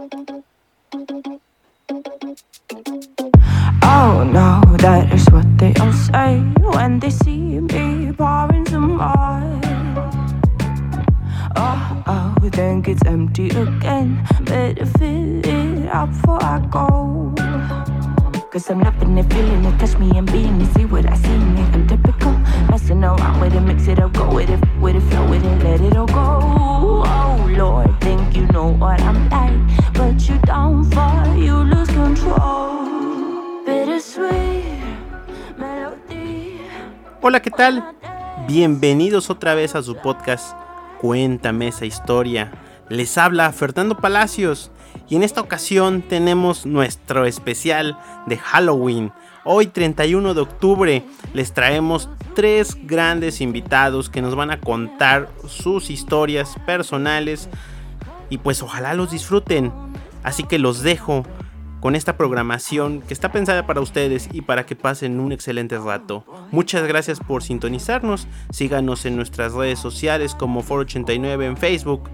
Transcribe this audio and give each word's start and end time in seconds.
Oh 0.00 0.44
no, 4.22 4.62
that 4.76 5.12
is 5.12 5.28
what 5.30 5.58
they 5.58 5.74
all 5.80 5.92
say 5.92 6.38
when 6.60 7.00
they 7.00 7.10
see 7.10 7.58
me 7.58 8.12
pouring 8.12 8.64
some 8.66 8.96
more. 8.96 9.60
Oh, 11.56 12.04
oh, 12.06 12.36
think 12.50 12.86
it's 12.86 13.02
empty 13.06 13.48
again. 13.48 14.24
Better 14.42 14.86
fill 14.86 15.44
it 15.44 15.88
up 15.88 16.10
before 16.10 16.44
I 16.44 16.60
go. 16.70 17.34
Cause 18.52 18.70
I'm 18.70 18.78
loving 18.78 19.18
it, 19.18 19.32
feeling 19.32 19.64
it, 19.64 19.80
touch 19.80 19.98
me 19.98 20.16
and 20.16 20.30
being 20.30 20.60
it, 20.60 20.72
see 20.76 20.84
what 20.84 21.06
I 21.06 21.16
see 21.16 21.34
in 21.34 21.58
it. 21.58 21.74
I'm 21.74 21.88
typical, 21.88 22.38
messing 22.70 23.02
around 23.02 23.40
with 23.40 23.52
it, 23.52 23.62
mix 23.62 23.88
it 23.88 23.98
up, 23.98 24.12
go 24.12 24.32
with 24.32 24.48
it, 24.48 24.60
with 24.80 24.94
it, 24.94 25.02
flow 25.10 25.28
with 25.28 25.44
it, 25.44 25.64
let 25.64 25.80
it 25.80 25.96
all 25.96 26.06
go. 26.06 26.57
Lord, 27.58 27.90
think 27.98 28.36
you 28.36 28.46
know 28.52 28.68
what 28.78 29.00
I'm 29.00 29.28
like, 29.30 29.92
but 29.92 30.28
you 30.28 30.38
don't 30.44 30.84
fall, 30.94 31.36
you 31.36 31.64
lose 31.64 31.88
control. 31.88 32.86
Bittersweet 33.66 34.78
melody. 35.58 36.60
Hola, 37.20 37.42
¿qué 37.42 37.50
tal? 37.50 37.96
Bienvenidos 38.46 39.28
otra 39.28 39.56
vez 39.56 39.74
a 39.74 39.82
su 39.82 39.96
podcast 39.96 40.56
Cuéntame 41.00 41.66
esa 41.66 41.84
historia. 41.84 42.52
Les 42.88 43.18
habla 43.18 43.50
Fernando 43.50 43.96
Palacios 43.96 44.70
y 45.08 45.16
en 45.16 45.24
esta 45.24 45.40
ocasión 45.40 46.02
tenemos 46.02 46.64
nuestro 46.64 47.26
especial 47.26 47.98
de 48.26 48.36
Halloween. 48.36 49.12
Hoy 49.50 49.68
31 49.68 50.34
de 50.34 50.42
octubre 50.42 51.02
les 51.32 51.54
traemos 51.54 52.10
tres 52.34 52.76
grandes 52.82 53.40
invitados 53.40 54.10
que 54.10 54.20
nos 54.20 54.34
van 54.34 54.50
a 54.50 54.60
contar 54.60 55.30
sus 55.46 55.88
historias 55.88 56.54
personales 56.66 57.48
y 58.28 58.36
pues 58.36 58.62
ojalá 58.62 58.92
los 58.92 59.10
disfruten. 59.10 59.72
Así 60.22 60.42
que 60.42 60.58
los 60.58 60.82
dejo 60.82 61.22
con 61.80 61.96
esta 61.96 62.18
programación 62.18 63.00
que 63.00 63.14
está 63.14 63.32
pensada 63.32 63.66
para 63.66 63.80
ustedes 63.80 64.28
y 64.34 64.42
para 64.42 64.66
que 64.66 64.76
pasen 64.76 65.18
un 65.18 65.32
excelente 65.32 65.78
rato. 65.78 66.26
Muchas 66.50 66.86
gracias 66.86 67.18
por 67.18 67.42
sintonizarnos. 67.42 68.28
Síganos 68.50 69.06
en 69.06 69.16
nuestras 69.16 69.54
redes 69.54 69.78
sociales 69.78 70.34
como 70.34 70.62
Foro89 70.62 71.44
en 71.44 71.56
Facebook, 71.56 72.10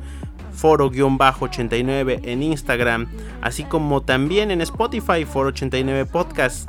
Foro-89 0.53 2.21
en 2.23 2.45
Instagram, 2.45 3.09
así 3.43 3.65
como 3.65 4.03
también 4.03 4.53
en 4.53 4.61
Spotify 4.61 5.25
Foro89 5.25 6.07
Podcast. 6.07 6.69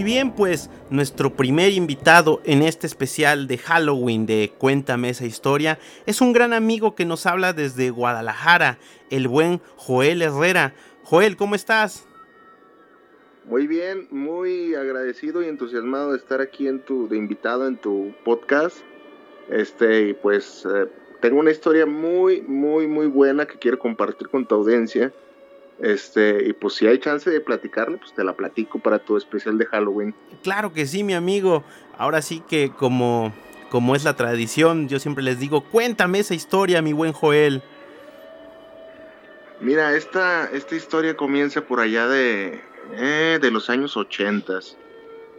Muy 0.00 0.12
bien, 0.12 0.32
pues 0.32 0.70
nuestro 0.88 1.36
primer 1.36 1.72
invitado 1.72 2.40
en 2.44 2.62
este 2.62 2.86
especial 2.86 3.46
de 3.46 3.58
Halloween 3.58 4.24
de 4.24 4.50
Cuéntame 4.56 5.10
esa 5.10 5.26
historia 5.26 5.78
es 6.06 6.22
un 6.22 6.32
gran 6.32 6.54
amigo 6.54 6.94
que 6.94 7.04
nos 7.04 7.26
habla 7.26 7.52
desde 7.52 7.90
Guadalajara, 7.90 8.78
el 9.10 9.28
buen 9.28 9.60
Joel 9.76 10.22
Herrera. 10.22 10.72
Joel, 11.02 11.36
¿cómo 11.36 11.54
estás? 11.54 12.06
Muy 13.44 13.66
bien, 13.66 14.08
muy 14.10 14.74
agradecido 14.74 15.42
y 15.42 15.48
entusiasmado 15.48 16.12
de 16.12 16.16
estar 16.16 16.40
aquí 16.40 16.66
en 16.66 16.80
tu, 16.80 17.06
de 17.06 17.18
invitado 17.18 17.66
en 17.66 17.76
tu 17.76 18.14
podcast. 18.24 18.78
Este, 19.50 20.14
pues 20.14 20.64
eh, 20.64 20.88
tengo 21.20 21.40
una 21.40 21.50
historia 21.50 21.84
muy, 21.84 22.40
muy, 22.40 22.86
muy 22.86 23.06
buena 23.06 23.44
que 23.44 23.58
quiero 23.58 23.78
compartir 23.78 24.30
con 24.30 24.46
tu 24.46 24.54
audiencia. 24.54 25.12
Este, 25.82 26.46
y 26.46 26.52
pues 26.52 26.74
si 26.74 26.86
hay 26.86 26.98
chance 26.98 27.30
de 27.30 27.40
platicarle, 27.40 27.96
pues 27.96 28.12
te 28.12 28.22
la 28.22 28.34
platico 28.34 28.78
para 28.78 28.98
tu 28.98 29.16
especial 29.16 29.56
de 29.56 29.66
Halloween. 29.66 30.14
Claro 30.42 30.72
que 30.72 30.86
sí, 30.86 31.02
mi 31.02 31.14
amigo. 31.14 31.64
Ahora 31.96 32.22
sí 32.22 32.42
que 32.46 32.70
como, 32.70 33.32
como 33.70 33.96
es 33.96 34.04
la 34.04 34.14
tradición, 34.14 34.88
yo 34.88 34.98
siempre 34.98 35.24
les 35.24 35.38
digo, 35.38 35.62
cuéntame 35.62 36.18
esa 36.18 36.34
historia, 36.34 36.82
mi 36.82 36.92
buen 36.92 37.12
Joel. 37.12 37.62
Mira, 39.60 39.94
esta, 39.94 40.50
esta 40.52 40.74
historia 40.74 41.16
comienza 41.16 41.62
por 41.62 41.80
allá 41.80 42.08
de, 42.08 42.60
eh, 42.92 43.38
de 43.40 43.50
los 43.50 43.68
años 43.70 43.96
ochentas. 43.96 44.76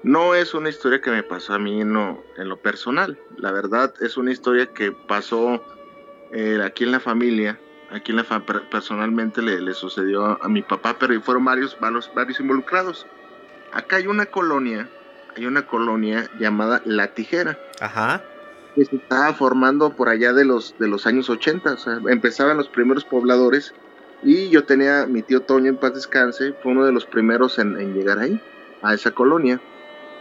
No 0.04 0.34
es 0.34 0.54
una 0.56 0.70
historia 0.70 1.02
que 1.02 1.12
me 1.12 1.22
pasó 1.22 1.54
a 1.54 1.60
mí 1.60 1.84
no, 1.84 2.24
en 2.38 2.50
lo 2.50 2.58
personal. 2.58 3.20
La 3.38 3.52
verdad 3.52 3.94
es 4.02 4.18
una 4.18 4.32
historia 4.32 4.68
que 4.68 4.92
pasó 4.92 5.64
eh, 6.32 6.60
aquí 6.64 6.84
en 6.84 6.92
la 6.92 7.00
familia. 7.00 7.60
Aquí 7.92 8.12
en 8.12 8.18
la 8.18 8.24
fa- 8.24 8.40
per- 8.46 8.70
personalmente 8.70 9.42
le, 9.42 9.60
le 9.62 9.74
sucedió 9.74 10.42
a 10.44 10.48
mi 10.48 10.62
papá, 10.62 10.96
pero 11.00 11.20
fueron 11.22 11.44
varios, 11.46 11.78
varios, 11.80 12.10
varios 12.16 12.40
involucrados. 12.40 13.06
Acá 13.74 13.98
hay 13.98 14.08
una 14.08 14.26
colonia, 14.26 14.90
hay 15.36 15.46
una 15.46 15.66
colonia 15.68 16.30
llamada 16.40 16.82
La 16.86 17.08
Tijera 17.14 17.58
Ajá. 17.80 18.24
que 18.76 18.86
se 18.86 18.96
estaba 18.96 19.34
formando 19.34 19.96
por 19.96 20.10
allá 20.10 20.34
de 20.34 20.46
los, 20.46 20.76
de 20.80 20.88
los 20.88 21.06
años 21.06 21.30
80, 21.30 21.74
o 21.74 21.78
sea, 21.78 22.00
empezaban 22.08 22.58
los 22.58 22.70
primeros 22.70 23.04
pobladores 23.06 23.74
y 24.24 24.50
yo 24.50 24.66
tenía, 24.66 25.06
mi 25.08 25.22
tío 25.24 25.42
Toño 25.42 25.70
en 25.70 25.78
paz 25.78 25.94
descanse, 25.96 26.54
fue 26.62 26.72
uno 26.74 26.86
de 26.86 26.92
los 26.92 27.06
primeros 27.06 27.60
en, 27.60 27.80
en 27.80 27.94
llegar 27.94 28.20
ahí, 28.20 28.40
a 28.82 28.94
esa 28.94 29.12
colonia. 29.12 29.60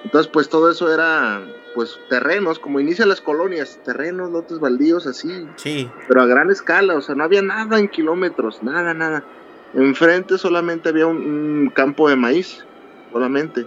Entonces, 0.05 0.31
pues 0.33 0.49
todo 0.49 0.71
eso 0.71 0.93
era, 0.93 1.43
pues 1.75 1.99
terrenos, 2.09 2.59
como 2.59 2.81
inician 2.81 3.09
las 3.09 3.21
colonias, 3.21 3.79
terrenos, 3.85 4.31
lotes 4.31 4.59
baldíos, 4.59 5.07
así, 5.07 5.47
Sí. 5.57 5.91
pero 6.09 6.23
a 6.23 6.27
gran 6.27 6.51
escala, 6.51 6.97
o 6.97 7.01
sea, 7.01 7.15
no 7.15 7.25
había 7.25 7.43
nada 7.43 7.79
en 7.79 7.89
kilómetros, 7.89 8.63
nada, 8.63 8.95
nada. 8.95 9.23
Enfrente 9.75 10.37
solamente 10.37 10.89
había 10.89 11.07
un, 11.07 11.17
un 11.19 11.71
campo 11.71 12.09
de 12.09 12.17
maíz, 12.17 12.65
solamente. 13.13 13.67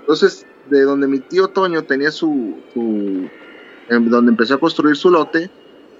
Entonces, 0.00 0.46
de 0.70 0.82
donde 0.82 1.06
mi 1.08 1.18
tío 1.20 1.48
Toño 1.48 1.82
tenía 1.84 2.10
su, 2.10 2.56
su 2.72 3.28
donde 3.88 4.30
empezó 4.30 4.54
a 4.54 4.60
construir 4.60 4.96
su 4.96 5.10
lote, 5.10 5.50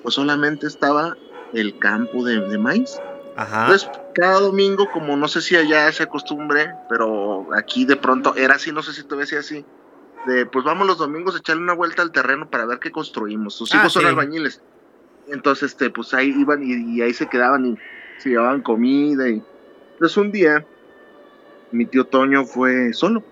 pues 0.02 0.14
solamente 0.14 0.66
estaba 0.66 1.16
el 1.52 1.78
campo 1.78 2.24
de, 2.24 2.40
de 2.48 2.58
maíz. 2.58 2.98
Ajá. 3.36 3.62
Entonces, 3.62 3.90
cada 4.14 4.40
domingo, 4.40 4.88
como 4.90 5.16
no 5.16 5.28
sé 5.28 5.40
si 5.42 5.56
allá 5.56 5.90
se 5.92 6.02
acostumbre, 6.04 6.70
pero 6.88 7.48
aquí 7.54 7.84
de 7.84 7.96
pronto 7.96 8.34
era 8.36 8.54
así, 8.54 8.72
no 8.72 8.82
sé 8.82 8.92
si 8.92 9.02
todavía 9.02 9.26
sea 9.26 9.40
así, 9.40 9.64
de 10.24 10.46
pues 10.46 10.64
vamos 10.64 10.86
los 10.86 10.98
domingos 10.98 11.34
a 11.34 11.38
echarle 11.38 11.62
una 11.62 11.74
vuelta 11.74 12.02
al 12.02 12.12
terreno 12.12 12.48
para 12.48 12.66
ver 12.66 12.78
qué 12.78 12.90
construimos. 12.90 13.54
Sus 13.56 13.72
Ah, 13.72 13.78
hijos 13.78 13.92
son 13.92 14.02
sí. 14.02 14.08
albañiles. 14.08 14.62
Entonces, 15.26 15.70
este, 15.70 15.90
pues 15.90 16.12
ahí 16.14 16.34
iban 16.36 16.62
y, 16.62 16.96
y 16.96 17.02
ahí 17.02 17.14
se 17.14 17.28
quedaban 17.28 17.64
y 17.66 17.74
se 18.18 18.30
llevaban 18.30 18.62
comida. 18.62 19.28
Y... 19.28 19.42
Entonces, 19.94 20.16
un 20.16 20.32
día, 20.32 20.66
mi 21.70 21.86
tío 21.86 22.04
Toño 22.06 22.44
fue 22.44 22.92
solo, 22.92 23.24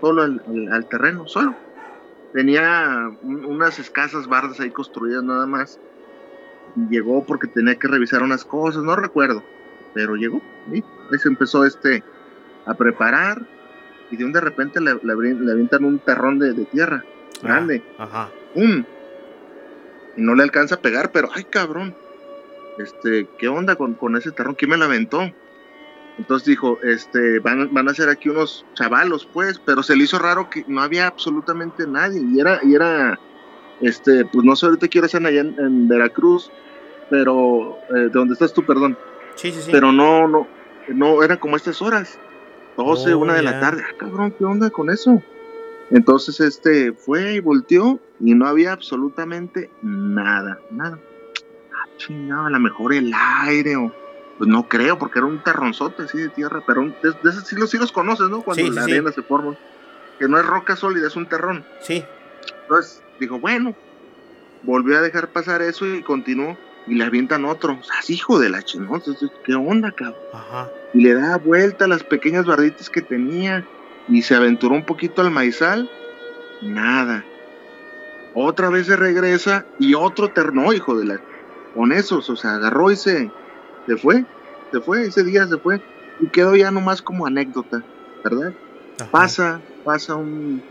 solo 0.00 0.22
al, 0.22 0.42
al- 0.46 0.72
al 0.72 0.88
terreno, 0.88 1.26
solo. 1.26 1.54
Tenía 2.32 3.10
un- 3.22 3.44
unas 3.44 3.78
escasas 3.78 4.26
bardas 4.26 4.60
ahí 4.60 4.70
construidas 4.70 5.22
nada 5.24 5.46
más. 5.46 5.78
Y 6.76 6.88
llegó 6.94 7.24
porque 7.24 7.46
tenía 7.48 7.76
que 7.78 7.88
revisar 7.88 8.22
unas 8.22 8.44
cosas, 8.44 8.82
no 8.82 8.96
recuerdo, 8.96 9.44
pero 9.92 10.14
llegó. 10.16 10.40
Ahí 10.72 10.82
se 11.18 11.28
empezó 11.28 11.64
este 11.64 12.02
a 12.66 12.74
preparar 12.74 13.36
y 14.14 14.16
de 14.16 14.24
un 14.24 14.32
de 14.32 14.40
repente 14.40 14.80
le, 14.80 14.94
le, 15.02 15.12
avientan 15.52 15.84
un 15.84 15.98
terrón 15.98 16.38
de, 16.38 16.52
de 16.52 16.64
tierra 16.66 17.04
grande. 17.42 17.82
Ajá. 17.98 18.30
¡Pum! 18.54 18.84
Y 20.16 20.22
no 20.22 20.34
le 20.34 20.44
alcanza 20.44 20.76
a 20.76 20.80
pegar, 20.80 21.10
pero 21.10 21.28
¡ay, 21.34 21.44
cabrón! 21.44 21.94
Este, 22.78 23.28
¿qué 23.38 23.48
onda 23.48 23.76
con, 23.76 23.94
con 23.94 24.16
ese 24.16 24.30
terrón? 24.30 24.54
¿Quién 24.54 24.70
me 24.70 24.76
lo 24.76 24.84
aventó? 24.84 25.30
Entonces 26.16 26.46
dijo, 26.46 26.78
este, 26.82 27.40
van, 27.40 27.74
van 27.74 27.88
a 27.88 27.94
ser 27.94 28.08
aquí 28.08 28.28
unos 28.28 28.64
chavalos, 28.74 29.28
pues, 29.32 29.58
pero 29.58 29.82
se 29.82 29.96
le 29.96 30.04
hizo 30.04 30.18
raro 30.18 30.48
que 30.48 30.64
no 30.68 30.80
había 30.80 31.08
absolutamente 31.08 31.86
nadie. 31.88 32.22
Y 32.22 32.38
era, 32.38 32.60
y 32.62 32.74
era, 32.74 33.18
este, 33.80 34.24
pues 34.26 34.44
no 34.44 34.54
sé 34.54 34.66
ahorita 34.66 34.86
quiero 34.86 35.06
hacer 35.06 35.26
allá 35.26 35.40
en, 35.40 35.58
en 35.58 35.88
Veracruz, 35.88 36.52
pero, 37.10 37.78
eh, 37.90 37.94
¿de 37.94 38.08
dónde 38.10 38.34
estás 38.34 38.54
tú, 38.54 38.64
perdón? 38.64 38.96
Sí, 39.34 39.50
sí, 39.50 39.60
sí. 39.60 39.70
Pero 39.72 39.90
no, 39.90 40.28
no, 40.28 40.46
no, 40.88 41.22
eran 41.24 41.38
como 41.38 41.56
estas 41.56 41.82
horas. 41.82 42.18
12, 42.76 43.14
Oh, 43.14 43.18
una 43.18 43.34
de 43.34 43.42
la 43.42 43.60
tarde. 43.60 43.82
Ah, 43.86 43.94
cabrón, 43.98 44.34
¿qué 44.38 44.44
onda 44.44 44.70
con 44.70 44.90
eso? 44.90 45.22
Entonces 45.90 46.40
este 46.40 46.92
fue 46.92 47.34
y 47.34 47.40
volteó 47.40 48.00
y 48.20 48.34
no 48.34 48.46
había 48.46 48.72
absolutamente 48.72 49.70
nada, 49.82 50.58
nada. 50.70 50.98
Ah, 51.72 51.88
chingado, 51.98 52.46
a 52.46 52.50
lo 52.50 52.58
mejor 52.60 52.94
el 52.94 53.12
aire 53.42 53.76
o 53.76 53.92
pues 54.38 54.48
no 54.50 54.66
creo 54.68 54.98
porque 54.98 55.20
era 55.20 55.26
un 55.28 55.42
terronzote 55.44 56.02
así 56.04 56.18
de 56.18 56.28
tierra, 56.30 56.62
pero 56.66 56.80
un- 56.80 56.94
de, 57.02 57.10
de 57.22 57.30
esos 57.30 57.46
sí 57.46 57.54
los, 57.56 57.70
sí 57.70 57.78
los 57.78 57.92
conoces, 57.92 58.28
¿no? 58.30 58.42
Cuando 58.42 58.64
Sí, 58.64 58.70
la 58.72 58.82
sí. 58.84 58.92
arena 58.92 59.12
se 59.12 59.22
forma, 59.22 59.54
que 60.18 60.26
no 60.26 60.38
es 60.38 60.44
roca 60.46 60.74
sólida, 60.74 61.06
es 61.06 61.14
un 61.16 61.28
terrón. 61.28 61.64
Sí. 61.82 62.04
Entonces 62.62 63.00
dijo, 63.20 63.38
bueno, 63.38 63.76
volvió 64.62 64.98
a 64.98 65.02
dejar 65.02 65.28
pasar 65.28 65.62
eso 65.62 65.86
y 65.86 66.02
continuó 66.02 66.56
y 66.88 66.94
le 66.96 67.04
avientan 67.04 67.44
otro. 67.44 67.74
O 67.78 67.82
sea, 67.84 67.96
hijo 68.08 68.40
de 68.40 68.48
la 68.48 68.58
entonces, 68.74 69.30
¿qué 69.44 69.54
onda, 69.54 69.92
cabrón? 69.92 70.16
Ajá. 70.32 70.68
Y 70.94 71.02
le 71.02 71.14
da 71.14 71.36
vuelta 71.36 71.84
a 71.84 71.88
las 71.88 72.04
pequeñas 72.04 72.46
barditas 72.46 72.88
que 72.88 73.02
tenía 73.02 73.66
y 74.08 74.22
se 74.22 74.34
aventuró 74.34 74.74
un 74.74 74.86
poquito 74.86 75.20
al 75.20 75.30
maizal, 75.30 75.90
nada. 76.62 77.24
Otra 78.34 78.70
vez 78.70 78.86
se 78.86 78.96
regresa 78.96 79.66
y 79.78 79.94
otro 79.94 80.30
terno, 80.30 80.72
hijo 80.72 80.96
de 80.96 81.04
la... 81.04 81.20
Con 81.74 81.92
esos, 81.92 82.30
o 82.30 82.36
sea, 82.36 82.54
agarró 82.54 82.92
y 82.92 82.96
se, 82.96 83.30
se 83.86 83.96
fue, 83.96 84.24
se 84.70 84.80
fue, 84.80 85.06
ese 85.06 85.24
día 85.24 85.46
se 85.46 85.58
fue 85.58 85.80
y 86.20 86.28
quedó 86.28 86.54
ya 86.54 86.70
nomás 86.70 87.02
como 87.02 87.26
anécdota, 87.26 87.82
¿verdad? 88.22 88.54
ajá. 89.00 89.10
Pasa, 89.10 89.60
pasa 89.82 90.14
un, 90.14 90.62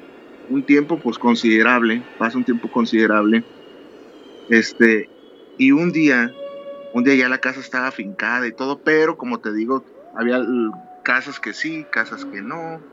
un 0.50 0.64
tiempo 0.64 0.98
pues 1.00 1.18
considerable, 1.18 2.02
pasa 2.18 2.38
un 2.38 2.46
tiempo 2.46 2.72
considerable, 2.72 3.44
este, 4.50 5.10
y 5.58 5.72
un 5.72 5.92
día, 5.92 6.34
un 6.94 7.04
día 7.04 7.16
ya 7.16 7.30
la 7.30 7.40
casa 7.40 7.60
estaba 7.60 7.88
afincada 7.88 8.48
y 8.48 8.54
todo, 8.54 8.80
pero 8.80 9.18
como 9.18 9.40
te 9.40 9.54
digo, 9.54 9.84
había 10.14 10.42
casas 11.04 11.40
que 11.40 11.54
sí, 11.54 11.86
casas 11.92 12.26
que 12.26 12.42
no, 12.42 12.84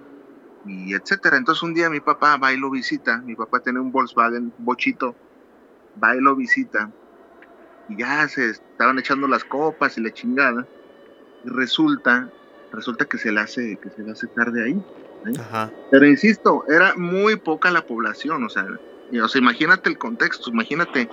y 0.65 0.95
etcétera. 0.95 1.37
Entonces 1.37 1.63
un 1.63 1.75
día 1.75 1.91
mi 1.91 2.01
papá 2.01 2.37
va 2.37 2.53
y 2.53 2.57
lo 2.59 2.71
visita, 2.71 3.23
mi 3.23 3.35
papá 3.35 3.61
tiene 3.61 3.81
un 3.81 3.93
Volkswagen 3.93 4.53
bochito, 4.59 5.17
va 6.03 6.17
y 6.17 6.21
lo 6.21 6.37
visita, 6.37 6.91
y 7.89 7.99
ya 7.99 8.29
se 8.29 8.51
estaban 8.51 8.99
echando 8.99 9.27
las 9.27 9.45
copas 9.45 9.97
y 9.99 10.03
la 10.03 10.13
chingada, 10.13 10.69
y 11.43 11.49
resulta, 11.49 12.31
resulta 12.71 13.07
que 13.07 13.19
se 13.19 13.33
le 13.33 13.41
hace, 13.41 13.79
que 13.81 13.91
se 13.91 14.03
le 14.03 14.13
hace 14.13 14.29
tarde 14.29 14.65
ahí. 14.65 14.85
Ajá. 15.39 15.73
Pero 15.91 16.07
insisto, 16.07 16.63
era 16.69 16.95
muy 16.97 17.37
poca 17.37 17.71
la 17.71 17.83
población, 17.83 18.45
o 18.45 18.49
sea, 18.49 18.65
y- 19.11 19.19
o 19.19 19.29
sea, 19.29 19.41
imagínate 19.41 19.91
el 19.91 19.99
contexto, 19.99 20.51
imagínate, 20.51 21.09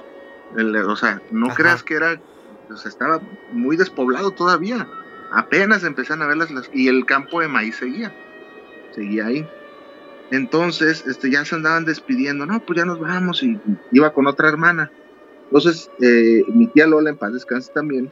el- 0.51 0.75
o 0.75 0.95
sea, 0.95 1.21
no 1.31 1.47
Ajá. 1.47 1.55
creas 1.55 1.83
que 1.83 1.95
era, 1.95 2.21
o 2.69 2.77
sea, 2.77 2.89
estaba 2.89 3.19
muy 3.49 3.75
despoblado 3.75 4.33
todavía, 4.33 4.87
apenas 5.31 5.83
empezaron 5.83 6.23
a 6.23 6.27
ver 6.27 6.37
las, 6.37 6.51
las- 6.51 6.69
y 6.73 6.87
el 6.87 7.05
campo 7.05 7.41
de 7.41 7.47
maíz 7.47 7.75
seguía, 7.77 8.13
seguía 8.93 9.27
ahí. 9.27 9.47
Entonces, 10.31 11.05
este, 11.07 11.31
ya 11.31 11.45
se 11.45 11.55
andaban 11.55 11.85
despidiendo, 11.85 12.45
no, 12.45 12.59
pues 12.65 12.77
ya 12.77 12.85
nos 12.85 12.99
vamos, 12.99 13.41
y 13.43 13.57
iba 13.91 14.11
con 14.13 14.27
otra 14.27 14.49
hermana. 14.49 14.91
Entonces, 15.45 15.89
eh, 16.01 16.43
mi 16.53 16.67
tía 16.67 16.87
Lola, 16.87 17.09
en 17.11 17.17
paz 17.17 17.31
descanse 17.33 17.71
también, 17.73 18.11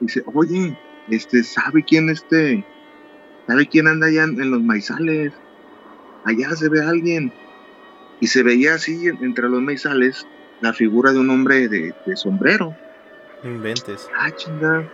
dice, 0.00 0.22
oye, 0.26 0.76
este, 1.08 1.42
¿sabe 1.42 1.84
quién 1.84 2.10
este, 2.10 2.64
¿Sabe 3.46 3.66
quién 3.66 3.88
anda 3.88 4.06
allá 4.06 4.22
en, 4.24 4.40
en 4.40 4.50
los 4.52 4.62
maizales? 4.62 5.32
Allá 6.24 6.50
se 6.54 6.68
ve 6.68 6.80
alguien. 6.80 7.32
Y 8.20 8.28
se 8.28 8.44
veía 8.44 8.74
así 8.74 9.08
en- 9.08 9.22
entre 9.24 9.48
los 9.48 9.60
maizales 9.60 10.24
la 10.60 10.72
figura 10.72 11.12
de 11.12 11.18
un 11.18 11.28
hombre 11.30 11.68
de, 11.68 11.92
de 12.06 12.16
sombrero. 12.16 12.72
Inventes. 13.42 14.08
Ah, 14.16 14.30
chingada. 14.30 14.88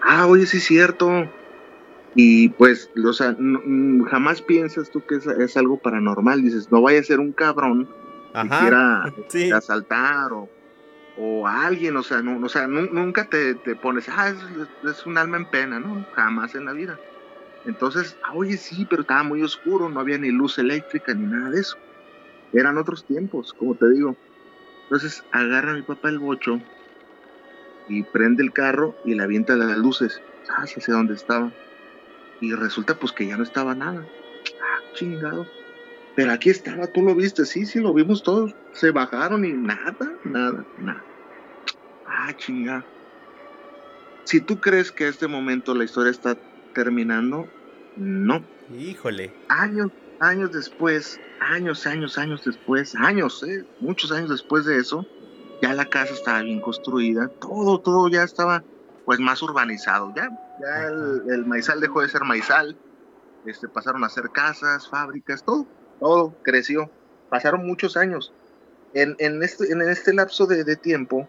Ah, 0.00 0.26
oye, 0.26 0.46
sí 0.46 0.58
es 0.58 0.64
cierto. 0.64 1.10
Y 2.14 2.50
pues, 2.50 2.90
o 3.04 3.12
sea, 3.12 3.34
no- 3.38 3.60
jamás 4.06 4.42
piensas 4.42 4.90
tú 4.90 5.02
que 5.06 5.16
es, 5.16 5.26
es 5.26 5.56
algo 5.56 5.80
paranormal. 5.80 6.42
Dices, 6.42 6.68
no 6.70 6.82
vaya 6.82 7.00
a 7.00 7.04
ser 7.04 7.20
un 7.20 7.32
cabrón 7.32 7.86
que 8.32 8.48
Ajá. 8.48 8.58
quiera 8.60 9.04
Sí. 9.28 9.50
asaltar 9.52 10.32
o, 10.32 10.50
o 11.14 11.46
a 11.46 11.66
alguien. 11.66 11.96
O 11.96 12.02
sea, 12.02 12.22
no, 12.22 12.40
o 12.44 12.48
sea 12.48 12.66
nu- 12.68 12.88
nunca 12.92 13.26
te, 13.28 13.56
te 13.56 13.76
pones, 13.76 14.08
ah, 14.08 14.30
es, 14.30 14.38
es 14.90 15.06
un 15.06 15.18
alma 15.18 15.36
en 15.38 15.50
pena, 15.50 15.80
¿no? 15.80 16.06
Jamás 16.12 16.54
en 16.54 16.64
la 16.66 16.72
vida. 16.72 16.98
Entonces, 17.64 18.18
ah, 18.22 18.34
oye, 18.34 18.56
sí, 18.58 18.86
pero 18.86 19.02
estaba 19.02 19.24
muy 19.24 19.42
oscuro, 19.42 19.88
no 19.90 20.00
había 20.00 20.18
ni 20.18 20.30
luz 20.30 20.58
eléctrica 20.58 21.14
ni 21.14 21.26
nada 21.26 21.50
de 21.50 21.60
eso. 21.60 21.76
Eran 22.52 22.78
otros 22.78 23.06
tiempos, 23.06 23.52
como 23.56 23.76
te 23.76 23.88
digo. 23.90 24.18
Entonces, 24.88 25.22
agarra 25.32 25.74
mi 25.74 25.82
papá 25.82 26.10
el 26.10 26.18
bocho 26.20 26.58
y 27.88 28.02
prende 28.02 28.42
el 28.42 28.52
carro 28.52 28.96
y 29.04 29.14
le 29.14 29.22
avienta 29.22 29.56
las 29.56 29.76
luces 29.78 30.20
ah, 30.50 30.62
hacia 30.62 30.94
donde 30.94 31.14
estaba. 31.14 31.52
Y 32.40 32.52
resulta 32.52 32.98
pues 32.98 33.12
que 33.12 33.26
ya 33.26 33.36
no 33.36 33.42
estaba 33.42 33.74
nada. 33.74 34.06
Ah, 34.60 34.82
chingado. 34.94 35.46
Pero 36.14 36.32
aquí 36.32 36.50
estaba, 36.50 36.86
tú 36.86 37.02
lo 37.02 37.14
viste, 37.14 37.44
sí, 37.44 37.66
sí, 37.66 37.80
lo 37.80 37.92
vimos 37.92 38.22
todos. 38.22 38.54
Se 38.72 38.90
bajaron 38.90 39.44
y 39.44 39.52
nada, 39.52 40.12
nada, 40.24 40.64
nada. 40.78 41.04
Ah, 42.06 42.32
chingado. 42.36 42.84
Si 44.24 44.40
tú 44.40 44.60
crees 44.60 44.90
que 44.90 45.04
a 45.04 45.08
este 45.08 45.28
momento 45.28 45.74
la 45.74 45.84
historia 45.84 46.10
está 46.10 46.36
terminando, 46.74 47.48
no. 47.96 48.42
Híjole. 48.76 49.32
Años, 49.48 49.90
años 50.20 50.52
después, 50.52 51.20
años, 51.40 51.86
años, 51.86 52.18
años 52.18 52.44
después, 52.44 52.94
años, 52.96 53.42
¿eh? 53.44 53.64
muchos 53.80 54.10
años 54.10 54.30
después 54.30 54.64
de 54.64 54.78
eso, 54.78 55.06
ya 55.62 55.74
la 55.74 55.86
casa 55.86 56.12
estaba 56.12 56.42
bien 56.42 56.60
construida, 56.60 57.28
todo, 57.28 57.80
todo 57.80 58.08
ya 58.08 58.22
estaba 58.22 58.62
pues 59.04 59.20
más 59.20 59.42
urbanizado, 59.42 60.12
ya, 60.16 60.30
ya 60.60 60.86
el, 60.88 61.22
el 61.30 61.46
maizal 61.46 61.80
dejó 61.80 62.02
de 62.02 62.08
ser 62.08 62.24
maizal, 62.24 62.76
este, 63.46 63.68
pasaron 63.68 64.02
a 64.04 64.08
ser 64.08 64.30
casas, 64.30 64.88
fábricas, 64.88 65.44
todo, 65.44 65.66
todo 66.00 66.34
creció, 66.42 66.90
pasaron 67.28 67.66
muchos 67.66 67.96
años. 67.96 68.32
En, 68.94 69.14
en, 69.18 69.42
este, 69.42 69.70
en 69.70 69.82
este 69.82 70.14
lapso 70.14 70.46
de, 70.46 70.64
de 70.64 70.76
tiempo, 70.76 71.28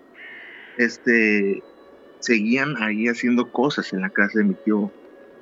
este, 0.77 1.61
seguían 2.19 2.81
ahí 2.81 3.07
haciendo 3.07 3.51
cosas 3.51 3.93
en 3.93 4.01
la 4.01 4.09
casa 4.09 4.39
de 4.39 4.45
mi 4.45 4.53
tío 4.55 4.91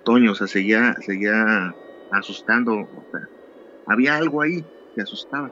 Toño, 0.04 0.34
o 0.34 0.36
sea, 0.36 0.48
seguía, 0.48 0.96
seguía 1.02 1.74
asustando, 2.12 2.74
o 2.74 3.06
sea, 3.12 3.28
había 3.88 4.16
algo 4.16 4.42
ahí 4.42 4.64
que 4.94 5.02
asustaba. 5.02 5.52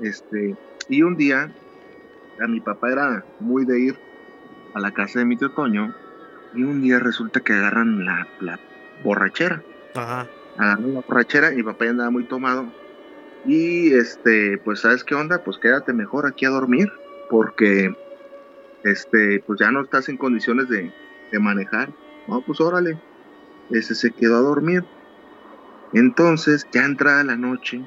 Este, 0.00 0.56
y 0.88 1.02
un 1.02 1.16
día, 1.16 1.52
a 2.40 2.46
mi 2.48 2.60
papá 2.60 2.92
era 2.92 3.24
muy 3.38 3.64
de 3.64 3.80
ir 3.80 3.96
a 4.74 4.80
la 4.80 4.92
casa 4.92 5.18
de 5.18 5.24
mi 5.24 5.36
tío 5.36 5.50
Toño, 5.50 5.88
y 6.52 6.62
un 6.62 6.80
día 6.80 6.98
resulta 6.98 7.40
que 7.40 7.52
agarran 7.52 8.04
la, 8.04 8.26
la 8.40 8.58
borrachera, 9.02 9.62
Ajá. 9.94 10.28
agarran 10.56 10.94
la 10.94 11.00
borrachera, 11.00 11.52
y 11.52 11.56
mi 11.56 11.62
papá 11.62 11.86
ya 11.86 11.90
andaba 11.92 12.10
muy 12.10 12.26
tomado, 12.26 12.72
y 13.44 13.92
este, 13.94 14.58
pues, 14.64 14.80
¿sabes 14.80 15.04
qué 15.04 15.14
onda? 15.14 15.42
Pues 15.44 15.58
quédate 15.58 15.92
mejor 15.92 16.26
aquí 16.26 16.44
a 16.44 16.50
dormir, 16.50 16.88
porque, 17.28 17.90
este, 18.82 19.42
pues 19.46 19.58
ya 19.60 19.70
no 19.70 19.82
estás 19.82 20.08
en 20.08 20.16
condiciones 20.16 20.68
de, 20.68 20.92
de 21.30 21.38
manejar. 21.38 21.92
No, 22.26 22.42
pues 22.42 22.60
órale. 22.60 23.00
Ese 23.70 23.94
se 23.94 24.12
quedó 24.12 24.36
a 24.36 24.40
dormir. 24.42 24.84
Entonces, 25.92 26.66
ya 26.72 26.84
entrada 26.84 27.24
la 27.24 27.36
noche, 27.36 27.80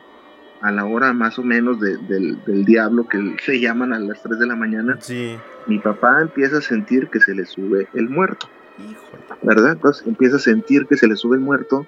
a 0.62 0.72
la 0.72 0.86
hora 0.86 1.12
más 1.13 1.39
o 1.39 1.44
menos 1.44 1.80
de- 1.80 1.98
del, 1.98 2.44
del 2.46 2.65
diablo, 2.65 3.08
que 3.08 3.36
se 3.44 3.60
llaman 3.60 3.94
a 3.94 4.00
las 4.00 4.22
3 4.22 4.38
de 4.39 4.46
la 4.48 4.56
mañana, 4.56 4.98
Sí. 5.01 5.38
mi 5.68 5.80
papá 5.80 6.22
empieza 6.22 6.58
a 6.58 6.62
sentir 6.62 7.08
que 7.10 7.20
se 7.20 7.34
le 7.34 7.46
sube 7.46 7.88
el 7.94 8.10
muerto, 8.10 8.48
Híjole. 8.77 9.24
¿verdad? 9.41 9.72
Entonces 9.74 10.06
empieza 10.08 10.36
a 10.38 10.39
sentir 10.39 10.86
que 10.88 10.98
se 10.98 11.08
le 11.08 11.15
sube 11.15 11.36
el 11.38 11.41
muerto 11.41 11.88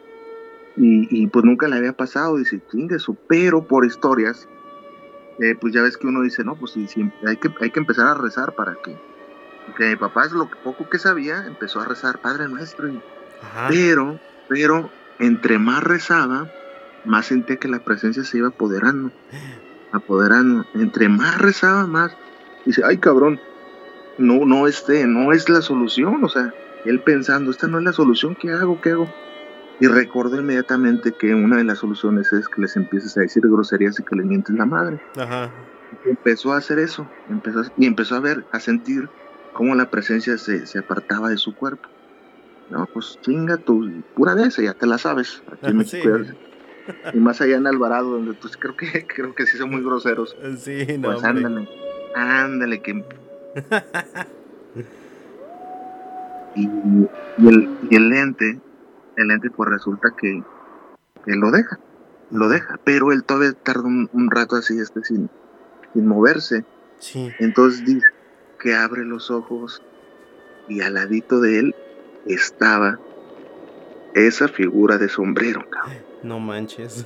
y, 0.76 1.08
y, 1.12 1.28
pues 1.28 1.46
nunca 1.46 1.68
le 1.68 1.76
había 1.78 1.94
pasado, 1.94 2.36
dice, 2.38 2.60
chingue 2.72 2.98
su, 2.98 3.16
pero 3.28 3.68
por 3.68 3.86
historias, 3.86 4.48
eh, 5.40 5.56
pues 5.60 5.72
ya 5.74 5.82
ves 5.84 5.98
que 5.98 6.08
uno 6.08 6.22
dice, 6.22 6.44
no, 6.44 6.56
pues 6.56 6.72
sí, 6.72 6.88
sí, 6.88 7.12
hay, 7.28 7.38
que, 7.38 7.50
hay 7.62 7.70
que 7.70 7.80
empezar 7.80 8.08
a 8.08 8.16
rezar 8.16 8.54
para 8.54 8.76
que, 8.84 8.96
porque 9.68 9.90
mi 9.90 9.96
papá 9.98 10.26
es 10.26 10.32
lo 10.32 10.50
que 10.50 10.56
poco 10.64 10.90
que 10.90 10.98
sabía, 10.98 11.46
empezó 11.46 11.80
a 11.80 11.86
rezar 11.86 12.20
Padre 12.20 12.48
Nuestro 12.48 12.88
y 12.90 13.00
Ajá. 13.42 13.68
pero, 13.70 14.20
pero, 14.50 14.90
entre 15.20 15.60
más 15.60 15.84
rezaba, 15.84 16.48
más 17.06 17.26
sentía 17.28 17.58
que 17.58 17.68
la 17.68 17.80
presencia 17.80 18.24
se 18.24 18.38
iba 18.38 18.50
apoderando, 18.50 19.12
apoderando. 19.92 20.66
Entre 20.76 21.10
más 21.10 21.40
rezaba, 21.40 21.86
más. 21.88 22.16
Dice, 22.66 22.82
ay 22.86 22.98
cabrón, 22.98 23.40
no, 24.18 24.46
no, 24.46 24.68
este, 24.68 25.06
no 25.08 25.32
es 25.32 25.50
la 25.50 25.62
solución. 25.62 26.24
O 26.24 26.30
sea, 26.30 26.54
él 26.86 27.02
pensando, 27.02 27.52
esta 27.52 27.68
no 27.68 27.78
es 27.80 27.84
la 27.84 27.94
solución, 27.94 28.36
¿qué 28.40 28.52
hago? 28.52 28.80
¿Qué 28.82 28.92
hago? 28.92 29.14
Y 29.80 29.88
recordó 29.88 30.40
inmediatamente 30.40 31.12
que 31.12 31.34
una 31.34 31.58
de 31.58 31.64
las 31.64 31.80
soluciones 31.80 32.32
es 32.32 32.48
que 32.48 32.62
les 32.62 32.76
empieces 32.76 33.18
a 33.18 33.22
decir 33.22 33.44
groserías 33.44 34.00
y 34.00 34.04
que 34.04 34.16
les 34.16 34.26
mientes 34.26 34.56
la 34.56 34.66
madre. 34.66 35.02
Ajá. 35.18 35.50
Y 36.06 36.10
empezó 36.10 36.54
a 36.54 36.58
hacer 36.58 36.80
eso, 36.80 37.08
empezó 37.30 37.60
a- 37.62 37.72
y 37.78 37.86
empezó 37.86 38.16
a 38.16 38.20
ver, 38.20 38.46
a 38.52 38.60
sentir 38.60 39.10
cómo 39.54 39.76
la 39.76 39.90
presencia 39.90 40.38
se, 40.38 40.66
se 40.68 40.80
apartaba 40.80 41.30
de 41.30 41.38
su 41.38 41.54
cuerpo. 41.56 41.90
No, 42.70 42.88
pues 42.94 43.20
chinga 43.22 43.58
tu 43.58 43.92
pura 44.16 44.36
de 44.36 44.44
esa, 44.48 44.62
ya 44.62 44.74
te 44.74 44.88
la 44.88 44.98
sabes. 44.98 45.44
Aquí 45.52 45.68
en 45.72 45.78
Sí. 45.86 46.02
Y 47.14 47.18
más 47.18 47.42
allá 47.42 47.58
en 47.58 47.68
Alvarado, 47.68 48.12
donde 48.12 48.34
pues 48.34 48.58
creo 48.58 48.76
que 48.76 49.06
creo 49.08 49.34
que 49.36 49.46
sí 49.46 49.58
son 49.58 49.72
muy 49.72 49.82
groseros. 49.82 50.36
Sí, 50.58 50.86
no, 50.98 51.12
Pues 51.12 51.24
ándale, 51.24 51.68
ándale, 52.16 52.82
que. 52.82 53.04
Y, 56.56 56.68
y 56.68 57.48
el, 57.48 57.68
y 57.90 57.96
el 57.96 58.14
ente 58.14 58.62
el 59.18 59.32
ente 59.32 59.50
pues 59.50 59.70
resulta 59.70 60.14
que, 60.16 60.44
que 61.26 61.36
lo 61.36 61.52
deja, 61.52 61.80
lo 62.32 62.50
deja, 62.50 62.80
pero 62.84 63.12
él 63.12 63.24
todavía 63.24 63.54
tarda 63.54 63.84
un, 63.84 64.10
un 64.14 64.32
rato 64.32 64.56
así, 64.56 64.78
este, 64.80 65.04
sin, 65.04 65.30
sin 65.94 66.08
moverse. 66.08 66.66
Sí. 67.00 67.32
Entonces 67.40 67.86
dice 67.86 68.08
que 68.60 68.76
abre 68.76 69.04
los 69.04 69.30
ojos 69.30 69.82
y 70.68 70.82
al 70.82 70.96
ladito 70.96 71.42
de 71.42 71.60
él 71.60 71.76
estaba 72.26 73.00
esa 74.14 74.48
figura 74.48 74.98
de 74.98 75.10
sombrero, 75.10 75.70
cabrón. 75.70 76.13
No 76.24 76.40
manches. 76.40 77.06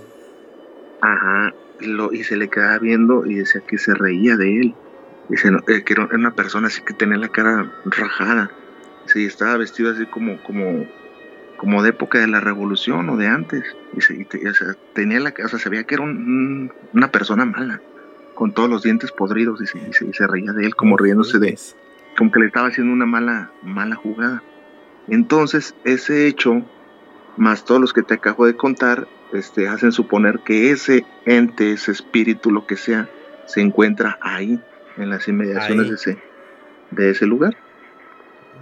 Ajá, 1.01 1.53
y, 1.79 1.87
lo, 1.87 2.11
y 2.13 2.23
se 2.23 2.37
le 2.37 2.49
quedaba 2.49 2.79
viendo 2.79 3.25
y 3.25 3.35
decía 3.35 3.61
que 3.67 3.77
se 3.77 3.93
reía 3.93 4.35
de 4.37 4.59
él. 4.61 4.75
Dice 5.29 5.49
eh, 5.67 5.83
que 5.83 5.93
era 5.93 6.07
una 6.13 6.33
persona 6.33 6.67
así 6.67 6.81
que 6.83 6.93
tenía 6.93 7.17
la 7.17 7.29
cara 7.29 7.71
rajada. 7.85 8.51
Sí, 9.05 9.25
estaba 9.25 9.57
vestido 9.57 9.91
así 9.91 10.05
como, 10.05 10.41
como, 10.43 10.85
como 11.57 11.83
de 11.83 11.89
época 11.89 12.19
de 12.19 12.27
la 12.27 12.39
revolución 12.39 13.09
o 13.09 13.17
de 13.17 13.27
antes. 13.27 13.63
Dice, 13.93 14.15
y 14.15 14.25
te- 14.25 14.47
o 14.49 14.53
sea, 14.53 14.75
tenía 14.93 15.19
la, 15.19 15.33
o 15.43 15.47
sea, 15.47 15.59
se 15.59 15.69
veía 15.69 15.83
que 15.83 15.95
era 15.95 16.03
un- 16.03 16.17
un- 16.17 16.73
una 16.93 17.11
persona 17.11 17.45
mala, 17.45 17.81
con 18.35 18.53
todos 18.53 18.69
los 18.69 18.83
dientes 18.83 19.11
podridos, 19.11 19.61
y 19.61 19.67
se, 19.67 19.77
y 20.05 20.13
se 20.13 20.27
reía 20.27 20.51
de 20.53 20.65
él, 20.65 20.75
como 20.75 20.97
riéndose 20.97 21.39
de, 21.39 21.57
como 22.17 22.31
que 22.31 22.39
le 22.39 22.47
estaba 22.47 22.67
haciendo 22.67 22.93
una 22.93 23.05
mala, 23.05 23.51
mala 23.63 23.95
jugada. 23.95 24.43
Entonces, 25.07 25.73
ese 25.83 26.27
hecho, 26.27 26.61
más 27.37 27.65
todos 27.65 27.79
los 27.79 27.93
que 27.93 28.03
te 28.03 28.15
acabo 28.15 28.45
de 28.45 28.55
contar, 28.55 29.07
este, 29.33 29.67
hacen 29.67 29.91
suponer 29.91 30.39
que 30.39 30.71
ese 30.71 31.05
ente, 31.25 31.71
ese 31.71 31.91
espíritu, 31.91 32.51
lo 32.51 32.65
que 32.65 32.77
sea, 32.77 33.09
se 33.45 33.61
encuentra 33.61 34.17
ahí, 34.21 34.59
en 34.97 35.09
las 35.09 35.27
inmediaciones 35.27 35.89
de 35.89 35.95
ese, 35.95 36.17
de 36.91 37.11
ese 37.11 37.25
lugar. 37.25 37.55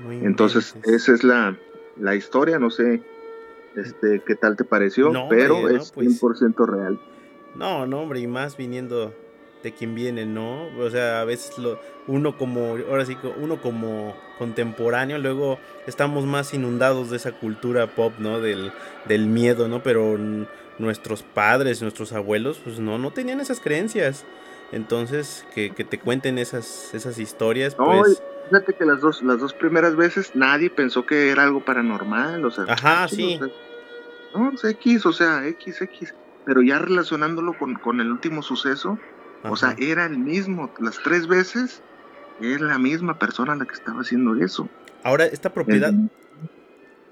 Entonces, 0.09 0.75
esa 0.83 1.13
es 1.13 1.23
la, 1.23 1.57
la 1.97 2.15
historia, 2.15 2.59
no 2.59 2.69
sé 2.69 3.01
este, 3.75 4.21
qué 4.25 4.35
tal 4.35 4.55
te 4.55 4.63
pareció, 4.63 5.11
No, 5.11 5.27
pero 5.29 5.61
no, 5.61 5.69
es 5.69 5.91
pues. 5.91 6.21
100% 6.21 6.65
real. 6.67 6.99
No, 7.55 7.85
no, 7.85 8.01
hombre, 8.01 8.19
y 8.19 8.27
más 8.27 8.57
viniendo 8.57 9.13
de 9.65 9.73
quien 9.73 9.95
viene, 9.95 10.27
¿no? 10.27 10.67
O 10.77 10.89
sea, 10.91 11.21
a 11.21 11.25
veces 11.25 11.57
lo, 11.57 11.79
uno 12.05 12.37
como, 12.37 12.77
ahora 12.87 13.03
sí, 13.03 13.17
uno 13.37 13.59
como 13.59 14.15
contemporáneo, 14.37 15.17
luego 15.17 15.57
estamos 15.87 16.23
más 16.25 16.53
inundados 16.53 17.09
de 17.09 17.17
esa 17.17 17.31
cultura 17.31 17.87
pop, 17.87 18.13
¿no? 18.19 18.39
Del, 18.39 18.71
del 19.05 19.25
miedo, 19.25 19.67
¿no? 19.67 19.81
Pero 19.81 20.19
nuestros 20.77 21.23
padres, 21.23 21.81
nuestros 21.81 22.13
abuelos, 22.13 22.61
pues 22.63 22.79
no, 22.79 22.99
no 22.99 23.11
tenían 23.11 23.39
esas 23.39 23.59
creencias. 23.59 24.23
Entonces, 24.71 25.45
que, 25.55 25.71
que 25.71 25.83
te 25.83 25.99
cuenten 25.99 26.37
esas, 26.37 26.93
esas 26.93 27.17
historias, 27.17 27.75
No, 27.77 27.85
pues... 27.85 28.21
Fíjate 28.49 28.73
que 28.73 28.85
las 28.85 29.01
dos, 29.01 29.23
las 29.23 29.39
dos 29.39 29.53
primeras 29.55 29.95
veces 29.95 30.35
nadie 30.35 30.69
pensó 30.69 31.07
que 31.07 31.31
era 31.31 31.41
algo 31.41 31.65
paranormal, 31.65 32.45
o 32.45 32.51
sea, 32.51 32.65
Ajá, 32.67 33.07
sí, 33.07 33.15
sí. 33.15 33.39
o 33.41 33.45
sea, 33.47 33.55
no, 34.35 34.51
es 34.51 34.63
X, 34.63 35.07
o 35.07 35.13
sea, 35.13 35.47
X, 35.47 35.81
X, 35.81 36.13
pero 36.45 36.61
ya 36.61 36.77
relacionándolo 36.77 37.57
con, 37.57 37.73
con 37.73 37.99
el 38.01 38.11
último 38.11 38.43
suceso, 38.43 38.99
o 39.51 39.55
sea, 39.55 39.75
era 39.79 40.05
el 40.05 40.17
mismo, 40.17 40.73
las 40.79 41.01
tres 41.03 41.27
veces, 41.27 41.81
es 42.41 42.61
la 42.61 42.77
misma 42.77 43.17
persona 43.19 43.55
la 43.55 43.65
que 43.65 43.73
estaba 43.73 44.01
haciendo 44.01 44.35
eso. 44.43 44.69
Ahora, 45.03 45.25
esta 45.25 45.53
propiedad, 45.53 45.93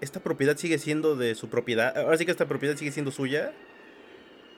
esta 0.02 0.20
propiedad 0.20 0.58
sigue 0.58 0.78
siendo 0.80 1.16
de 1.16 1.36
su 1.36 1.50
propiedad. 1.50 1.98
Ahora 1.98 2.18
sí 2.18 2.26
que 2.26 2.32
esta 2.32 2.48
propiedad 2.48 2.76
sigue 2.76 2.92
siendo 2.92 3.12
suya. 3.12 3.54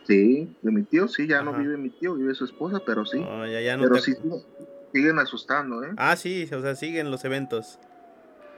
sí, 0.07 0.55
de 0.61 0.71
mi 0.71 0.83
tío, 0.83 1.07
sí, 1.07 1.27
ya 1.27 1.41
no 1.41 1.53
vive 1.53 1.77
mi 1.77 1.89
tío, 1.89 2.15
vive 2.15 2.33
su 2.35 2.45
esposa, 2.45 2.81
pero 2.85 3.05
sí, 3.05 3.19
ya, 3.19 3.61
ya 3.61 3.75
no 3.77 3.83
pero 3.83 3.95
te- 3.95 4.01
sí, 4.01 4.15
siguen 4.93 5.19
asustando, 5.19 5.83
¿eh? 5.83 5.93
Ah, 5.97 6.15
sí, 6.15 6.47
o 6.53 6.61
sea, 6.61 6.75
siguen 6.75 7.09
los 7.11 7.25
eventos. 7.25 7.79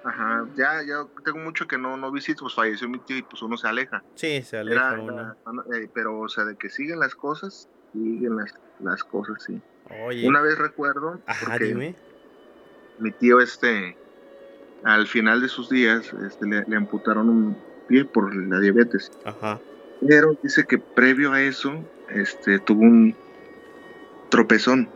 Ajá, 0.03 0.47
ya, 0.55 0.83
ya 0.83 1.05
tengo 1.25 1.39
mucho 1.39 1.67
que 1.67 1.77
no, 1.77 1.97
no 1.97 2.11
visito, 2.11 2.43
pues 2.43 2.53
falleció 2.53 2.87
mi 2.87 2.99
tío 2.99 3.17
y 3.17 3.23
pues 3.23 3.41
uno 3.41 3.57
se 3.57 3.67
aleja. 3.67 4.03
Sí, 4.15 4.41
se 4.43 4.57
aleja 4.57 4.91
Era- 4.93 5.01
uno. 5.01 5.13
era- 5.13 5.35
eh, 5.77 5.89
pero, 5.93 6.19
o 6.19 6.29
sea, 6.29 6.45
de 6.45 6.55
que 6.55 6.69
siguen 6.69 6.99
las 6.99 7.15
cosas, 7.15 7.67
siguen 7.93 8.35
las, 8.37 8.53
las 8.81 9.03
cosas, 9.03 9.41
sí. 9.43 9.59
Oye, 10.05 10.27
Una 10.27 10.41
vez 10.41 10.57
recuerdo, 10.57 11.19
ajá, 11.25 11.57
dime. 11.57 11.95
mi 12.99 13.11
tío, 13.11 13.39
este, 13.39 13.95
al 14.83 15.07
final 15.07 15.41
de 15.41 15.47
sus 15.47 15.69
días, 15.69 16.11
este, 16.25 16.45
le, 16.45 16.63
le 16.67 16.75
amputaron 16.75 17.29
un 17.29 17.57
pie 17.87 18.03
por 18.05 18.35
la 18.35 18.59
diabetes. 18.59 19.11
Ajá. 19.23 19.59
Pero 20.07 20.37
dice 20.43 20.65
que 20.65 20.77
previo 20.77 21.31
a 21.33 21.41
eso, 21.41 21.73
este, 22.09 22.59
tuvo 22.59 22.81
un 22.81 23.15
tropezón. 24.29 24.89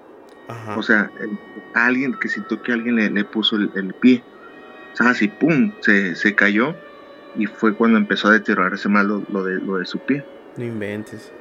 Ajá. 0.47 0.77
O 0.77 0.83
sea, 0.83 1.09
el- 1.19 1.37
alguien 1.73 2.13
que 2.19 2.27
sintió 2.27 2.61
que 2.61 2.73
alguien 2.73 2.95
le, 2.95 3.09
le 3.09 3.23
puso 3.23 3.55
el, 3.55 3.71
el 3.75 3.93
pie. 3.93 4.23
O 4.93 4.95
sea, 4.97 5.09
así, 5.11 5.27
pum, 5.29 5.71
se, 5.81 6.15
se 6.15 6.35
cayó. 6.35 6.75
Y 7.37 7.45
fue 7.45 7.73
cuando 7.73 7.97
empezó 7.97 8.27
a 8.27 8.33
deteriorarse 8.33 8.89
más 8.89 9.05
lo, 9.05 9.23
lo 9.31 9.43
de, 9.45 9.55
lo 9.61 9.77
de 9.77 9.85
su 9.85 9.99
pie. 9.99 10.25
no 10.57 10.65
inventes. 10.65 11.31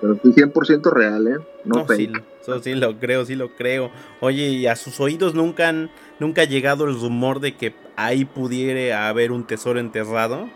Pero 0.00 0.14
sí, 0.22 0.32
100% 0.32 0.92
real, 0.92 1.26
¿eh? 1.26 1.36
No, 1.64 1.80
No, 1.80 1.86
fake. 1.86 1.98
sí, 2.16 2.22
eso 2.40 2.58
sí 2.60 2.74
lo 2.74 2.98
creo, 2.98 3.24
sí 3.24 3.34
lo 3.34 3.50
creo. 3.56 3.90
Oye, 4.20 4.48
¿y 4.48 4.66
a 4.66 4.76
sus 4.76 5.00
oídos 5.00 5.34
nunca 5.34 5.68
han, 5.68 5.90
nunca 6.20 6.42
ha 6.42 6.46
llegado 6.46 6.84
el 6.84 6.94
rumor 7.00 7.40
de 7.40 7.56
que 7.56 7.74
ahí 7.96 8.24
pudiera 8.24 9.08
haber 9.08 9.32
un 9.32 9.44
tesoro 9.46 9.80
enterrado? 9.80 10.48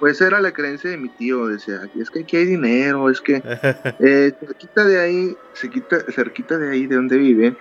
Pues 0.00 0.20
era 0.20 0.40
la 0.40 0.52
creencia 0.52 0.90
de 0.90 0.96
mi 0.96 1.08
tío, 1.08 1.46
decía, 1.46 1.88
es 1.98 2.10
que 2.10 2.20
aquí 2.20 2.36
hay 2.36 2.46
dinero, 2.46 3.08
es 3.10 3.20
que 3.20 3.36
eh, 4.00 4.32
cerquita 4.40 4.84
de 4.84 5.00
ahí, 5.00 5.36
cerquita, 5.54 6.00
cerquita 6.10 6.58
de 6.58 6.70
ahí 6.72 6.86
de 6.86 6.96
donde 6.96 7.16
vive, 7.16 7.56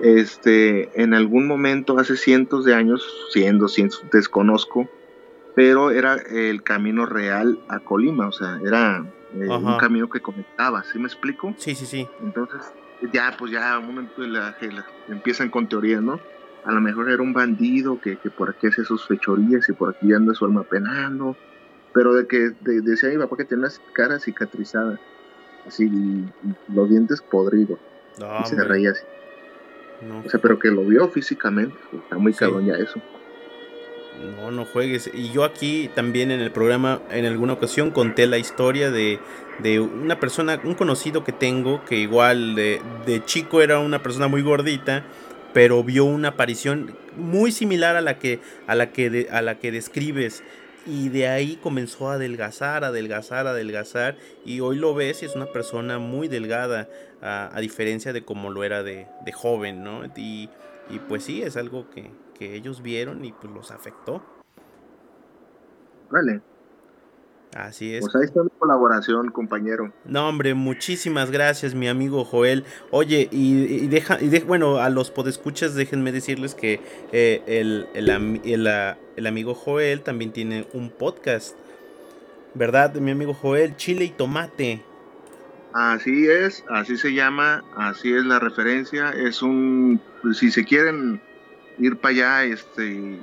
este, 0.00 0.90
en 1.00 1.14
algún 1.14 1.46
momento 1.46 1.98
hace 1.98 2.16
cientos 2.16 2.64
de 2.64 2.74
años, 2.74 3.06
cien, 3.32 3.58
doscientos, 3.58 4.02
desconozco, 4.12 4.88
pero 5.54 5.90
era 5.90 6.14
el 6.14 6.62
camino 6.62 7.06
real 7.06 7.58
a 7.68 7.80
Colima, 7.80 8.28
o 8.28 8.32
sea, 8.32 8.58
era 8.64 9.04
eh, 9.34 9.48
un 9.48 9.76
camino 9.78 10.08
que 10.08 10.20
conectaba, 10.20 10.82
¿sí 10.84 10.98
me 10.98 11.06
explico? 11.06 11.54
sí, 11.58 11.74
sí, 11.74 11.86
sí. 11.86 12.06
Entonces, 12.22 12.60
ya, 13.12 13.34
pues 13.38 13.52
ya, 13.52 13.78
un 13.78 13.86
momento 13.86 14.22
la, 14.22 14.56
la- 14.60 14.86
empiezan 15.08 15.50
con 15.50 15.68
teorías, 15.68 16.02
¿no? 16.02 16.18
A 16.64 16.72
lo 16.72 16.80
mejor 16.80 17.10
era 17.10 17.22
un 17.22 17.32
bandido 17.32 18.00
que, 18.00 18.16
que 18.18 18.30
por 18.30 18.50
aquí 18.50 18.66
hace 18.66 18.84
sus 18.84 19.06
fechorías 19.06 19.68
y 19.68 19.72
por 19.72 19.90
aquí 19.94 20.12
anda 20.12 20.34
su 20.34 20.44
alma 20.44 20.64
penando. 20.64 21.36
Pero 21.92 22.12
de 22.14 22.26
que 22.26 22.50
de- 22.60 22.80
decía 22.82 23.08
mi 23.10 23.18
papá 23.18 23.36
que 23.36 23.44
tenía 23.44 23.66
la 23.68 23.72
cara 23.94 24.18
cicatrizada, 24.18 24.98
así, 25.66 25.84
y, 25.84 25.88
y 26.48 26.74
los 26.74 26.88
dientes 26.90 27.22
podridos, 27.22 27.78
No, 28.18 28.40
y 28.40 28.44
se 28.44 28.62
reía 28.64 28.90
así. 28.90 29.02
no, 30.02 30.20
O 30.24 30.28
sea, 30.28 30.40
pero 30.40 30.58
que 30.58 30.70
lo 30.70 30.82
vio 30.84 31.08
físicamente, 31.08 31.76
pues, 31.90 32.02
está 32.02 32.18
muy 32.18 32.32
Sí. 32.32 32.40
cabrón 32.40 32.66
ya 32.66 32.74
eso. 32.74 33.00
No, 34.36 34.50
no 34.50 34.64
juegues. 34.64 35.10
Y 35.12 35.30
yo 35.32 35.44
aquí 35.44 35.90
también 35.94 36.30
en 36.30 36.40
el 36.40 36.50
programa, 36.50 37.00
en 37.10 37.24
alguna 37.26 37.54
ocasión, 37.54 37.90
conté 37.90 38.26
la 38.26 38.38
historia 38.38 38.90
de, 38.90 39.18
de 39.58 39.80
una 39.80 40.20
persona, 40.20 40.60
un 40.64 40.74
conocido 40.74 41.24
que 41.24 41.32
tengo, 41.32 41.84
que 41.84 41.96
igual 41.96 42.54
de, 42.54 42.80
de 43.06 43.24
chico 43.24 43.62
era 43.62 43.78
una 43.78 44.02
persona 44.02 44.28
muy 44.28 44.42
gordita, 44.42 45.04
pero 45.52 45.82
vio 45.84 46.04
una 46.04 46.28
aparición 46.28 46.96
muy 47.16 47.52
similar 47.52 47.96
a 47.96 48.00
la 48.00 48.18
que, 48.18 48.40
a 48.66 48.74
la 48.74 48.90
que, 48.92 49.10
de- 49.10 49.28
a 49.30 49.42
la 49.42 49.58
que 49.58 49.72
describes. 49.72 50.42
Y 50.88 51.08
de 51.08 51.26
ahí 51.26 51.58
comenzó 51.60 52.10
a 52.10 52.14
adelgazar, 52.14 52.84
adelgazar, 52.84 53.46
adelgazar. 53.48 54.16
Y 54.44 54.60
hoy 54.60 54.76
lo 54.76 54.94
ves 54.94 55.22
y 55.22 55.26
es 55.26 55.34
una 55.34 55.46
persona 55.46 55.98
muy 55.98 56.28
delgada, 56.28 56.88
a, 57.22 57.58
diferencia 57.60 58.12
de 58.12 58.22
como 58.22 58.50
lo 58.50 58.62
era 58.62 58.84
de, 58.84 59.08
de 59.24 59.32
joven, 59.32 59.82
¿no? 59.82 60.04
Y, 60.16 60.48
y 60.90 60.98
pues 61.08 61.24
sí, 61.24 61.42
es 61.42 61.56
algo 61.56 61.90
que, 61.90 62.10
que 62.36 62.54
ellos 62.54 62.82
vieron 62.82 63.24
y 63.24 63.32
pues 63.32 63.52
los 63.52 63.70
afectó. 63.70 64.22
Vale, 66.10 66.40
Así 67.54 67.94
es. 67.94 68.02
pues 68.02 68.14
ahí 68.16 68.24
está 68.24 68.42
mi 68.42 68.50
colaboración, 68.58 69.30
compañero. 69.30 69.90
No, 70.04 70.28
hombre, 70.28 70.52
muchísimas 70.54 71.30
gracias, 71.30 71.74
mi 71.74 71.88
amigo 71.88 72.24
Joel. 72.24 72.64
Oye, 72.90 73.28
y, 73.32 73.62
y 73.64 73.86
deja, 73.86 74.20
y 74.20 74.28
de- 74.28 74.40
bueno, 74.40 74.76
a 74.78 74.90
los 74.90 75.10
podescuchas, 75.10 75.74
déjenme 75.74 76.12
decirles 76.12 76.54
que 76.54 76.80
eh, 77.12 77.42
el, 77.46 77.88
el 77.94 78.10
am- 78.10 78.40
el, 78.44 78.66
ah, 78.66 78.98
el 79.16 79.26
amigo 79.26 79.54
Joel 79.54 80.02
también 80.02 80.32
tiene 80.32 80.66
un 80.74 80.90
podcast. 80.90 81.56
¿Verdad, 82.54 82.94
mi 82.96 83.10
amigo 83.10 83.32
Joel? 83.34 83.76
Chile 83.76 84.04
y 84.04 84.10
tomate. 84.10 84.82
Así 85.72 86.26
es, 86.28 86.64
así 86.70 86.96
se 86.96 87.12
llama, 87.14 87.64
así 87.76 88.12
es 88.12 88.24
la 88.26 88.38
referencia. 88.38 89.10
Es 89.10 89.42
un, 89.42 90.00
si 90.34 90.50
se 90.50 90.64
quieren 90.64 91.20
ir 91.78 91.96
para 91.96 92.12
allá, 92.12 92.44
este, 92.44 93.18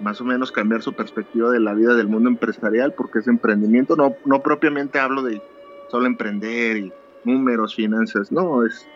más 0.00 0.20
o 0.20 0.24
menos 0.24 0.52
cambiar 0.52 0.82
su 0.82 0.92
perspectiva 0.92 1.50
de 1.50 1.60
la 1.60 1.74
vida 1.74 1.94
del 1.94 2.08
mundo 2.08 2.28
empresarial, 2.28 2.92
porque 2.92 3.20
es 3.20 3.28
emprendimiento, 3.28 3.96
no, 3.96 4.14
no 4.24 4.42
propiamente 4.42 4.98
hablo 4.98 5.22
de 5.22 5.40
solo 5.90 6.06
emprender 6.06 6.76
y 6.78 6.92
números, 7.24 7.74
finanzas, 7.74 8.30
no, 8.32 8.64
es 8.64 8.86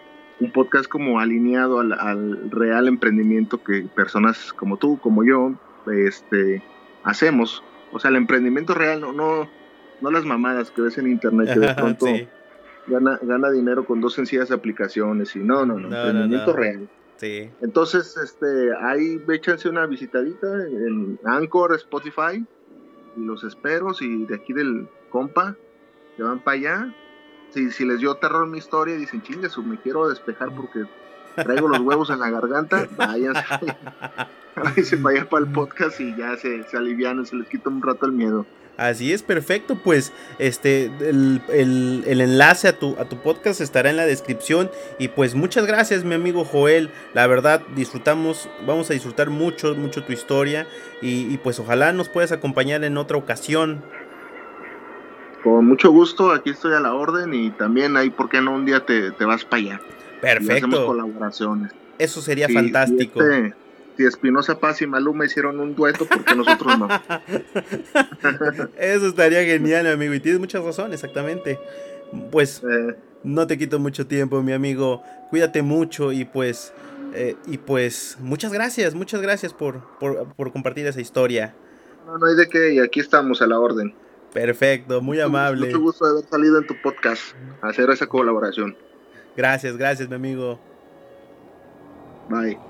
un 0.41 0.53
podcast 0.53 0.89
como 0.89 1.19
alineado 1.21 1.81
al, 1.81 1.93
al 1.93 2.51
real 2.51 2.89
emprendimiento 2.89 3.63
que 3.63 3.87
personas 3.95 4.53
como 4.53 4.77
tú, 4.77 4.99
como 5.01 5.25
yo, 5.25 5.53
este, 5.93 6.63
hacemos. 7.03 7.63
O 7.93 7.99
sea, 7.99 8.11
el 8.11 8.17
emprendimiento 8.17 8.75
real, 8.75 9.01
no, 9.01 9.13
no, 9.13 9.49
no 10.01 10.11
las 10.11 10.25
mamadas 10.25 10.71
que 10.71 10.83
ves 10.83 10.99
en 10.99 11.09
internet 11.09 11.55
que 11.55 11.61
de 11.61 11.75
pronto 11.75 12.07
sí, 12.07 12.29
gana, 12.87 13.19
gana 13.23 13.51
dinero 13.51 13.85
con 13.85 14.01
dos 14.01 14.15
sencillas 14.15 14.51
aplicaciones 14.51 15.35
y 15.37 15.41
no, 15.41 15.65
no, 15.65 15.75
no, 15.75 15.89
No, 15.89 15.89
no, 15.89 15.97
emprendimiento 15.97 16.53
no. 16.53 16.57
real. 16.57 16.89
Sí. 17.19 17.51
Entonces, 17.61 18.17
este, 18.17 18.75
ahí 18.81 19.23
échense 19.29 19.69
una 19.69 19.87
visitadita 19.87 20.47
en 20.47 21.21
Anchor, 21.25 21.75
Spotify, 21.75 22.45
y 23.17 23.21
los 23.21 23.45
espero. 23.45 23.93
Si 23.95 24.25
de 24.25 24.35
aquí 24.35 24.53
del 24.53 24.89
compa 25.11 25.57
se 26.17 26.23
van 26.23 26.41
para 26.41 26.57
allá, 26.57 26.95
si, 27.51 27.71
si 27.71 27.85
les 27.85 28.01
dio 28.01 28.15
terror 28.17 28.47
mi 28.47 28.59
historia 28.59 28.95
y 28.95 28.99
dicen, 28.99 29.23
chingue, 29.23 29.49
me 29.65 29.79
quiero 29.79 30.09
despejar 30.09 30.55
porque 30.55 30.85
traigo 31.35 31.69
los 31.69 31.81
huevos 31.81 32.11
en 32.11 32.21
la 32.21 32.31
garganta, 32.31 32.89
váyanse, 32.97 33.43
para 34.55 34.71
allá 35.11 35.29
para 35.29 35.45
el 35.45 35.53
podcast 35.53 36.01
y 36.01 36.17
ya 36.17 36.37
se, 36.37 36.65
se 36.65 36.77
alivian, 36.77 37.25
se 37.27 37.37
les 37.37 37.49
quita 37.49 37.69
un 37.69 37.83
rato 37.83 38.07
el 38.07 38.13
miedo. 38.13 38.47
Así 38.79 39.13
es, 39.13 39.25
perfecto. 39.25 39.75
Pues 39.75 40.13
este 40.39 40.85
el, 41.01 41.43
el, 41.49 42.21
enlace 42.21 42.69
a 42.69 42.79
tu, 42.79 42.95
a 43.01 43.07
tu 43.07 43.17
podcast 43.17 43.61
estará 43.61 43.91
en 43.91 43.97
la 43.97 44.07
descripción. 44.07 44.71
Y 45.01 45.09
pues 45.09 45.35
muchas 45.35 45.67
gracias, 45.67 46.05
mi 46.05 46.15
amigo 46.15 46.45
Joel. 46.45 46.91
La 47.13 47.27
verdad, 47.27 47.61
disfrutamos, 47.75 48.49
vamos 48.65 48.89
a 48.89 48.95
disfrutar 48.95 49.31
mucho, 49.31 49.75
mucho 49.75 50.05
tu 50.05 50.13
historia. 50.13 50.69
Y, 51.03 51.37
pues 51.39 51.59
ojalá 51.59 51.93
nos 51.93 52.09
puedas 52.09 52.31
acompañar 52.31 52.85
en 52.85 52.97
otra 52.99 53.17
ocasión. 53.17 53.83
Con 55.43 55.67
mucho 55.67 55.91
gusto, 55.91 56.31
aquí 56.31 56.51
estoy 56.51 56.73
a 56.75 56.81
la 56.81 56.95
orden. 56.95 57.35
Y 57.35 57.51
también 57.51 57.97
ahí, 57.97 58.11
¿por 58.11 58.29
qué 58.29 58.41
no 58.41 58.55
un 58.55 58.65
día 58.65 58.87
te, 58.87 59.11
vas 59.25 59.45
para 59.45 59.61
allá? 59.61 59.81
Perfecto. 60.21 60.67
hacemos 60.67 60.79
colaboraciones. 60.81 61.73
Eso 61.99 62.23
sería 62.23 62.49
fantástico. 62.49 63.21
Este, 63.21 63.55
si 63.99 64.07
Espinosa 64.07 64.61
Paz 64.61 64.81
y 64.81 64.87
Maluma 64.87 65.27
hicieron 65.27 65.59
un 65.59 65.75
dueto, 65.75 66.07
porque 66.07 66.37
nosotros 66.37 66.79
no? 66.79 66.87
Eso 68.79 69.09
estaría 69.09 69.43
genial, 69.43 69.89
amigo. 69.89 70.15
Y 70.15 70.21
tienes 70.21 70.39
mucha 70.39 70.61
razón, 70.61 70.93
exactamente. 70.93 71.59
Pues 72.31 72.63
eh. 72.63 72.95
no 73.25 73.49
te 73.49 73.59
quito 73.59 73.81
mucho 73.81 74.07
tiempo, 74.07 74.41
mi 74.41 74.53
amigo. 74.53 75.03
Cuídate 75.31 75.63
mucho 75.63 76.13
y 76.13 76.25
pues. 76.25 76.73
Eh, 77.15 77.37
y 77.47 77.59
pues 77.59 78.19
muchas 78.21 78.53
gracias, 78.53 78.95
muchas 78.95 79.23
gracias 79.23 79.55
por, 79.55 79.83
por, 79.99 80.53
compartir 80.53 80.87
esa 80.87 81.01
historia. 81.01 81.55
No, 82.07 82.19
no 82.19 82.27
hay 82.27 82.37
de 82.37 82.49
qué, 82.49 82.75
y 82.75 82.81
aquí 82.81 83.01
estamos 83.01 83.43
a 83.43 83.47
la 83.47 83.59
orden. 83.59 83.95
Perfecto, 84.33 85.01
muy 85.01 85.19
amable. 85.19 85.67
Mucho 85.67 85.81
gusto 85.81 86.05
de 86.05 86.11
haber 86.13 86.31
salido 86.31 86.59
en 86.59 86.67
tu 86.67 86.75
podcast 86.83 87.35
hacer 87.63 87.89
esa 87.91 88.07
colaboración. 88.07 88.77
Gracias, 89.37 89.77
gracias, 89.77 90.09
mi 90.09 90.17
amigo. 90.17 90.61
Bye. 92.29 92.68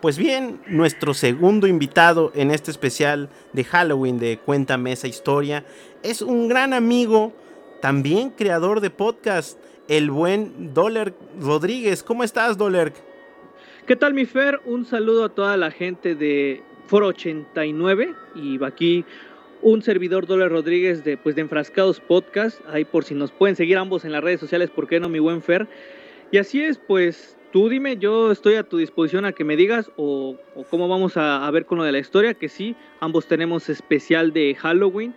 Pues 0.00 0.16
bien, 0.16 0.62
nuestro 0.66 1.12
segundo 1.12 1.66
invitado 1.66 2.32
en 2.34 2.50
este 2.50 2.70
especial 2.70 3.28
de 3.52 3.64
Halloween 3.64 4.18
de 4.18 4.38
Cuenta 4.38 4.78
Mesa 4.78 5.08
Historia 5.08 5.66
es 6.02 6.22
un 6.22 6.48
gran 6.48 6.72
amigo, 6.72 7.34
también 7.82 8.30
creador 8.30 8.80
de 8.80 8.88
podcast, 8.88 9.58
el 9.88 10.10
buen 10.10 10.72
Doler 10.72 11.12
Rodríguez. 11.38 12.02
¿Cómo 12.02 12.24
estás, 12.24 12.56
Doler? 12.56 12.94
¿Qué 13.86 13.94
tal, 13.94 14.14
mi 14.14 14.24
Fer? 14.24 14.62
Un 14.64 14.86
saludo 14.86 15.24
a 15.24 15.28
toda 15.28 15.58
la 15.58 15.70
gente 15.70 16.14
de 16.14 16.62
Foro 16.86 17.08
89 17.08 18.14
y 18.36 18.64
aquí 18.64 19.04
un 19.60 19.82
servidor 19.82 20.26
Doler 20.26 20.50
Rodríguez 20.50 21.04
de 21.04 21.18
pues 21.18 21.34
de 21.34 21.42
Enfrascados 21.42 22.00
Podcast, 22.00 22.58
ahí 22.70 22.86
por 22.86 23.04
si 23.04 23.14
nos 23.14 23.32
pueden 23.32 23.54
seguir 23.54 23.76
ambos 23.76 24.06
en 24.06 24.12
las 24.12 24.24
redes 24.24 24.40
sociales, 24.40 24.70
¿por 24.70 24.88
qué 24.88 24.98
no, 24.98 25.10
mi 25.10 25.18
buen 25.18 25.42
Fer? 25.42 25.68
Y 26.30 26.38
así 26.38 26.62
es, 26.62 26.78
pues 26.78 27.36
Tú 27.52 27.68
dime, 27.68 27.96
yo 27.96 28.30
estoy 28.30 28.54
a 28.54 28.62
tu 28.62 28.76
disposición 28.76 29.24
a 29.24 29.32
que 29.32 29.42
me 29.42 29.56
digas 29.56 29.90
o, 29.96 30.36
cómo 30.70 30.86
vamos 30.86 31.16
a, 31.16 31.50
ver 31.50 31.66
con 31.66 31.78
lo 31.78 31.84
de 31.84 31.90
la 31.90 31.98
historia, 31.98 32.34
que 32.34 32.48
sí, 32.48 32.76
ambos 33.00 33.26
tenemos 33.26 33.68
especial 33.68 34.32
de 34.32 34.54
Halloween 34.54 35.14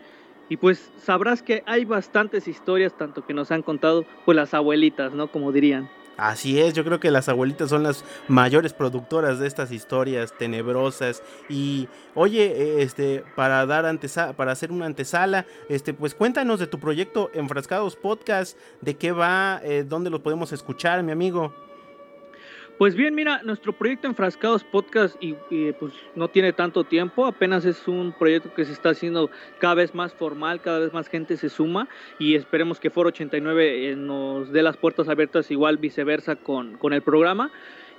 y 0.50 0.58
pues 0.58 0.91
sabrás 0.98 1.43
que 1.43 1.62
hay 1.67 1.86
bastantes 1.86 2.48
historias, 2.48 2.98
tanto 2.98 3.24
que 3.24 3.36
nos 3.36 3.52
han 3.52 3.62
contado 3.62 4.04
pues 4.26 4.36
las 4.36 4.56
abuelitas, 4.56 5.13
¿no? 5.13 5.32
Como 5.32 5.52
dirían. 5.52 5.91
Así 6.17 6.60
es, 6.60 6.74
yo 6.74 6.84
creo 6.84 7.00
que 7.00 7.12
las 7.12 7.30
abuelitas 7.30 7.69
son 7.69 7.84
las 7.84 8.04
mayores 8.28 8.74
productoras 8.74 9.38
de 9.38 9.48
estas 9.48 9.72
historias 9.72 10.36
tenebrosas 10.36 11.24
y 11.50 11.88
oye, 12.15 12.82
este 12.82 13.24
para 13.36 13.65
dar 13.67 13.86
antesa 13.86 14.34
para 14.34 14.52
hacer 14.52 14.72
una 14.72 14.88
antesala, 14.88 15.46
este 15.69 15.93
pues 15.93 16.15
cuéntanos 16.15 16.60
de 16.60 16.67
tu 16.67 16.80
proyecto 16.80 17.30
Enfrascados 17.34 17.96
Podcast, 17.96 18.58
de 18.82 18.96
qué 18.96 19.12
va, 19.12 19.60
eh, 19.63 19.86
dónde 19.88 20.10
lo 20.10 20.24
podemos 20.24 20.52
escuchar, 20.52 21.02
mi 21.04 21.12
amigo. 21.12 21.54
Pues 22.78 22.96
bien, 22.96 23.14
mira, 23.14 23.42
nuestro 23.44 23.72
proyecto 23.72 24.08
Enfrascados 24.08 24.64
Podcast 24.64 25.16
y, 25.22 25.34
pues 25.74 25.94
no 26.16 26.28
tiene 26.28 26.54
tanto 26.54 26.84
tiempo, 26.84 27.28
apenas 27.28 27.66
es 27.66 27.88
un 27.88 28.14
proyecto 28.18 28.52
que 28.56 28.66
se 28.66 28.72
está 28.72 28.90
haciendo 28.90 29.30
cada 29.60 29.76
vez 29.76 29.94
más 29.94 30.12
formal, 30.14 30.60
cada 30.60 30.80
vez 30.80 30.92
más 30.92 31.08
gente 31.08 31.38
se 31.38 31.50
suma 31.50 31.88
y 32.18 32.34
esperemos 32.34 32.80
que 32.80 32.90
Foro 32.90 33.10
89 33.10 33.92
eh, 33.92 33.96
nos 33.96 34.52
dé 34.52 34.64
las 34.64 34.76
puertas 34.76 35.08
abiertas 35.08 35.52
igual 35.52 35.78
viceversa 35.78 36.36
con, 36.36 36.78
con 36.78 36.94
el 36.94 37.04
programa. 37.04 37.52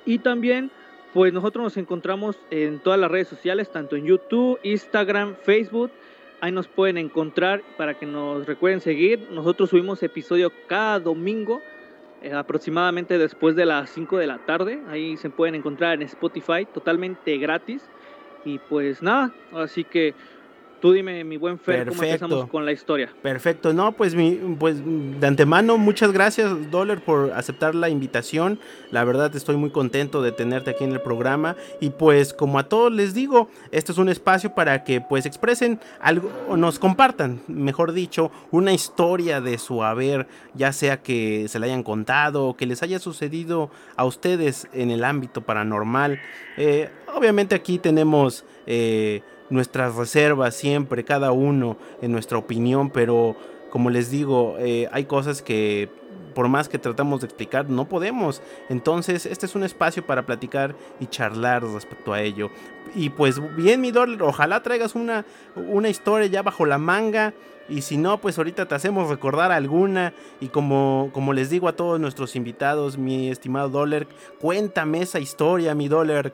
Y 0.04 0.18
también 0.18 0.72
pues 1.12 1.32
nosotros 1.32 1.62
nos 1.62 1.76
encontramos 1.76 2.36
en 2.50 2.80
todas 2.80 2.98
las 2.98 3.08
redes 3.08 3.28
sociales, 3.28 3.70
tanto 3.70 3.94
en 3.94 4.04
YouTube, 4.04 4.58
Instagram, 4.64 5.36
Facebook. 5.44 5.92
Ahí 6.40 6.50
nos 6.50 6.66
pueden 6.66 6.98
encontrar 6.98 7.62
para 7.76 7.94
que 7.94 8.06
nos 8.06 8.44
recuerden 8.44 8.80
seguir. 8.80 9.28
Nosotros 9.30 9.70
subimos 9.70 10.02
episodio 10.02 10.52
cada 10.66 10.98
domingo 10.98 11.62
aproximadamente 12.32 13.18
después 13.18 13.56
de 13.56 13.66
las 13.66 13.90
5 13.90 14.18
de 14.18 14.26
la 14.26 14.38
tarde. 14.38 14.80
Ahí 14.88 15.16
se 15.16 15.30
pueden 15.30 15.54
encontrar 15.54 15.94
en 15.94 16.02
Spotify 16.02 16.66
totalmente 16.72 17.36
gratis. 17.38 17.88
Y 18.44 18.58
pues 18.58 19.02
nada, 19.02 19.32
así 19.52 19.84
que 19.84 20.14
Tú 20.84 20.92
dime, 20.92 21.24
mi 21.24 21.38
buen 21.38 21.58
Fer, 21.58 21.88
cómo 21.88 22.02
empezamos 22.02 22.46
con 22.50 22.66
la 22.66 22.72
historia. 22.72 23.10
Perfecto, 23.22 23.72
no, 23.72 23.92
pues, 23.92 24.14
mi, 24.14 24.32
pues 24.60 24.82
de 24.84 25.26
antemano, 25.26 25.78
muchas 25.78 26.12
gracias, 26.12 26.70
Dollar, 26.70 27.00
por 27.00 27.32
aceptar 27.32 27.74
la 27.74 27.88
invitación. 27.88 28.60
La 28.90 29.02
verdad, 29.04 29.34
estoy 29.34 29.56
muy 29.56 29.70
contento 29.70 30.20
de 30.20 30.30
tenerte 30.30 30.72
aquí 30.72 30.84
en 30.84 30.92
el 30.92 31.00
programa. 31.00 31.56
Y 31.80 31.88
pues, 31.88 32.34
como 32.34 32.58
a 32.58 32.68
todos 32.68 32.92
les 32.92 33.14
digo, 33.14 33.48
este 33.70 33.92
es 33.92 33.96
un 33.96 34.10
espacio 34.10 34.54
para 34.54 34.84
que 34.84 35.00
pues 35.00 35.24
expresen 35.24 35.80
algo, 36.02 36.30
o 36.50 36.58
nos 36.58 36.78
compartan, 36.78 37.40
mejor 37.48 37.94
dicho, 37.94 38.30
una 38.50 38.74
historia 38.74 39.40
de 39.40 39.56
su 39.56 39.82
haber, 39.82 40.26
ya 40.52 40.74
sea 40.74 41.00
que 41.00 41.48
se 41.48 41.58
la 41.60 41.64
hayan 41.64 41.82
contado 41.82 42.48
o 42.48 42.56
que 42.58 42.66
les 42.66 42.82
haya 42.82 42.98
sucedido 42.98 43.70
a 43.96 44.04
ustedes 44.04 44.68
en 44.74 44.90
el 44.90 45.02
ámbito 45.02 45.40
paranormal. 45.40 46.20
Eh, 46.58 46.90
obviamente 47.14 47.54
aquí 47.54 47.78
tenemos... 47.78 48.44
Eh, 48.66 49.22
nuestras 49.50 49.94
reservas 49.94 50.54
siempre, 50.54 51.04
cada 51.04 51.32
uno 51.32 51.76
en 52.02 52.12
nuestra 52.12 52.38
opinión, 52.38 52.90
pero 52.90 53.36
como 53.70 53.90
les 53.90 54.10
digo, 54.10 54.56
eh, 54.58 54.88
hay 54.92 55.04
cosas 55.04 55.42
que 55.42 55.88
por 56.34 56.48
más 56.48 56.68
que 56.68 56.78
tratamos 56.78 57.20
de 57.20 57.26
explicar, 57.26 57.70
no 57.70 57.88
podemos. 57.88 58.42
Entonces, 58.68 59.24
este 59.24 59.46
es 59.46 59.54
un 59.54 59.64
espacio 59.64 60.04
para 60.04 60.26
platicar 60.26 60.74
y 61.00 61.06
charlar 61.06 61.64
respecto 61.64 62.12
a 62.12 62.20
ello. 62.20 62.50
Y 62.94 63.10
pues 63.10 63.40
bien, 63.56 63.80
mi 63.80 63.92
Dor, 63.92 64.20
ojalá 64.22 64.62
traigas 64.62 64.94
una, 64.94 65.24
una 65.56 65.88
historia 65.88 66.26
ya 66.26 66.42
bajo 66.42 66.66
la 66.66 66.78
manga. 66.78 67.32
Y 67.68 67.80
si 67.80 67.96
no, 67.96 68.20
pues 68.20 68.36
ahorita 68.36 68.66
te 68.68 68.74
hacemos 68.74 69.08
recordar 69.08 69.50
alguna. 69.50 70.12
Y 70.40 70.48
como, 70.48 71.10
como 71.14 71.32
les 71.32 71.48
digo 71.48 71.68
a 71.68 71.76
todos 71.76 71.98
nuestros 71.98 72.36
invitados, 72.36 72.98
mi 72.98 73.30
estimado 73.30 73.70
Dollar, 73.70 74.06
cuéntame 74.40 75.00
esa 75.00 75.20
historia, 75.20 75.74
mi 75.74 75.88
Dollar. 75.88 76.32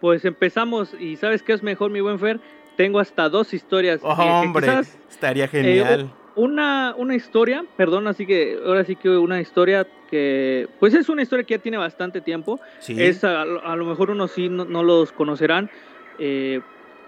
Pues 0.00 0.24
empezamos 0.24 0.94
y 0.98 1.16
¿sabes 1.16 1.42
qué 1.42 1.52
es 1.52 1.62
mejor, 1.62 1.90
mi 1.90 2.00
buen 2.00 2.18
Fer? 2.18 2.40
Tengo 2.76 3.00
hasta 3.00 3.28
dos 3.28 3.52
historias. 3.52 4.00
Oh, 4.02 4.12
hombre, 4.12 4.66
estaría 5.08 5.44
eh, 5.44 5.48
genial. 5.48 6.10
una, 6.34 6.94
una 6.96 7.14
historia, 7.14 7.64
perdón, 7.76 8.06
así 8.06 8.26
que 8.26 8.58
ahora 8.64 8.84
sí 8.84 8.96
que 8.96 9.10
una 9.10 9.40
historia 9.40 9.86
que, 10.10 10.68
pues 10.78 10.94
es 10.94 11.08
una 11.10 11.22
historia 11.22 11.44
que 11.44 11.54
ya 11.54 11.62
tiene 11.62 11.76
bastante 11.76 12.22
tiempo. 12.22 12.58
¿Sí? 12.78 12.94
Es 12.98 13.22
a, 13.24 13.44
lo 13.44 13.84
mejor 13.84 14.10
unos 14.10 14.32
sí 14.32 14.48
no, 14.48 14.82
los 14.82 15.12
conocerán. 15.12 15.70
Eh, 16.18 16.60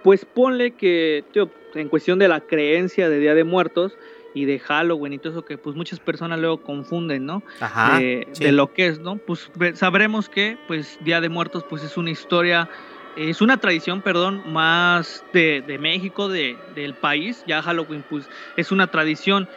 pues 0.02 0.24
ponle 0.24 0.72
que, 0.72 1.24
tío, 1.32 1.48
en 1.74 1.88
cuestión 1.88 2.18
de 2.18 2.28
la 2.28 2.40
creencia 2.40 3.08
de 3.08 3.18
Día 3.18 3.34
de 3.34 3.44
Muertos 3.44 3.96
y 4.34 4.44
de 4.44 4.58
Halloween 4.58 5.14
y 5.14 5.18
todo 5.18 5.32
eso 5.32 5.44
que 5.44 5.58
pues 5.58 5.76
muchas 5.76 6.00
personas 6.00 6.38
luego 6.38 6.62
confunden, 6.62 7.26
¿no? 7.26 7.42
Ajá, 7.60 7.98
de, 7.98 8.52
lo 8.52 8.72
que 8.72 8.86
es, 8.86 8.98
¿no? 8.98 9.16
Pues 9.16 9.50
sabremos 9.74 10.28
que 10.28 10.58
pues 10.66 10.98
Día 11.02 11.20
de 11.20 11.28
Muertos 11.28 11.64
pues 11.68 11.82
es 11.82 11.96
una 11.96 12.10
historia, 12.10 12.68
es 13.16 13.40
una 13.40 13.58
tradición, 13.58 14.00
perdón, 14.02 14.42
más 14.46 15.24
de, 15.32 15.78
México, 15.80 16.28
de, 16.28 16.56
del 16.74 16.94
país, 16.94 17.44
ya 17.46 17.62
Halloween 17.62 18.04
pues 18.08 18.28
es 18.56 18.72
una 18.72 18.86
tradición 18.86 19.48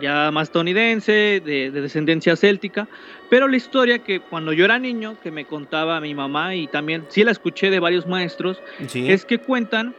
ya 0.00 0.30
más 0.30 0.48
estadounidense, 0.48 1.42
de, 1.44 1.70
descendencia 1.70 2.36
céltica, 2.36 2.88
pero 3.28 3.48
la 3.48 3.56
historia 3.56 4.00
que 4.00 4.20
cuando 4.20 4.52
yo 4.52 4.64
era 4.64 4.78
niño, 4.78 5.16
que 5.22 5.30
me 5.30 5.44
contaba 5.44 6.00
mi 6.00 6.14
mamá 6.14 6.54
y 6.54 6.66
también 6.68 7.06
sí 7.08 7.24
la 7.24 7.32
escuché 7.32 7.70
de 7.70 7.80
varios 7.80 8.06
maestros, 8.06 8.60
es 8.94 9.24
que 9.24 9.38
cuentan 9.38 9.94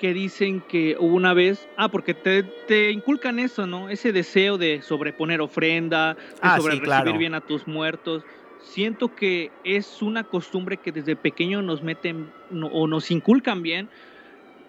que 0.00 0.14
dicen 0.14 0.62
que 0.62 0.96
hubo 0.98 1.14
una 1.14 1.34
vez, 1.34 1.68
ah, 1.76 1.90
porque 1.90 2.14
te, 2.14 2.90
inculcan 2.90 3.38
eso, 3.38 3.66
¿no? 3.66 3.90
Ese 3.90 4.12
deseo 4.12 4.56
de 4.56 4.80
sobreponer 4.80 5.42
ofrenda, 5.42 6.14
de 6.14 6.20
ah, 6.40 6.58
sobre 6.58 6.80
recibir 6.80 7.18
bien 7.18 7.34
a 7.34 7.42
tus 7.42 7.68
muertos. 7.68 8.24
Siento 8.60 9.14
que 9.14 9.52
es 9.62 10.00
una 10.00 10.24
costumbre 10.24 10.78
que 10.78 10.90
desde 10.90 11.16
pequeño 11.16 11.60
nos 11.60 11.82
meten 11.82 12.30
o 12.72 12.86
nos 12.86 13.10
inculcan 13.10 13.62
bien. 13.62 13.90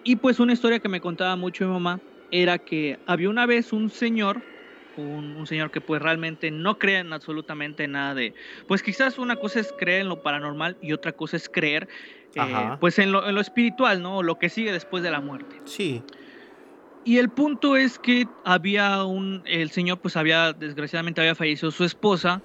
Y 0.04 0.16
pues 0.16 0.38
una 0.38 0.52
historia 0.52 0.80
que 0.80 0.88
me 0.88 1.00
contaba 1.00 1.34
mucho 1.36 1.64
mi 1.66 1.72
mamá 1.72 2.00
era 2.30 2.58
que 2.58 2.98
había 3.06 3.30
una 3.30 3.46
vez 3.46 3.72
un 3.72 3.88
señor 3.88 4.42
un, 4.96 5.46
señor 5.46 5.70
que 5.70 5.80
pues 5.80 6.02
realmente 6.02 6.50
no 6.50 6.78
cree 6.78 6.98
en 6.98 7.14
absolutamente 7.14 7.88
nada 7.88 8.14
de, 8.14 8.34
pues 8.68 8.82
quizás 8.82 9.18
una 9.18 9.36
cosa 9.36 9.60
es 9.60 9.72
creer 9.72 10.02
en 10.02 10.08
lo 10.10 10.22
paranormal 10.22 10.76
y 10.82 10.92
otra 10.92 11.12
cosa 11.12 11.38
es 11.38 11.48
creer 11.48 11.88
eh, 12.34 12.76
pues 12.80 12.98
en 12.98 13.12
lo, 13.12 13.28
en 13.28 13.34
lo, 13.34 13.40
espiritual, 13.40 14.02
¿no? 14.02 14.22
Lo 14.22 14.38
que 14.38 14.48
sigue 14.48 14.72
después 14.72 15.02
de 15.02 15.10
la 15.10 15.20
muerte. 15.20 15.60
Sí. 15.64 16.02
Y 17.04 17.18
el 17.18 17.30
punto 17.30 17.76
es 17.76 17.98
que 17.98 18.28
había 18.44 19.04
un, 19.04 19.42
el 19.46 19.70
señor 19.70 20.00
pues 20.00 20.16
había, 20.16 20.52
desgraciadamente 20.52 21.20
había 21.20 21.34
fallecido 21.34 21.70
su 21.72 21.84
esposa, 21.84 22.42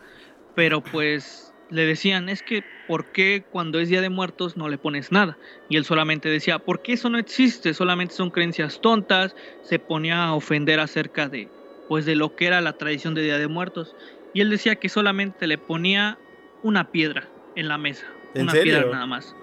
pero 0.56 0.84
pues 0.84 1.54
le 1.70 1.86
decían, 1.86 2.30
es 2.30 2.42
que, 2.42 2.64
¿por 2.88 3.12
qué 3.12 3.44
cuando 3.50 3.80
es 3.80 3.90
Día 3.90 4.02
de 4.02 4.10
Muertos 4.10 4.58
no 4.58 4.70
le 4.70 4.78
pones 4.78 5.12
nada? 5.12 5.38
Y 5.70 5.78
él 5.78 5.86
solamente 5.86 6.30
decía, 6.30 6.60
¿por 6.60 6.82
qué 6.82 6.94
eso 6.94 7.10
no 7.10 7.20
existe? 7.20 7.74
Solamente 7.74 8.16
son 8.16 8.32
creencias 8.32 8.82
tontas, 8.82 9.36
se 9.62 9.78
ponía 9.78 10.24
a 10.24 10.34
ofender 10.34 10.80
acerca 10.80 11.30
de, 11.30 11.50
pues 11.88 12.06
de 12.06 12.16
lo 12.16 12.36
que 12.36 12.48
era 12.48 12.62
la 12.62 12.74
tradición 12.74 13.14
de 13.14 13.22
Día 13.22 13.38
de 13.38 13.48
Muertos. 13.48 13.96
Y 14.34 14.42
él 14.42 14.50
decía 14.50 14.76
que 14.76 14.90
solamente 14.90 15.46
le 15.46 15.58
ponía 15.58 16.18
una 16.64 16.92
piedra 16.92 17.28
en 17.56 17.68
la 17.68 17.78
mesa. 17.78 18.08
una 18.34 18.54
piedra 18.54 18.86
nada 18.92 19.06
más. 19.06 19.36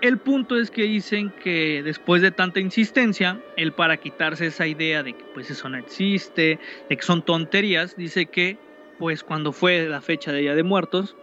El 0.00 0.18
punto 0.18 0.56
es 0.56 0.70
que 0.70 0.82
dicen 0.82 1.30
que 1.42 1.82
después 1.82 2.22
de 2.22 2.30
tanta 2.30 2.60
insistencia, 2.60 3.40
él 3.56 3.72
para 3.72 3.96
quitarse 3.96 4.46
esa 4.46 4.66
idea 4.66 5.02
de 5.02 5.14
que 5.14 5.24
pues 5.34 5.50
eso 5.50 5.68
no 5.68 5.76
existe, 5.76 6.60
de 6.88 6.96
que 6.96 7.02
son 7.02 7.22
tonterías, 7.22 7.96
dice 7.96 8.26
que 8.26 8.58
pues 8.98 9.24
cuando 9.24 9.52
fue 9.52 9.88
la 9.88 10.00
fecha 10.00 10.30
de 10.32 10.40
Día 10.40 10.54
de 10.54 10.62
Muertos, 10.62 11.16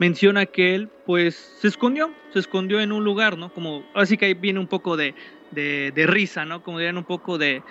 menciona 0.00 0.46
que 0.46 0.74
él 0.74 0.88
pues 1.06 1.36
se 1.36 1.68
escondió, 1.68 2.12
se 2.32 2.40
escondió 2.40 2.80
en 2.80 2.90
un 2.90 3.04
lugar, 3.04 3.38
¿no? 3.38 3.52
Como 3.52 3.88
así 3.94 4.16
que 4.16 4.26
ahí 4.26 4.34
viene 4.34 4.58
un 4.58 4.66
poco 4.66 4.96
de, 4.96 5.14
de, 5.52 5.92
de 5.94 6.06
risa, 6.08 6.44
¿no? 6.44 6.64
Como 6.64 6.78
dirían 6.78 6.96
un 6.96 7.04
poco 7.04 7.38
de, 7.38 7.62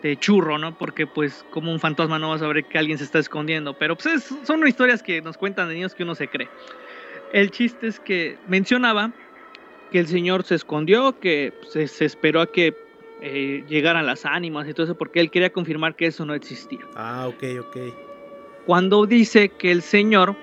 de 0.00 0.16
churro, 0.16 0.58
¿no? 0.58 0.78
Porque 0.78 1.08
pues 1.08 1.44
como 1.50 1.72
un 1.72 1.80
fantasma 1.80 2.20
no 2.20 2.28
va 2.28 2.36
a 2.36 2.38
saber 2.38 2.64
que 2.66 2.78
alguien 2.78 2.98
se 2.98 3.04
está 3.04 3.18
escondiendo, 3.18 3.76
pero 3.76 3.96
pues 3.96 4.32
son 4.44 4.64
historias 4.66 5.02
que 5.02 5.20
nos 5.22 5.36
cuentan 5.36 5.68
de 5.68 5.74
niños 5.74 5.94
que 5.94 6.04
uno 6.04 6.14
se 6.14 6.28
cree. 6.28 6.48
El 7.32 7.50
chiste 7.50 7.88
es 7.88 7.98
que 7.98 8.36
mencionaba 8.46 9.12
que 9.92 10.00
el 10.00 10.08
señor 10.08 10.42
se 10.42 10.56
escondió, 10.56 11.18
que 11.20 11.52
se, 11.68 11.84
esperó 12.04 12.40
a 12.40 12.50
que 12.50 12.74
eh, 13.20 13.64
llegaran 13.68 14.06
las 14.06 14.26
ánimas 14.26 14.68
y 14.68 14.74
todo 14.74 14.84
eso, 14.84 14.96
porque 14.96 15.20
él 15.20 15.30
quería 15.30 15.52
confirmar 15.52 15.94
que 15.94 16.06
eso 16.06 16.24
no 16.24 16.34
existía. 16.34 16.80
Ah, 16.96 17.28
ok, 17.28 17.44
ok. 17.60 17.76
Cuando 18.66 19.06
dice 19.06 19.50
que 19.50 19.70
el 19.70 19.82
señor 19.82 20.34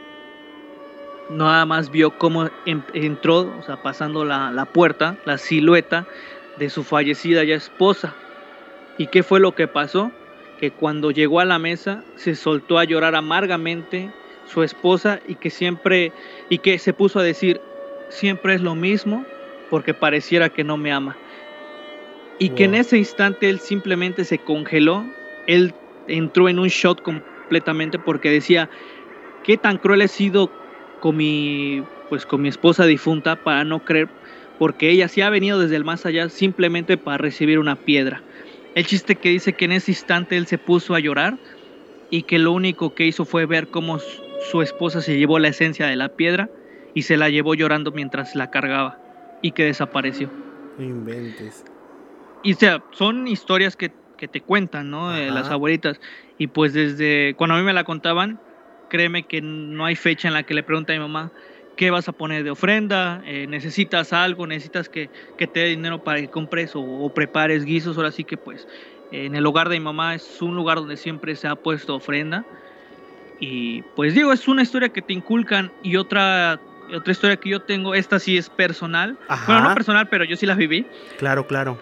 nada 1.30 1.66
más 1.66 1.92
vio 1.92 2.18
cómo 2.18 2.50
entró, 2.66 3.54
o 3.60 3.64
sea, 3.64 3.82
pasando 3.84 4.24
la, 4.24 4.52
la 4.52 4.66
puerta, 4.66 5.18
la 5.26 5.38
silueta 5.38 6.08
de 6.58 6.70
su 6.70 6.84
fallecida 6.84 7.44
ya 7.44 7.56
esposa, 7.56 8.16
¿Y 9.00 9.08
qué 9.08 9.24
fue 9.24 9.40
lo 9.40 9.56
que 9.56 9.70
pasó? 9.70 10.12
Que 10.60 10.72
cuando 10.72 11.10
llegó 11.10 11.40
a 11.40 11.46
la 11.46 11.58
mesa 11.58 12.04
se 12.18 12.36
soltó 12.36 12.78
a 12.78 12.84
llorar 12.84 13.16
amargamente 13.16 14.12
su 14.46 14.62
esposa 14.62 15.22
y 15.26 15.36
que 15.36 15.50
siempre 15.50 16.12
y 16.50 16.58
que 16.58 16.78
se 16.80 16.92
puso 16.92 17.20
a 17.20 17.24
decir 17.24 17.62
siempre 18.10 18.56
es 18.56 18.62
lo 18.62 18.76
mismo 18.76 19.26
porque 19.70 19.94
pareciera 19.94 20.50
que 20.50 20.64
no 20.64 20.78
me 20.78 20.92
ama. 20.92 21.18
Y 22.40 22.50
que 22.50 22.64
en 22.64 22.76
ese 22.76 22.98
instante 22.98 23.50
él 23.50 23.60
simplemente 23.60 24.24
se 24.24 24.38
congeló, 24.38 25.06
él 25.46 25.74
entró 26.08 26.48
en 26.48 26.60
un 26.60 26.70
shot 26.70 27.02
completamente 27.02 28.00
porque 28.00 28.32
decía, 28.32 28.70
qué 29.44 29.58
tan 29.58 29.78
cruel 29.78 30.02
he 30.02 30.08
sido 30.08 30.50
con 31.02 31.18
mi 31.18 31.84
pues 32.10 32.26
con 32.26 32.42
mi 32.42 32.50
esposa 32.50 32.86
difunta 32.86 33.36
para 33.36 33.64
no 33.64 33.86
creer 33.86 34.10
porque 34.58 34.90
ella 34.90 35.08
sí 35.08 35.22
ha 35.22 35.30
venido 35.30 35.60
desde 35.60 35.76
el 35.76 35.84
más 35.84 36.06
allá 36.06 36.28
simplemente 36.30 36.98
para 36.98 37.18
recibir 37.18 37.60
una 37.60 37.76
piedra. 37.76 38.24
El 38.74 38.86
chiste 38.86 39.16
que 39.16 39.30
dice 39.30 39.54
que 39.54 39.66
en 39.66 39.74
ese 39.74 39.92
instante 39.92 40.38
él 40.38 40.48
se 40.48 40.58
puso 40.58 40.96
a 40.96 41.00
llorar 41.00 41.38
y 42.10 42.24
que 42.24 42.40
lo 42.40 42.52
único 42.52 42.96
que 42.96 43.06
hizo 43.06 43.26
fue 43.26 43.46
ver 43.46 43.68
cómo 43.68 44.00
su 44.52 44.62
esposa 44.62 45.02
se 45.02 45.18
llevó 45.18 45.40
la 45.40 45.50
esencia 45.50 45.88
de 45.88 45.96
la 45.96 46.10
piedra 46.10 46.50
y 46.94 47.04
se 47.04 47.18
la 47.18 47.30
llevó 47.30 47.54
llorando 47.54 47.92
mientras 47.92 48.36
la 48.36 48.50
cargaba 48.50 49.09
y 49.42 49.52
que 49.52 49.66
desapareció. 49.66 50.30
inventes. 50.78 51.64
Y 52.44 52.54
o 52.54 52.56
sea, 52.56 52.84
son 52.92 53.28
historias 53.28 53.76
que, 53.76 53.92
te 54.18 54.42
cuentan, 54.42 54.90
¿no? 54.90 55.12
De 55.12 55.32
las 55.32 55.50
abuelitas. 55.50 56.00
Y 56.38 56.48
pues 56.48 56.74
desde 56.74 57.36
cuando 57.36 57.56
a 57.56 57.58
mí 57.58 57.64
me 57.64 57.74
la 57.74 57.86
contaban, 57.86 58.40
créeme 58.90 59.24
que 59.24 59.42
no 59.42 59.86
hay 59.86 59.96
fecha 59.96 60.28
en 60.28 60.34
la 60.34 60.44
que 60.44 60.54
le 60.54 60.64
pregunte 60.64 60.94
a 60.94 60.96
mi 60.96 61.02
mamá, 61.02 61.32
qué 61.80 61.92
vas 61.92 62.10
a 62.10 62.12
poner 62.12 62.44
de 62.44 62.52
ofrenda, 62.52 63.22
eh, 63.26 63.48
necesitas 63.48 64.12
algo, 64.12 64.46
necesitas 64.46 64.90
que, 64.90 65.10
te 65.38 65.48
dé 65.54 65.68
dinero 65.68 66.04
para 66.04 66.20
que 66.20 66.28
compres 66.28 66.72
o, 66.76 67.10
prepares 67.16 67.64
guisos, 67.64 67.96
ahora 67.96 68.12
sí 68.12 68.26
que 68.26 68.36
pues 68.36 68.68
en 69.14 69.34
el 69.34 69.46
hogar 69.46 69.70
de 69.70 69.80
mi 69.80 69.86
mamá 69.86 70.16
es 70.16 70.42
un 70.42 70.56
lugar 70.56 70.78
donde 70.80 70.98
siempre 70.98 71.38
se 71.38 71.48
ha 71.48 71.56
puesto 71.56 71.96
ofrenda 71.96 72.46
y 73.40 73.82
pues 73.96 74.14
digo, 74.14 74.34
es 74.34 74.48
una 74.50 74.64
historia 74.64 74.90
que 74.90 75.02
te 75.02 75.14
inculcan 75.14 75.72
y 75.82 75.96
otra 75.96 76.60
otra 76.96 77.12
historia 77.12 77.38
que 77.38 77.50
yo 77.50 77.62
tengo, 77.62 77.96
esta 77.96 78.20
sí 78.20 78.38
es 78.38 78.50
personal, 78.50 79.18
bueno 79.48 79.70
no 79.70 79.74
personal, 79.74 80.08
pero 80.10 80.24
yo 80.26 80.36
sí 80.36 80.46
la 80.46 80.56
viví. 80.56 80.86
Claro, 81.18 81.48
claro. 81.48 81.78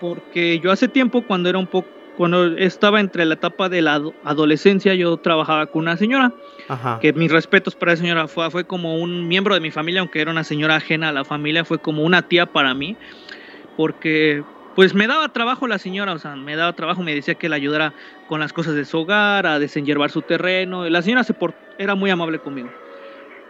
porque 0.00 0.58
yo 0.60 0.72
hace 0.72 0.88
tiempo 0.88 1.22
cuando 1.22 1.48
era 1.48 1.58
un 1.58 1.66
poco 1.66 1.88
cuando 2.20 2.54
estaba 2.58 3.00
entre 3.00 3.24
la 3.24 3.32
etapa 3.32 3.70
de 3.70 3.80
la 3.80 4.02
adolescencia, 4.24 4.92
yo 4.92 5.16
trabajaba 5.16 5.64
con 5.68 5.84
una 5.84 5.96
señora, 5.96 6.34
que 7.00 7.14
mis 7.14 7.32
respetos 7.32 7.74
para 7.74 7.94
esa 7.94 8.02
señora, 8.02 8.28
fue, 8.28 8.50
fue 8.50 8.64
como 8.64 8.98
un 8.98 9.26
miembro 9.26 9.54
de 9.54 9.60
mi 9.60 9.70
familia, 9.70 10.00
aunque 10.00 10.20
era 10.20 10.30
una 10.30 10.44
señora 10.44 10.76
ajena 10.76 11.08
a 11.08 11.12
la 11.12 11.24
familia, 11.24 11.64
fue 11.64 11.78
como 11.78 12.02
una 12.02 12.20
tía 12.28 12.44
para 12.44 12.74
mí, 12.74 12.94
porque 13.74 14.44
pues 14.76 14.92
me 14.92 15.06
daba 15.06 15.30
trabajo 15.30 15.66
la 15.66 15.78
señora, 15.78 16.12
o 16.12 16.18
sea, 16.18 16.36
me 16.36 16.56
daba 16.56 16.74
trabajo, 16.74 17.02
me 17.02 17.14
decía 17.14 17.36
que 17.36 17.48
la 17.48 17.56
ayudara 17.56 17.94
con 18.28 18.38
las 18.40 18.52
cosas 18.52 18.74
de 18.74 18.84
su 18.84 18.98
hogar, 18.98 19.46
a 19.46 19.58
desenyervar 19.58 20.10
su 20.10 20.20
terreno, 20.20 20.86
la 20.90 21.00
señora 21.00 21.24
se 21.24 21.34
era 21.78 21.94
muy 21.94 22.10
amable 22.10 22.38
conmigo. 22.38 22.68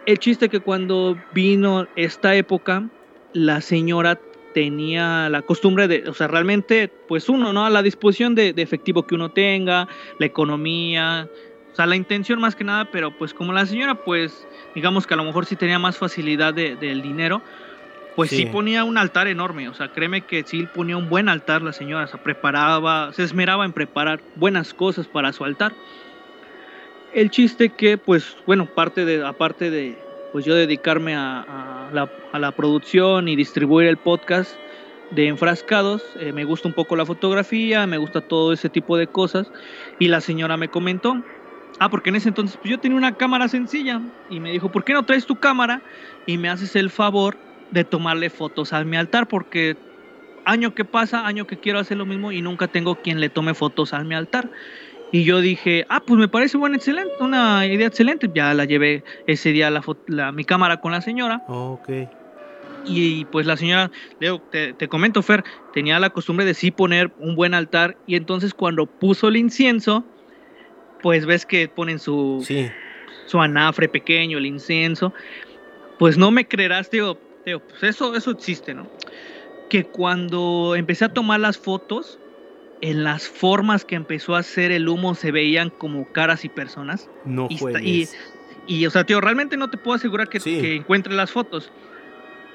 El 0.05 0.17
chiste 0.19 0.49
que 0.49 0.59
cuando 0.59 1.17
vino 1.33 1.87
esta 1.95 2.35
época, 2.35 2.89
la 3.33 3.61
señora 3.61 4.19
tenía 4.53 5.29
la 5.29 5.41
costumbre 5.41 5.87
de, 5.87 6.09
o 6.09 6.13
sea, 6.13 6.27
realmente, 6.27 6.91
pues 7.07 7.29
uno, 7.29 7.53
¿no? 7.53 7.65
A 7.65 7.69
la 7.69 7.81
disposición 7.81 8.35
de, 8.35 8.53
efectivo 8.57 9.05
que 9.05 9.15
uno 9.15 9.29
tenga, 9.29 9.87
la 10.19 10.25
economía, 10.25 11.29
o 11.71 11.75
sea, 11.75 11.85
la 11.85 11.95
intención 11.95 12.39
más 12.39 12.55
que 12.55 12.63
nada, 12.63 12.89
pero 12.91 13.17
pues 13.17 13.33
como 13.33 13.53
la 13.53 13.65
señora, 13.65 13.95
pues, 13.95 14.47
digamos 14.75 15.07
que 15.07 15.13
a 15.13 15.17
lo 15.17 15.23
mejor 15.23 15.45
sí 15.45 15.55
tenía 15.55 15.79
más 15.79 15.97
facilidad 15.97 16.53
del 16.53 17.01
dinero, 17.01 17.41
pues 18.15 18.31
sí. 18.31 18.45
ponía 18.47 18.83
un 18.83 18.97
altar 18.97 19.27
enorme, 19.27 19.69
o 19.69 19.73
sea, 19.73 19.93
créeme 19.93 20.21
que 20.21 20.43
sí 20.45 20.67
ponía 20.73 20.97
un 20.97 21.09
buen 21.09 21.29
altar 21.29 21.61
la 21.61 21.71
señora, 21.71 22.07
se 22.07 22.17
preparaba, 22.17 23.13
se 23.13 23.23
esmeraba 23.23 23.63
en 23.63 23.71
preparar 23.71 24.19
buenas 24.35 24.73
cosas 24.73 25.07
para 25.07 25.31
su 25.31 25.45
altar. 25.45 25.73
El 27.13 27.29
chiste 27.29 27.69
que, 27.69 27.97
pues, 27.97 28.37
bueno, 28.45 28.67
parte 28.67 29.03
de, 29.03 29.25
aparte 29.25 29.69
de, 29.69 29.97
pues 30.31 30.45
yo 30.45 30.55
dedicarme 30.55 31.13
a, 31.15 31.89
la, 31.91 32.51
producción 32.53 33.27
y 33.27 33.35
distribuir 33.35 33.87
el 33.87 33.97
podcast 33.97 34.55
de 35.11 35.27
enfrascados. 35.27 36.03
Eh, 36.21 36.31
me 36.31 36.45
gusta 36.45 36.69
un 36.69 36.73
poco 36.73 36.95
la 36.95 37.05
fotografía, 37.05 37.85
me 37.85 37.97
gusta 37.97 38.21
todo 38.21 38.53
ese 38.53 38.69
tipo 38.69 38.95
de 38.95 39.07
cosas. 39.07 39.51
Y 39.99 40.07
la 40.07 40.21
señora 40.21 40.55
me 40.55 40.69
comentó, 40.69 41.21
ah, 41.79 41.89
porque 41.89 42.11
en 42.11 42.15
ese 42.15 42.29
entonces 42.29 42.55
pues, 42.55 42.71
yo 42.71 42.79
tenía 42.79 42.97
una 42.97 43.17
cámara 43.17 43.49
sencilla 43.49 44.01
y 44.29 44.39
me 44.39 44.51
dijo, 44.51 44.71
¿por 44.71 44.85
qué 44.85 44.93
no 44.93 45.03
traes 45.03 45.25
tu 45.25 45.35
cámara 45.35 45.81
y 46.25 46.37
me 46.37 46.47
haces 46.47 46.77
el 46.77 46.89
favor 46.89 47.35
de 47.71 47.83
tomarle 47.83 48.29
fotos 48.29 48.71
a 48.71 48.85
mi 48.85 48.95
altar? 48.95 49.27
Porque 49.27 49.75
año 50.45 50.73
que 50.73 50.85
pasa, 50.85 51.27
año 51.27 51.45
que 51.45 51.59
quiero 51.59 51.79
hacer 51.79 51.97
lo 51.97 52.05
mismo 52.05 52.31
y 52.31 52.41
nunca 52.41 52.67
tengo 52.67 52.95
quien 52.95 53.19
le 53.19 53.27
tome 53.27 53.53
fotos 53.53 53.93
a 53.93 54.01
mi 54.05 54.15
altar. 54.15 54.49
Y 55.11 55.25
yo 55.25 55.41
dije, 55.41 55.85
ah, 55.89 56.01
pues 56.05 56.19
me 56.19 56.27
parece 56.27 56.57
buena, 56.57 56.77
excelente, 56.77 57.13
una 57.19 57.65
idea 57.65 57.87
excelente. 57.87 58.29
Ya 58.33 58.53
la 58.53 58.65
llevé 58.65 59.03
ese 59.27 59.51
día 59.51 59.69
la, 60.07 60.31
mi 60.31 60.45
cámara 60.45 60.79
con 60.79 60.91
la 60.91 61.01
señora. 61.01 61.43
ok. 61.47 61.89
Y, 62.83 63.25
pues 63.25 63.45
la 63.45 63.57
señora, 63.57 63.91
te, 64.49 64.73
te, 64.73 64.87
comento, 64.87 65.21
Fer, 65.21 65.43
tenía 65.71 65.99
la 65.99 66.09
costumbre 66.09 66.45
de 66.45 66.55
sí 66.55 66.71
poner 66.71 67.11
un 67.19 67.35
buen 67.35 67.53
altar. 67.53 67.97
Y 68.07 68.15
entonces 68.15 68.53
cuando 68.53 68.87
puso 68.87 69.27
el 69.27 69.37
incienso, 69.37 70.03
pues 71.01 71.25
ves 71.25 71.45
que 71.45 71.67
ponen 71.67 71.99
su, 71.99 72.43
su 73.25 73.39
anafre 73.39 73.87
pequeño, 73.87 74.37
el 74.37 74.45
incienso. 74.45 75.13
Pues 75.99 76.17
no 76.17 76.31
me 76.31 76.47
creerás, 76.47 76.89
digo, 76.89 77.19
pues 77.43 77.83
eso, 77.83 78.15
eso 78.15 78.31
existe, 78.31 78.73
¿no? 78.73 78.87
Que 79.69 79.83
cuando 79.83 80.73
empecé 80.75 81.05
a 81.05 81.13
tomar 81.13 81.39
las 81.39 81.57
fotos, 81.57 82.19
en 82.81 83.03
las 83.03 83.27
formas 83.27 83.85
que 83.85 83.95
empezó 83.95 84.35
a 84.35 84.39
hacer 84.39 84.71
el 84.71 84.89
humo 84.89 85.15
se 85.15 85.31
veían 85.31 85.69
como 85.69 86.11
caras 86.11 86.45
y 86.45 86.49
personas. 86.49 87.09
No 87.25 87.47
y, 87.49 88.07
y, 88.67 88.85
o 88.85 88.91
sea, 88.91 89.05
tío, 89.05 89.21
realmente 89.21 89.57
no 89.57 89.69
te 89.69 89.77
puedo 89.77 89.95
asegurar 89.95 90.29
que, 90.29 90.39
que 90.39 90.75
encuentre 90.75 91.13
las 91.13 91.31
fotos 91.31 91.71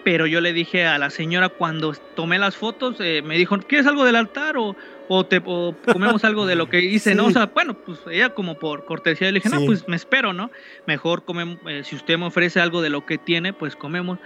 pero 0.07 0.29
yo 0.29 0.41
le 0.41 0.53
dije 0.53 0.87
a 0.87 0.99
la 0.99 1.11
señora 1.11 1.49
cuando 1.49 1.93
tomé 2.15 2.39
las 2.39 2.55
fotos, 2.55 2.95
eh, 3.01 3.23
me 3.23 3.37
dijo, 3.37 3.59
¿quieres 3.59 3.89
algo 3.89 4.05
del 4.05 4.15
altar 4.15 4.55
o, 4.57 5.27
te, 5.27 5.43
comemos 5.43 6.23
algo 6.23 6.47
de 6.47 6.55
lo 6.55 6.71
que 6.71 6.79
hice? 6.85 7.17
¿no? 7.17 7.27
O 7.27 7.31
sea, 7.33 7.47
bueno, 7.47 7.75
pues 7.75 7.99
ella 8.13 8.29
como 8.29 8.57
por 8.57 8.85
cortesía 8.85 9.33
le 9.33 9.41
dije, 9.41 9.49
no, 9.49 9.67
pues 9.67 9.89
me 9.89 9.97
espero, 9.97 10.33
¿no? 10.33 10.53
Mejor 10.87 11.25
comemos, 11.25 11.59
eh, 11.67 11.83
si 11.83 11.97
usted 11.97 12.19
me 12.19 12.27
ofrece 12.27 12.61
algo 12.61 12.83
de 12.83 12.91
lo 12.91 13.05
que 13.05 13.19
tiene, 13.19 13.53
pues 13.53 13.75
comemos. 13.75 14.21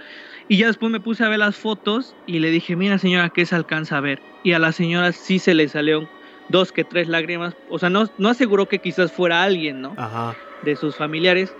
Y 0.51 0.57
ya 0.57 0.67
después 0.67 0.91
me 0.91 0.99
puse 0.99 1.23
a 1.23 1.29
ver 1.29 1.39
las 1.39 1.55
fotos 1.55 2.13
y 2.25 2.39
le 2.39 2.49
dije, 2.51 2.75
mira 2.75 2.97
señora, 2.97 3.29
¿qué 3.29 3.45
se 3.45 3.55
alcanza 3.55 3.95
a 3.95 4.01
ver? 4.01 4.19
Y 4.43 4.51
a 4.51 4.59
la 4.59 4.73
señora 4.73 5.13
sí 5.13 5.39
se 5.39 5.53
le 5.53 5.69
salieron 5.69 6.09
dos 6.49 6.73
que 6.73 6.83
tres 6.83 7.07
lágrimas. 7.07 7.55
O 7.69 7.79
sea, 7.79 7.89
no, 7.89 8.11
no 8.17 8.27
aseguró 8.27 8.65
que 8.65 8.79
quizás 8.79 9.13
fuera 9.13 9.43
alguien, 9.43 9.79
¿no? 9.79 9.95
Ajá. 9.97 10.35
De 10.65 10.75
sus 10.75 10.97
familiares, 10.97 11.55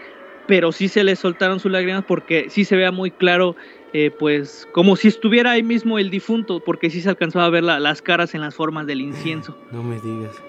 pero 0.45 0.73
sí 0.73 0.89
se 0.89 1.05
le 1.05 1.15
soltaron 1.15 1.61
sus 1.61 1.71
lágrimas 1.71 2.03
porque 2.05 2.49
sí 2.49 2.65
se 2.65 2.75
vea 2.75 2.91
muy 2.91 3.11
claro 3.11 3.55
eh, 3.93 4.11
pues 4.19 4.67
como 4.73 4.97
si 4.97 5.07
estuviera 5.07 5.51
ahí 5.51 5.63
mismo 5.63 5.97
el 5.97 6.09
difunto, 6.09 6.59
porque 6.59 6.89
sí 6.89 6.99
se 6.99 7.07
alcanzaba 7.07 7.45
a 7.45 7.49
ver 7.49 7.63
las 7.63 8.01
caras 8.01 8.35
en 8.35 8.41
las 8.41 8.55
formas 8.55 8.87
del 8.87 8.99
incienso. 8.99 9.57
No 9.71 9.83
me 9.83 10.01
digas. 10.01 10.43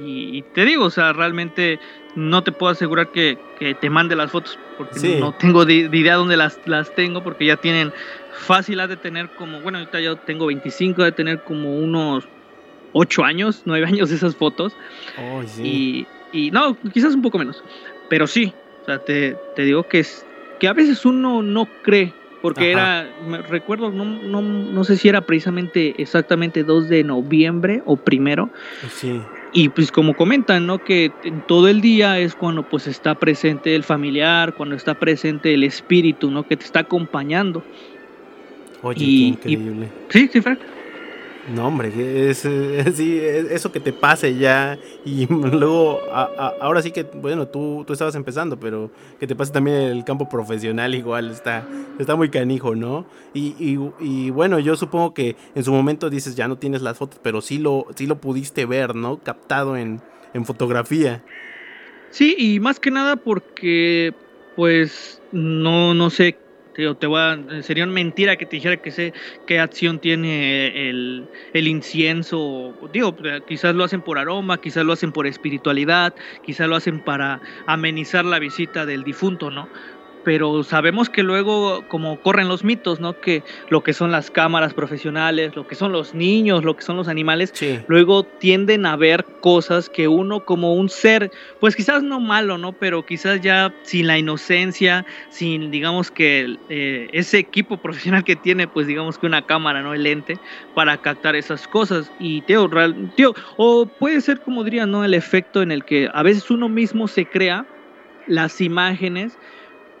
Y, 0.00 0.42
te 0.54 0.64
digo, 0.64 0.84
o 0.84 0.90
sea, 0.90 1.12
realmente 1.12 1.80
no 2.14 2.42
te 2.42 2.52
puedo 2.52 2.72
asegurar 2.72 3.10
que, 3.10 3.38
te 3.80 3.90
mande 3.90 4.16
las 4.16 4.30
fotos, 4.30 4.58
porque 4.76 5.18
no 5.18 5.32
tengo 5.32 5.64
de, 5.64 5.88
idea 5.92 6.14
dónde 6.14 6.36
las, 6.36 6.60
las 6.66 6.94
tengo, 6.94 7.22
porque 7.22 7.46
ya 7.46 7.56
tienen 7.56 7.92
fácil 8.32 8.78
de 8.78 8.96
tener 8.96 9.30
como, 9.30 9.60
bueno, 9.60 9.78
ahorita 9.78 10.00
yo 10.00 10.16
tengo 10.16 10.46
25, 10.46 11.02
de 11.02 11.12
tener 11.12 11.42
como 11.42 11.76
unos 11.78 12.28
8 12.92 13.24
años, 13.24 13.62
9 13.66 13.86
años 13.86 14.10
esas 14.10 14.36
fotos. 14.36 14.76
y, 15.62 16.06
y, 16.32 16.50
no, 16.50 16.76
quizás 16.92 17.14
un 17.14 17.22
poco 17.22 17.38
menos, 17.38 17.62
pero 18.08 18.26
sí, 18.26 18.52
o 18.82 18.84
sea, 18.86 18.98
te, 18.98 19.36
te 19.56 19.62
digo 19.62 19.82
que, 19.88 20.00
es, 20.00 20.24
que 20.60 20.68
a 20.68 20.72
veces 20.72 21.04
uno 21.04 21.42
no 21.42 21.66
cree 21.82 22.14
porque 22.40 22.70
era, 22.70 23.10
me 23.26 23.42
recuerdo, 23.42 23.90
no, 23.90 24.04
no, 24.04 24.40
no 24.40 24.84
sé 24.84 24.96
si 24.96 25.08
era 25.08 25.22
precisamente 25.22 26.00
exactamente 26.00 26.62
2 26.62 26.88
de 26.88 27.02
noviembre 27.02 27.82
o 27.84 27.96
primero. 27.96 28.50
Sí. 28.90 29.20
Y 29.52 29.70
pues 29.70 29.90
como 29.90 30.14
comentan, 30.14 30.66
¿no? 30.66 30.78
Que 30.78 31.10
todo 31.46 31.68
el 31.68 31.80
día 31.80 32.18
es 32.18 32.34
cuando 32.34 32.62
pues 32.62 32.86
está 32.86 33.14
presente 33.14 33.74
el 33.74 33.82
familiar, 33.82 34.54
cuando 34.54 34.76
está 34.76 34.94
presente 34.94 35.54
el 35.54 35.64
espíritu, 35.64 36.30
¿no? 36.30 36.46
Que 36.46 36.56
te 36.56 36.64
está 36.64 36.80
acompañando. 36.80 37.62
Oye, 38.82 38.98
qué 38.98 39.04
increíble. 39.04 39.88
sí, 40.10 40.28
sí, 40.32 40.40
Frank. 40.40 40.60
No, 41.54 41.66
hombre, 41.66 42.28
es, 42.30 42.38
sí, 42.94 43.18
eso 43.18 43.72
que 43.72 43.80
te 43.80 43.92
pase 43.92 44.36
ya 44.36 44.78
y 45.04 45.26
luego, 45.30 46.00
ahora 46.12 46.82
sí 46.82 46.90
que, 46.90 47.04
bueno, 47.04 47.48
tú, 47.48 47.84
tú 47.86 47.94
estabas 47.94 48.14
empezando, 48.14 48.60
pero 48.60 48.90
que 49.18 49.26
te 49.26 49.34
pase 49.34 49.52
también 49.52 49.76
el 49.76 50.04
campo 50.04 50.28
profesional 50.28 50.94
igual 50.94 51.30
está, 51.30 51.66
está 51.98 52.16
muy 52.16 52.28
canijo, 52.28 52.74
¿no? 52.74 53.06
Y, 53.32 53.54
y, 53.58 53.78
y, 54.00 54.30
bueno, 54.30 54.58
yo 54.58 54.76
supongo 54.76 55.14
que 55.14 55.36
en 55.54 55.64
su 55.64 55.72
momento 55.72 56.10
dices, 56.10 56.36
ya 56.36 56.48
no 56.48 56.56
tienes 56.56 56.82
las 56.82 56.98
fotos, 56.98 57.18
pero 57.22 57.40
sí 57.40 57.58
lo, 57.58 57.86
sí 57.94 58.06
lo 58.06 58.20
pudiste 58.20 58.66
ver, 58.66 58.94
¿no? 58.94 59.18
Captado 59.18 59.76
en, 59.76 60.02
en 60.34 60.44
fotografía. 60.44 61.24
Sí, 62.10 62.34
y 62.38 62.60
más 62.60 62.78
que 62.78 62.90
nada 62.90 63.16
porque, 63.16 64.12
pues, 64.54 65.22
no, 65.32 65.94
no 65.94 66.10
sé 66.10 66.36
a, 66.86 67.62
sería 67.62 67.84
una 67.84 67.92
mentira 67.92 68.36
que 68.36 68.46
te 68.46 68.56
dijera 68.56 68.76
que 68.76 68.90
sé 68.90 69.12
qué 69.46 69.58
acción 69.58 69.98
tiene 69.98 70.88
el, 70.88 71.26
el 71.52 71.68
incienso. 71.68 72.74
Digo, 72.92 73.16
quizás 73.46 73.74
lo 73.74 73.84
hacen 73.84 74.02
por 74.02 74.18
aroma, 74.18 74.60
quizás 74.60 74.84
lo 74.84 74.92
hacen 74.92 75.12
por 75.12 75.26
espiritualidad, 75.26 76.14
quizás 76.44 76.68
lo 76.68 76.76
hacen 76.76 77.00
para 77.00 77.40
amenizar 77.66 78.24
la 78.24 78.38
visita 78.38 78.86
del 78.86 79.04
difunto, 79.04 79.50
¿no? 79.50 79.68
Pero 80.28 80.62
sabemos 80.62 81.08
que 81.08 81.22
luego, 81.22 81.86
como 81.88 82.20
corren 82.20 82.48
los 82.48 82.62
mitos, 82.62 83.00
¿no? 83.00 83.18
Que 83.18 83.42
lo 83.70 83.82
que 83.82 83.94
son 83.94 84.12
las 84.12 84.30
cámaras 84.30 84.74
profesionales, 84.74 85.56
lo 85.56 85.66
que 85.66 85.74
son 85.74 85.90
los 85.90 86.12
niños, 86.12 86.64
lo 86.64 86.76
que 86.76 86.82
son 86.82 86.98
los 86.98 87.08
animales, 87.08 87.54
luego 87.86 88.24
tienden 88.24 88.84
a 88.84 88.94
ver 88.96 89.24
cosas 89.40 89.88
que 89.88 90.06
uno 90.06 90.44
como 90.44 90.74
un 90.74 90.90
ser, 90.90 91.30
pues 91.60 91.74
quizás 91.74 92.02
no 92.02 92.20
malo, 92.20 92.58
¿no? 92.58 92.74
Pero 92.74 93.06
quizás 93.06 93.40
ya 93.40 93.72
sin 93.84 94.06
la 94.06 94.18
inocencia, 94.18 95.06
sin, 95.30 95.70
digamos 95.70 96.10
que 96.10 96.58
eh, 96.68 97.08
ese 97.14 97.38
equipo 97.38 97.76
profesional 97.82 98.22
que 98.22 98.36
tiene, 98.36 98.68
pues 98.68 98.86
digamos 98.86 99.16
que 99.16 99.24
una 99.24 99.46
cámara, 99.46 99.80
¿no? 99.80 99.94
El 99.94 100.02
lente, 100.02 100.38
para 100.74 100.98
captar 100.98 101.36
esas 101.36 101.66
cosas. 101.66 102.12
Y, 102.20 102.42
tío, 102.42 102.68
real, 102.68 103.14
tío, 103.16 103.34
o 103.56 103.86
puede 103.86 104.20
ser, 104.20 104.40
como 104.42 104.62
diría, 104.62 104.84
¿no? 104.84 105.06
El 105.06 105.14
efecto 105.14 105.62
en 105.62 105.72
el 105.72 105.86
que 105.86 106.10
a 106.12 106.22
veces 106.22 106.50
uno 106.50 106.68
mismo 106.68 107.08
se 107.08 107.24
crea 107.24 107.64
las 108.26 108.60
imágenes 108.60 109.38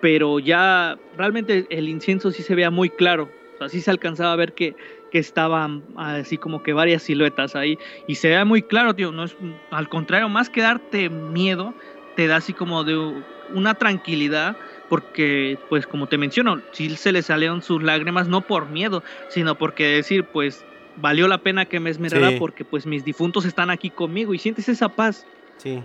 pero 0.00 0.38
ya 0.38 0.98
realmente 1.16 1.66
el 1.70 1.88
incienso 1.88 2.30
sí 2.30 2.42
se 2.42 2.54
veía 2.54 2.70
muy 2.70 2.90
claro, 2.90 3.30
o 3.54 3.58
sea, 3.58 3.68
sí 3.68 3.80
se 3.80 3.90
alcanzaba 3.90 4.32
a 4.32 4.36
ver 4.36 4.52
que, 4.52 4.74
que 5.10 5.18
estaban 5.18 5.82
así 5.96 6.38
como 6.38 6.62
que 6.62 6.72
varias 6.72 7.02
siluetas 7.02 7.56
ahí 7.56 7.78
y 8.06 8.16
se 8.16 8.28
veía 8.28 8.44
muy 8.44 8.62
claro, 8.62 8.94
tío, 8.94 9.12
no 9.12 9.24
es 9.24 9.36
al 9.70 9.88
contrario, 9.88 10.28
más 10.28 10.50
que 10.50 10.62
darte 10.62 11.08
miedo, 11.10 11.74
te 12.16 12.26
da 12.26 12.36
así 12.36 12.52
como 12.52 12.84
de 12.84 13.22
una 13.54 13.74
tranquilidad 13.74 14.56
porque 14.88 15.58
pues 15.68 15.86
como 15.86 16.06
te 16.06 16.18
menciono, 16.18 16.62
sí 16.72 16.90
se 16.96 17.12
le 17.12 17.22
salieron 17.22 17.62
sus 17.62 17.82
lágrimas 17.82 18.28
no 18.28 18.42
por 18.42 18.68
miedo, 18.68 19.02
sino 19.28 19.56
porque 19.56 19.84
decir, 19.86 20.24
pues 20.24 20.64
valió 20.96 21.28
la 21.28 21.38
pena 21.38 21.66
que 21.66 21.80
me 21.80 21.90
esmerara 21.90 22.32
porque 22.38 22.64
pues 22.64 22.86
mis 22.86 23.04
difuntos 23.04 23.44
están 23.44 23.70
aquí 23.70 23.90
conmigo 23.90 24.34
y 24.34 24.38
sientes 24.38 24.68
esa 24.68 24.88
paz. 24.88 25.26
Sí. 25.58 25.82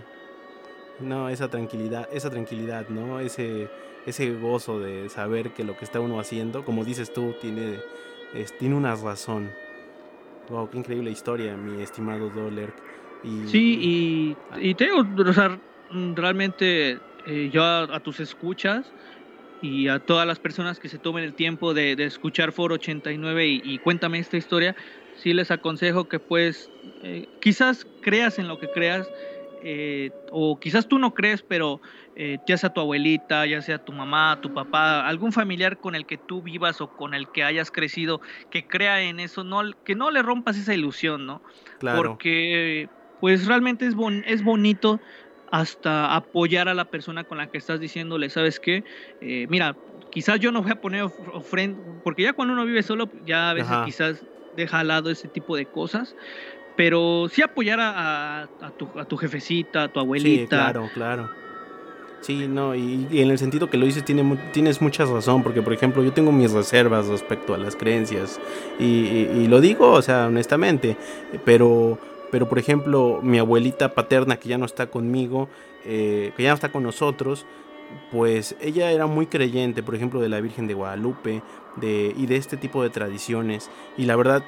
No, 1.00 1.28
esa 1.28 1.48
tranquilidad, 1.48 2.08
esa 2.12 2.30
tranquilidad, 2.30 2.88
¿no? 2.88 3.20
Ese 3.20 3.68
ese 4.06 4.32
gozo 4.32 4.80
de 4.80 5.08
saber 5.08 5.50
que 5.50 5.64
lo 5.64 5.76
que 5.76 5.84
está 5.84 6.00
uno 6.00 6.20
haciendo, 6.20 6.64
como 6.64 6.84
dices 6.84 7.12
tú, 7.12 7.34
tiene, 7.40 7.80
tiene 8.58 8.74
una 8.74 8.94
razón. 8.94 9.50
Wow, 10.48 10.68
qué 10.70 10.78
increíble 10.78 11.10
historia, 11.10 11.56
mi 11.56 11.82
estimado 11.82 12.28
Dollar. 12.28 12.74
Y, 13.22 13.48
sí, 13.48 13.78
y, 13.80 14.36
y 14.60 14.74
te 14.74 14.84
digo, 14.84 15.06
realmente 16.14 16.98
eh, 17.26 17.50
yo 17.50 17.64
a, 17.64 18.00
tus 18.00 18.20
escuchas 18.20 18.92
y 19.62 19.88
a 19.88 19.98
todas 19.98 20.26
las 20.26 20.38
personas 20.38 20.78
que 20.78 20.90
se 20.90 20.98
tomen 20.98 21.24
el 21.24 21.32
tiempo 21.32 21.72
de, 21.72 21.92
escuchar 22.04 22.52
Foro 22.52 22.74
89 22.74 23.46
y, 23.46 23.62
y, 23.64 23.78
cuéntame 23.78 24.18
esta 24.18 24.36
historia, 24.36 24.76
sí 25.16 25.32
les 25.32 25.50
aconsejo 25.50 26.06
que 26.08 26.18
pues 26.18 26.70
eh, 27.02 27.26
quizás 27.40 27.86
creas 28.02 28.38
en 28.38 28.48
lo 28.48 28.58
que 28.58 28.68
creas, 28.68 29.08
eh, 29.66 30.12
o 30.30 30.60
quizás 30.60 30.88
tú 30.88 30.98
no 30.98 31.14
crees, 31.14 31.42
pero 31.42 31.80
eh, 32.14 32.38
ya 32.46 32.58
sea 32.58 32.68
tu 32.70 32.80
abuelita, 32.80 33.46
ya 33.46 33.62
sea 33.62 33.78
tu 33.78 33.92
mamá, 33.92 34.38
tu 34.42 34.52
papá, 34.52 35.06
algún 35.08 35.32
familiar 35.32 35.80
con 35.80 35.94
el 35.94 36.04
que 36.06 36.18
tú 36.18 36.42
vivas 36.42 36.82
o 36.82 36.88
con 36.92 37.14
el 37.14 37.30
que 37.30 37.44
hayas 37.44 37.70
crecido, 37.70 38.20
que 38.50 38.66
crea 38.66 39.00
en 39.02 39.20
eso, 39.20 39.42
no, 39.42 39.62
que 39.82 39.94
no 39.94 40.10
le 40.10 40.20
rompas 40.22 40.58
esa 40.58 40.74
ilusión, 40.74 41.24
¿no? 41.24 41.42
Claro. 41.78 42.02
Porque 42.02 42.90
pues 43.18 43.46
realmente 43.46 43.86
es, 43.86 43.94
es 44.26 44.42
bonito 44.42 45.00
hasta 45.46 46.14
apoyar 46.14 46.68
a 46.68 46.74
la 46.74 46.90
persona 46.90 47.24
con 47.24 47.38
la 47.38 47.48
que 47.48 47.58
estás 47.58 47.80
diciéndole, 47.80 48.28
¿sabes 48.28 48.60
qué? 48.60 48.84
Eh, 49.20 49.46
mira, 49.48 49.78
quizás 50.10 50.40
yo 50.40 50.52
no 50.52 50.62
voy 50.62 50.72
a 50.72 50.76
poner 50.76 51.04
ofrenda, 51.32 51.80
porque 52.02 52.22
ya 52.24 52.34
cuando 52.34 52.52
uno 52.54 52.66
vive 52.66 52.82
solo, 52.82 53.10
ya 53.22 53.50
a 53.50 53.54
veces 53.54 53.78
quizás 53.84 54.26
deja 54.50 54.80
al 54.80 54.88
lado 54.88 55.10
ese 55.10 55.28
tipo 55.28 55.56
de 55.56 55.68
cosas, 55.70 56.14
pero 56.76 57.28
sí 57.30 57.42
apoyar 57.42 57.80
a, 57.80 58.42
a, 58.42 58.70
tu, 58.76 58.88
a 58.98 59.04
tu 59.04 59.16
jefecita, 59.16 59.84
a 59.84 59.88
tu 59.88 60.00
abuelita. 60.00 60.42
Sí, 60.42 60.48
claro, 60.48 60.90
claro 60.94 61.44
Sí, 62.24 62.48
no, 62.48 62.74
y, 62.74 63.06
en 63.20 63.30
el 63.30 63.38
sentido 63.38 63.68
que 63.68 63.76
lo 63.76 63.84
dices 63.84 64.02
tiene, 64.02 64.38
tienes 64.50 64.80
mucha 64.80 65.04
razón, 65.04 65.42
porque 65.42 65.60
por 65.60 65.74
ejemplo 65.74 66.02
yo 66.02 66.14
tengo 66.14 66.32
mis 66.32 66.52
reservas 66.52 67.06
respecto 67.06 67.52
a 67.52 67.58
las 67.58 67.76
creencias, 67.76 68.40
y, 68.78 69.46
lo 69.46 69.60
digo, 69.60 69.90
o 69.90 70.00
sea, 70.00 70.28
honestamente, 70.28 70.96
pero, 71.44 71.98
pero 72.30 72.48
por 72.48 72.58
ejemplo 72.58 73.20
mi 73.22 73.38
abuelita 73.38 73.92
paterna 73.92 74.38
que 74.38 74.48
ya 74.48 74.56
no 74.56 74.64
está 74.64 74.86
conmigo, 74.86 75.50
eh, 75.84 76.32
que 76.34 76.44
ya 76.44 76.48
no 76.48 76.54
está 76.54 76.72
con 76.72 76.82
nosotros, 76.82 77.44
pues 78.10 78.56
ella 78.62 78.90
era 78.90 79.04
muy 79.04 79.26
creyente, 79.26 79.82
por 79.82 79.94
ejemplo, 79.94 80.18
de 80.22 80.30
la 80.30 80.40
Virgen 80.40 80.66
de 80.66 80.72
Guadalupe 80.72 81.42
de, 81.76 82.14
y 82.16 82.24
de 82.24 82.36
este 82.36 82.56
tipo 82.56 82.82
de 82.82 82.88
tradiciones, 82.88 83.70
y 83.98 84.06
la 84.06 84.16
verdad, 84.16 84.42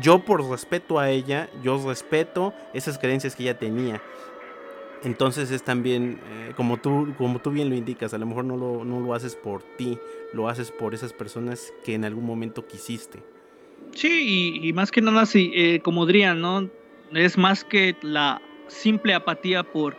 yo 0.00 0.20
por 0.20 0.48
respeto 0.48 0.98
a 0.98 1.10
ella, 1.10 1.48
yo 1.62 1.82
respeto 1.86 2.54
esas 2.74 2.98
creencias 2.98 3.34
que 3.34 3.44
ella 3.44 3.58
tenía. 3.58 4.02
Entonces 5.02 5.50
es 5.50 5.62
también, 5.62 6.20
eh, 6.30 6.52
como, 6.56 6.76
tú, 6.76 7.14
como 7.16 7.38
tú 7.38 7.50
bien 7.50 7.70
lo 7.70 7.74
indicas, 7.74 8.12
a 8.12 8.18
lo 8.18 8.26
mejor 8.26 8.44
no 8.44 8.56
lo, 8.56 8.84
no 8.84 9.00
lo 9.00 9.14
haces 9.14 9.34
por 9.34 9.62
ti, 9.62 9.98
lo 10.32 10.48
haces 10.48 10.70
por 10.70 10.94
esas 10.94 11.12
personas 11.12 11.72
que 11.84 11.94
en 11.94 12.04
algún 12.04 12.26
momento 12.26 12.66
quisiste. 12.66 13.22
Sí, 13.92 14.60
y, 14.62 14.72
más 14.72 14.90
que 14.90 15.00
nada, 15.00 15.26
sí, 15.26 15.50
eh, 15.54 15.80
como 15.80 16.06
dirían, 16.06 16.40
¿no? 16.40 16.68
Es 17.12 17.36
más 17.36 17.64
que 17.64 17.96
la 18.02 18.40
simple 18.68 19.14
apatía 19.14 19.62
por, 19.64 19.96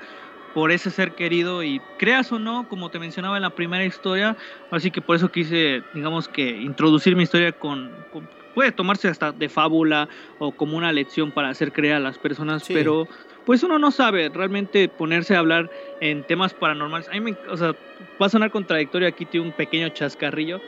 por 0.54 0.72
ese 0.72 0.92
ser 0.92 1.14
querido 1.16 1.64
y 1.64 1.82
creas 1.98 2.32
o 2.32 2.40
no, 2.40 2.68
como 2.68 2.90
te 2.90 3.00
mencionaba 3.00 3.38
en 3.38 3.44
la 3.44 3.52
primera 3.52 3.86
historia, 3.86 4.36
así 4.70 4.92
que 4.92 5.02
por 5.02 5.16
eso 5.16 5.32
quise, 5.32 5.84
digamos 5.94 6.28
que 6.28 6.50
introducir 6.50 7.16
mi 7.16 7.24
historia 7.24 7.52
con, 7.52 7.92
puede 8.54 8.72
tomarse 8.72 9.08
hasta 9.08 9.32
de 9.32 9.50
fábula 9.50 10.10
o 10.40 10.52
como 10.52 10.78
una 10.78 10.92
lección 10.92 11.32
para 11.32 11.50
hacer 11.50 11.72
creer 11.72 11.96
a 11.96 12.00
las 12.00 12.18
personas, 12.18 12.64
pero 12.68 13.08
pues 13.44 13.64
uno 13.64 13.80
no 13.80 13.92
sabe 13.92 14.30
realmente 14.30 14.88
ponerse 14.90 15.36
a 15.36 15.40
hablar 15.40 15.70
en 16.00 16.24
temas 16.26 16.54
paranormales. 16.54 17.10
A 17.10 17.14
mí 17.14 17.22
me, 17.22 17.38
o 17.50 17.58
sea, 17.58 17.74
va 18.22 18.26
a 18.26 18.30
sonar 18.30 18.52
contradictorio 18.52 19.08
aquí, 19.08 19.26
tiene 19.26 19.48
un 19.48 19.54
pequeño 19.54 19.90
chascarrillo, 19.90 20.60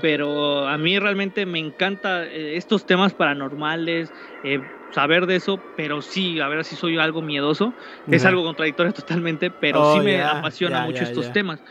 pero 0.00 0.66
a 0.66 0.76
mí 0.78 0.98
realmente 0.98 1.46
me 1.46 1.58
encanta 1.58 2.26
eh, 2.26 2.56
estos 2.56 2.84
temas 2.84 3.14
paranormales, 3.14 4.12
eh, 4.44 4.58
saber 4.90 5.26
de 5.26 5.36
eso, 5.36 5.62
pero 5.76 6.02
sí, 6.02 6.40
a 6.40 6.48
ver 6.48 6.64
si 6.64 6.76
soy 6.76 6.98
algo 6.98 7.22
miedoso. 7.22 7.74
Es 8.06 8.24
algo 8.24 8.44
contradictorio 8.44 8.92
totalmente, 8.94 9.50
pero 9.50 9.94
sí 9.94 10.00
oh, 10.00 10.02
me 10.02 10.22
apasiona 10.22 10.84
mucho 10.84 11.04
estos 11.04 11.32
temas. 11.32 11.62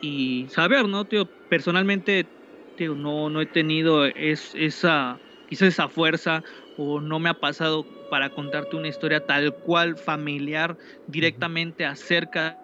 Y 0.00 0.48
saber, 0.50 0.86
¿no? 0.86 1.04
Tío, 1.04 1.28
personalmente, 1.48 2.30
tío, 2.76 2.94
no, 2.94 3.30
no 3.30 3.40
he 3.40 3.46
tenido 3.46 4.04
es, 4.06 4.54
esa, 4.54 5.20
quizás 5.46 5.68
esa 5.68 5.88
fuerza 5.88 6.44
o 6.76 7.00
no 7.00 7.18
me 7.18 7.28
ha 7.28 7.34
pasado 7.34 7.97
para 8.10 8.30
contarte 8.30 8.76
una 8.76 8.88
historia 8.88 9.24
tal 9.24 9.54
cual 9.54 9.96
familiar 9.96 10.76
directamente 11.06 11.84
acerca 11.84 12.58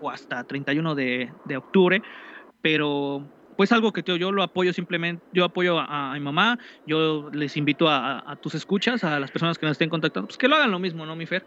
o 0.00 0.10
hasta 0.10 0.44
31 0.44 0.94
de, 0.94 1.32
de 1.44 1.56
octubre, 1.56 2.02
pero 2.62 3.24
pues 3.56 3.72
algo 3.72 3.92
que 3.92 4.02
yo 4.18 4.30
lo 4.30 4.42
apoyo 4.42 4.72
simplemente, 4.72 5.24
yo 5.32 5.44
apoyo 5.44 5.80
a, 5.80 6.12
mi 6.14 6.20
mamá, 6.20 6.58
yo 6.86 7.28
les 7.32 7.56
invito 7.56 7.88
a, 7.88 8.30
a, 8.30 8.36
tus 8.36 8.54
escuchas, 8.54 9.02
a 9.02 9.18
las 9.18 9.32
personas 9.32 9.58
que 9.58 9.66
nos 9.66 9.72
estén 9.72 9.90
contactando, 9.90 10.28
pues 10.28 10.38
que 10.38 10.46
lo 10.46 10.54
hagan 10.54 10.70
lo 10.70 10.78
mismo, 10.78 11.04
¿no, 11.04 11.16
mi 11.16 11.26
Fer? 11.26 11.44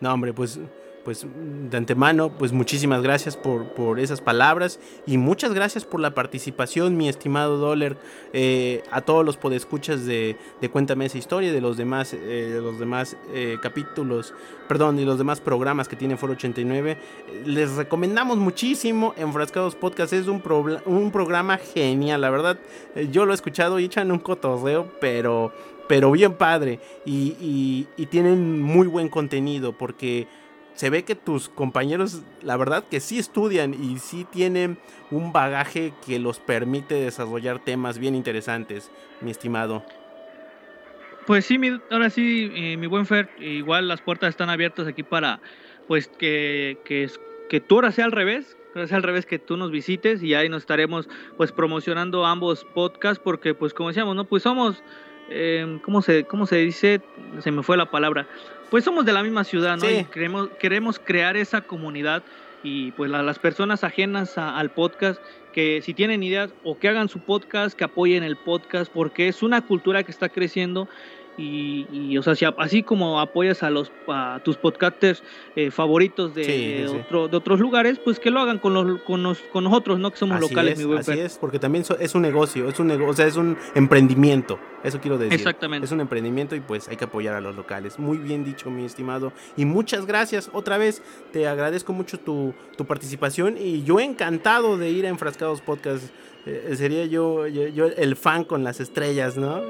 No, 0.00 0.12
hombre, 0.12 0.34
pues 0.34 0.60
pues 1.06 1.24
de 1.70 1.76
antemano, 1.76 2.30
pues 2.30 2.50
muchísimas 2.50 3.00
gracias 3.00 3.36
por, 3.36 3.68
por, 3.74 4.00
esas 4.00 4.20
palabras 4.20 4.80
y 5.06 5.18
muchas 5.18 5.54
gracias 5.54 5.84
por 5.84 6.00
la 6.00 6.16
participación, 6.16 6.96
mi 6.96 7.08
estimado 7.08 7.58
Dollar, 7.58 7.96
eh, 8.32 8.82
a 8.90 9.02
todos 9.02 9.24
los 9.24 9.36
podescuchas 9.36 10.04
de, 10.04 10.36
de 10.60 10.68
Cuéntame 10.68 11.06
esa 11.06 11.16
historia, 11.16 11.52
de 11.52 11.60
los 11.60 11.76
demás, 11.76 12.12
eh, 12.12 12.50
de 12.54 12.60
los 12.60 12.80
demás 12.80 13.16
eh, 13.32 13.56
capítulos, 13.62 14.34
perdón, 14.66 14.98
y 14.98 15.04
los 15.04 15.16
demás 15.16 15.40
programas 15.40 15.86
que 15.86 15.94
tiene 15.94 16.16
Foro 16.16 16.32
89. 16.32 16.98
Les 17.44 17.76
recomendamos 17.76 18.38
muchísimo 18.38 19.14
Enfrascados 19.16 19.76
Podcast, 19.76 20.12
es 20.12 20.26
un, 20.26 20.42
un 20.86 21.12
programa 21.12 21.56
genial, 21.58 22.20
la 22.20 22.30
verdad, 22.30 22.58
yo 23.12 23.26
lo 23.26 23.30
he 23.30 23.36
escuchado 23.36 23.78
y 23.78 23.84
echan 23.84 24.10
un 24.10 24.18
cotorreo, 24.18 24.90
pero, 25.00 25.52
pero 25.86 26.10
bien 26.10 26.34
padre 26.34 26.80
y, 27.04 27.36
y, 27.40 27.86
y 27.96 28.06
tienen 28.06 28.60
muy 28.60 28.88
buen 28.88 29.08
contenido 29.08 29.72
porque 29.72 30.26
se 30.76 30.90
ve 30.90 31.04
que 31.04 31.14
tus 31.14 31.48
compañeros, 31.48 32.22
la 32.42 32.56
verdad 32.56 32.84
que 32.88 33.00
sí 33.00 33.18
estudian 33.18 33.74
y 33.74 33.98
sí 33.98 34.26
tienen 34.30 34.78
un 35.10 35.32
bagaje 35.32 35.94
que 36.04 36.18
los 36.18 36.38
permite 36.38 36.94
desarrollar 36.94 37.64
temas 37.64 37.98
bien 37.98 38.14
interesantes, 38.14 38.90
mi 39.22 39.30
estimado. 39.30 39.82
Pues 41.26 41.46
sí, 41.46 41.58
ahora 41.90 42.10
sí, 42.10 42.52
eh, 42.54 42.76
mi 42.76 42.86
buen 42.86 43.06
Fer, 43.06 43.30
igual 43.38 43.88
las 43.88 44.02
puertas 44.02 44.28
están 44.28 44.50
abiertas 44.50 44.86
aquí 44.86 45.02
para, 45.02 45.40
pues, 45.88 46.08
que, 46.08 46.78
que, 46.84 47.10
que 47.48 47.60
tú 47.60 47.76
ahora 47.76 47.90
sea 47.90 48.04
al 48.04 48.12
revés, 48.12 48.56
sea 48.74 48.98
al 48.98 49.02
revés 49.02 49.24
que 49.24 49.38
tú 49.38 49.56
nos 49.56 49.70
visites 49.70 50.22
y 50.22 50.34
ahí 50.34 50.50
nos 50.50 50.62
estaremos, 50.62 51.08
pues, 51.38 51.52
promocionando 51.52 52.26
ambos 52.26 52.66
podcasts 52.74 53.20
porque, 53.24 53.54
pues, 53.54 53.72
como 53.72 53.88
decíamos, 53.88 54.14
¿no? 54.14 54.26
Pues 54.26 54.42
somos, 54.42 54.84
eh, 55.30 55.80
¿cómo, 55.82 56.02
se, 56.02 56.24
¿cómo 56.24 56.46
se 56.46 56.56
dice? 56.56 57.00
Se 57.40 57.50
me 57.50 57.62
fue 57.62 57.76
la 57.78 57.90
palabra 57.90 58.28
pues 58.70 58.84
somos 58.84 59.04
de 59.04 59.12
la 59.12 59.22
misma 59.22 59.44
ciudad, 59.44 59.76
¿no? 59.76 59.88
Y 59.88 60.04
queremos, 60.04 60.48
queremos 60.58 60.98
crear 60.98 61.36
esa 61.36 61.60
comunidad 61.60 62.22
y 62.62 62.90
pues 62.92 63.10
las 63.10 63.38
personas 63.38 63.84
ajenas 63.84 64.38
al 64.38 64.70
podcast 64.70 65.20
que 65.52 65.80
si 65.82 65.94
tienen 65.94 66.22
ideas 66.22 66.50
o 66.64 66.78
que 66.78 66.88
hagan 66.88 67.08
su 67.08 67.20
podcast, 67.20 67.76
que 67.76 67.84
apoyen 67.84 68.22
el 68.22 68.36
podcast, 68.36 68.92
porque 68.92 69.28
es 69.28 69.42
una 69.42 69.62
cultura 69.62 70.02
que 70.02 70.10
está 70.10 70.28
creciendo 70.28 70.88
y, 71.38 72.16
o 72.16 72.22
sea, 72.22 72.34
si, 72.34 72.44
así 72.44 72.82
como 72.82 73.20
apoyas 73.20 73.62
a 73.62 73.70
los 73.70 73.92
a 74.08 74.40
tus 74.44 74.56
podcasters 74.56 75.22
eh, 75.54 75.70
favoritos 75.70 76.34
de, 76.34 76.86
otro, 76.88 77.28
de 77.28 77.36
otros 77.36 77.60
lugares, 77.60 77.98
pues 77.98 78.18
que 78.18 78.30
lo 78.30 78.40
hagan 78.40 78.58
con, 78.58 78.74
los, 78.74 79.02
con, 79.02 79.36
con 79.52 79.64
nosotros, 79.64 79.98
¿no? 79.98 80.10
Que 80.10 80.16
somos 80.16 80.40
locales, 80.40 80.78
mi 80.78 80.96
Así 80.96 81.18
es, 81.18 81.38
porque 81.38 81.58
también 81.58 81.84
es 82.00 82.14
un 82.14 82.22
negocio, 82.22 82.68
es 82.68 82.80
un 82.80 82.86
negocio, 82.86 83.10
o 83.10 83.14
sea, 83.14 83.26
es 83.26 83.36
un 83.36 83.56
emprendimiento, 83.74 84.58
eso 84.82 85.00
quiero 85.00 85.18
decir. 85.18 85.34
Exactamente. 85.34 85.84
Es 85.84 85.92
un 85.92 86.00
emprendimiento 86.00 86.56
y 86.56 86.60
pues 86.60 86.88
hay 86.88 86.96
que 86.96 87.04
apoyar 87.04 87.34
a 87.34 87.40
los 87.40 87.54
locales. 87.54 87.98
Muy 87.98 88.18
bien 88.18 88.44
dicho, 88.44 88.70
mi 88.70 88.84
estimado. 88.84 89.32
Y 89.56 89.64
muchas 89.64 90.06
gracias 90.06 90.50
otra 90.52 90.78
vez, 90.78 91.02
te 91.32 91.46
agradezco 91.46 91.92
mucho 91.92 92.18
tu, 92.18 92.54
tu 92.76 92.86
participación 92.86 93.56
y 93.58 93.82
yo 93.82 94.00
encantado 94.00 94.78
de 94.78 94.90
ir 94.90 95.06
a 95.06 95.08
Enfrascados 95.08 95.60
Podcast 95.60 96.04
eh, 96.46 96.76
sería 96.76 97.04
yo, 97.06 97.48
yo, 97.48 97.86
el 97.86 98.14
fan 98.14 98.44
con 98.44 98.62
las 98.62 98.78
estrellas, 98.78 99.36
¿no? 99.36 99.60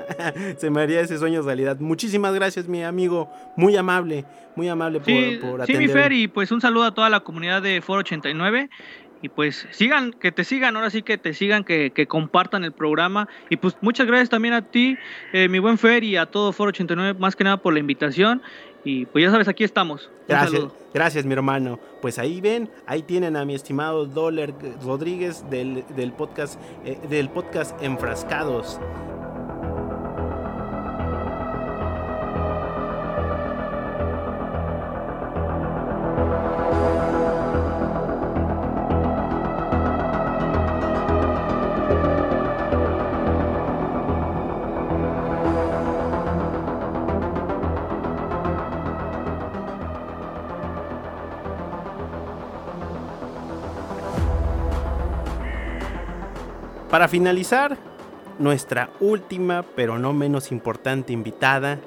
Se 0.56 0.68
me 0.68 0.80
haría 0.80 1.00
ese 1.00 1.16
sueño 1.18 1.42
realidad. 1.42 1.78
Muchísimas 1.78 2.34
gracias, 2.34 2.66
mi 2.66 2.82
amigo. 2.82 3.30
Muy 3.56 3.76
amable, 3.76 4.24
muy 4.56 4.68
amable 4.68 4.98
por, 4.98 5.50
por 5.50 5.62
atender. 5.62 5.82
Sí, 5.82 5.88
mi 5.88 5.88
Fer, 5.88 6.12
y 6.12 6.26
pues 6.26 6.50
un 6.50 6.60
saludo 6.60 6.84
a 6.84 6.94
toda 6.94 7.08
la 7.08 7.20
comunidad 7.20 7.62
de 7.62 7.80
Foro 7.80 8.00
89. 8.00 8.68
Y 9.22 9.28
pues 9.30 9.66
sigan, 9.70 10.12
que 10.12 10.32
te 10.32 10.44
sigan, 10.44 10.76
ahora 10.76 10.90
sí 10.90 11.02
que 11.02 11.16
te 11.16 11.32
sigan, 11.32 11.64
que, 11.64 11.92
que 11.94 12.06
compartan 12.06 12.64
el 12.64 12.72
programa. 12.72 13.28
Y 13.48 13.56
pues 13.56 13.76
muchas 13.80 14.06
gracias 14.06 14.28
también 14.28 14.52
a 14.54 14.62
ti, 14.62 14.98
eh, 15.32 15.48
mi 15.48 15.60
buen 15.60 15.78
Fer, 15.78 16.04
y 16.04 16.16
a 16.16 16.26
todo 16.26 16.52
Foro 16.52 16.70
89, 16.70 17.18
más 17.18 17.36
que 17.36 17.44
nada 17.44 17.56
por 17.56 17.72
la 17.72 17.78
invitación. 17.78 18.42
Y 18.84 19.06
pues 19.06 19.24
ya 19.24 19.30
sabes, 19.30 19.48
aquí 19.48 19.64
estamos. 19.64 20.10
Gracias, 20.28 20.64
gracias 20.92 21.24
mi 21.24 21.32
hermano. 21.32 21.78
Pues 22.02 22.18
ahí 22.18 22.40
ven, 22.40 22.68
ahí 22.86 23.02
tienen 23.02 23.36
a 23.36 23.44
mi 23.44 23.54
estimado 23.54 24.04
Dollar 24.06 24.52
Rodríguez 24.82 25.48
del, 25.50 25.84
del 25.96 26.12
podcast, 26.12 26.60
eh, 26.84 26.98
del 27.08 27.30
podcast 27.30 27.80
Enfrascados. 27.82 28.78
Para 56.94 57.08
finalizar, 57.08 57.76
nuestra 58.38 58.90
última, 59.00 59.64
pero 59.74 59.98
no 59.98 60.12
menos 60.12 60.52
importante 60.52 61.12
invitada, 61.12 61.80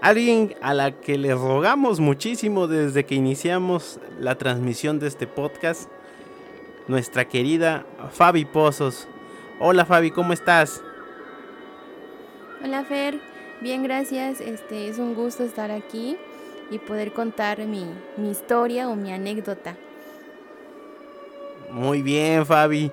alguien 0.00 0.54
a 0.62 0.74
la 0.74 0.92
que 0.92 1.18
le 1.18 1.34
rogamos 1.34 1.98
muchísimo 1.98 2.68
desde 2.68 3.04
que 3.04 3.16
iniciamos 3.16 3.98
la 4.20 4.38
transmisión 4.38 5.00
de 5.00 5.08
este 5.08 5.26
podcast, 5.26 5.90
nuestra 6.86 7.24
querida 7.24 7.84
Fabi 8.12 8.44
Pozos. 8.44 9.08
Hola 9.58 9.84
Fabi, 9.84 10.12
¿cómo 10.12 10.32
estás? 10.32 10.84
Hola 12.62 12.84
Fer, 12.84 13.18
bien 13.60 13.82
gracias, 13.82 14.40
este 14.40 14.86
es 14.86 15.00
un 15.00 15.16
gusto 15.16 15.42
estar 15.42 15.72
aquí 15.72 16.16
y 16.70 16.78
poder 16.78 17.12
contar 17.12 17.58
mi, 17.66 17.86
mi 18.16 18.30
historia 18.30 18.88
o 18.88 18.94
mi 18.94 19.12
anécdota. 19.12 19.74
Muy 21.72 22.02
bien 22.02 22.46
Fabi, 22.46 22.92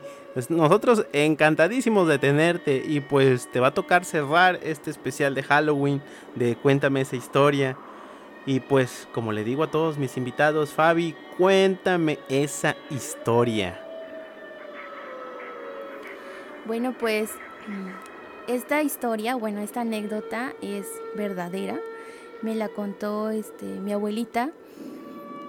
nosotros 0.50 1.06
encantadísimos 1.12 2.08
de 2.08 2.18
tenerte 2.18 2.82
y 2.86 3.02
pues 3.02 3.52
te 3.52 3.60
va 3.60 3.68
a 3.68 3.74
tocar 3.74 4.06
cerrar 4.06 4.60
este 4.64 4.90
especial 4.90 5.36
de 5.36 5.44
Halloween 5.44 6.02
de 6.36 6.56
Cuéntame 6.56 7.02
esa 7.02 7.16
historia. 7.16 7.78
Y 8.46 8.60
pues 8.60 9.08
como 9.14 9.34
le 9.34 9.44
digo 9.44 9.64
a 9.64 9.72
todos 9.72 9.98
mis 9.98 10.18
invitados, 10.18 10.72
Fabi, 10.72 11.16
cuéntame 11.38 12.18
esa 12.30 12.76
historia. 12.90 13.80
Bueno, 16.66 16.96
pues 16.98 17.32
esta 18.48 18.82
historia, 18.82 19.36
bueno, 19.36 19.62
esta 19.62 19.82
anécdota 19.82 20.54
es 20.62 20.88
verdadera. 21.16 21.80
Me 22.42 22.56
la 22.56 22.70
contó 22.70 23.30
este, 23.30 23.66
mi 23.66 23.92
abuelita 23.92 24.52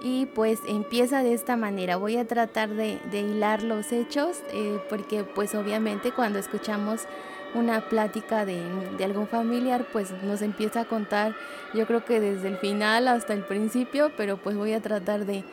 y 0.03 0.25
pues 0.27 0.59
empieza 0.67 1.23
de 1.23 1.33
esta 1.33 1.55
manera. 1.55 1.95
Voy 1.95 2.17
a 2.17 2.27
tratar 2.27 2.69
de, 2.69 2.99
hilar 3.11 3.63
los 3.63 3.91
hechos 3.91 4.43
eh, 4.51 4.77
porque 4.89 5.23
pues 5.23 5.55
obviamente 5.55 6.11
cuando 6.11 6.37
escuchamos 6.37 7.07
una 7.55 7.87
plática 7.87 8.45
de, 8.45 8.61
algún 9.03 9.27
familiar 9.27 9.87
pues 9.93 10.11
nos 10.23 10.41
empieza 10.41 10.81
a 10.81 10.85
contar 10.85 11.35
yo 11.73 11.87
creo 11.87 12.03
que 12.03 12.19
desde 12.19 12.49
el 12.49 12.57
final 12.57 13.07
hasta 13.07 13.33
el 13.33 13.43
principio, 13.43 14.11
pero 14.17 14.37
pues 14.37 14.57
voy 14.57 14.73
a 14.73 14.81
tratar 14.81 15.25
de, 15.25 15.43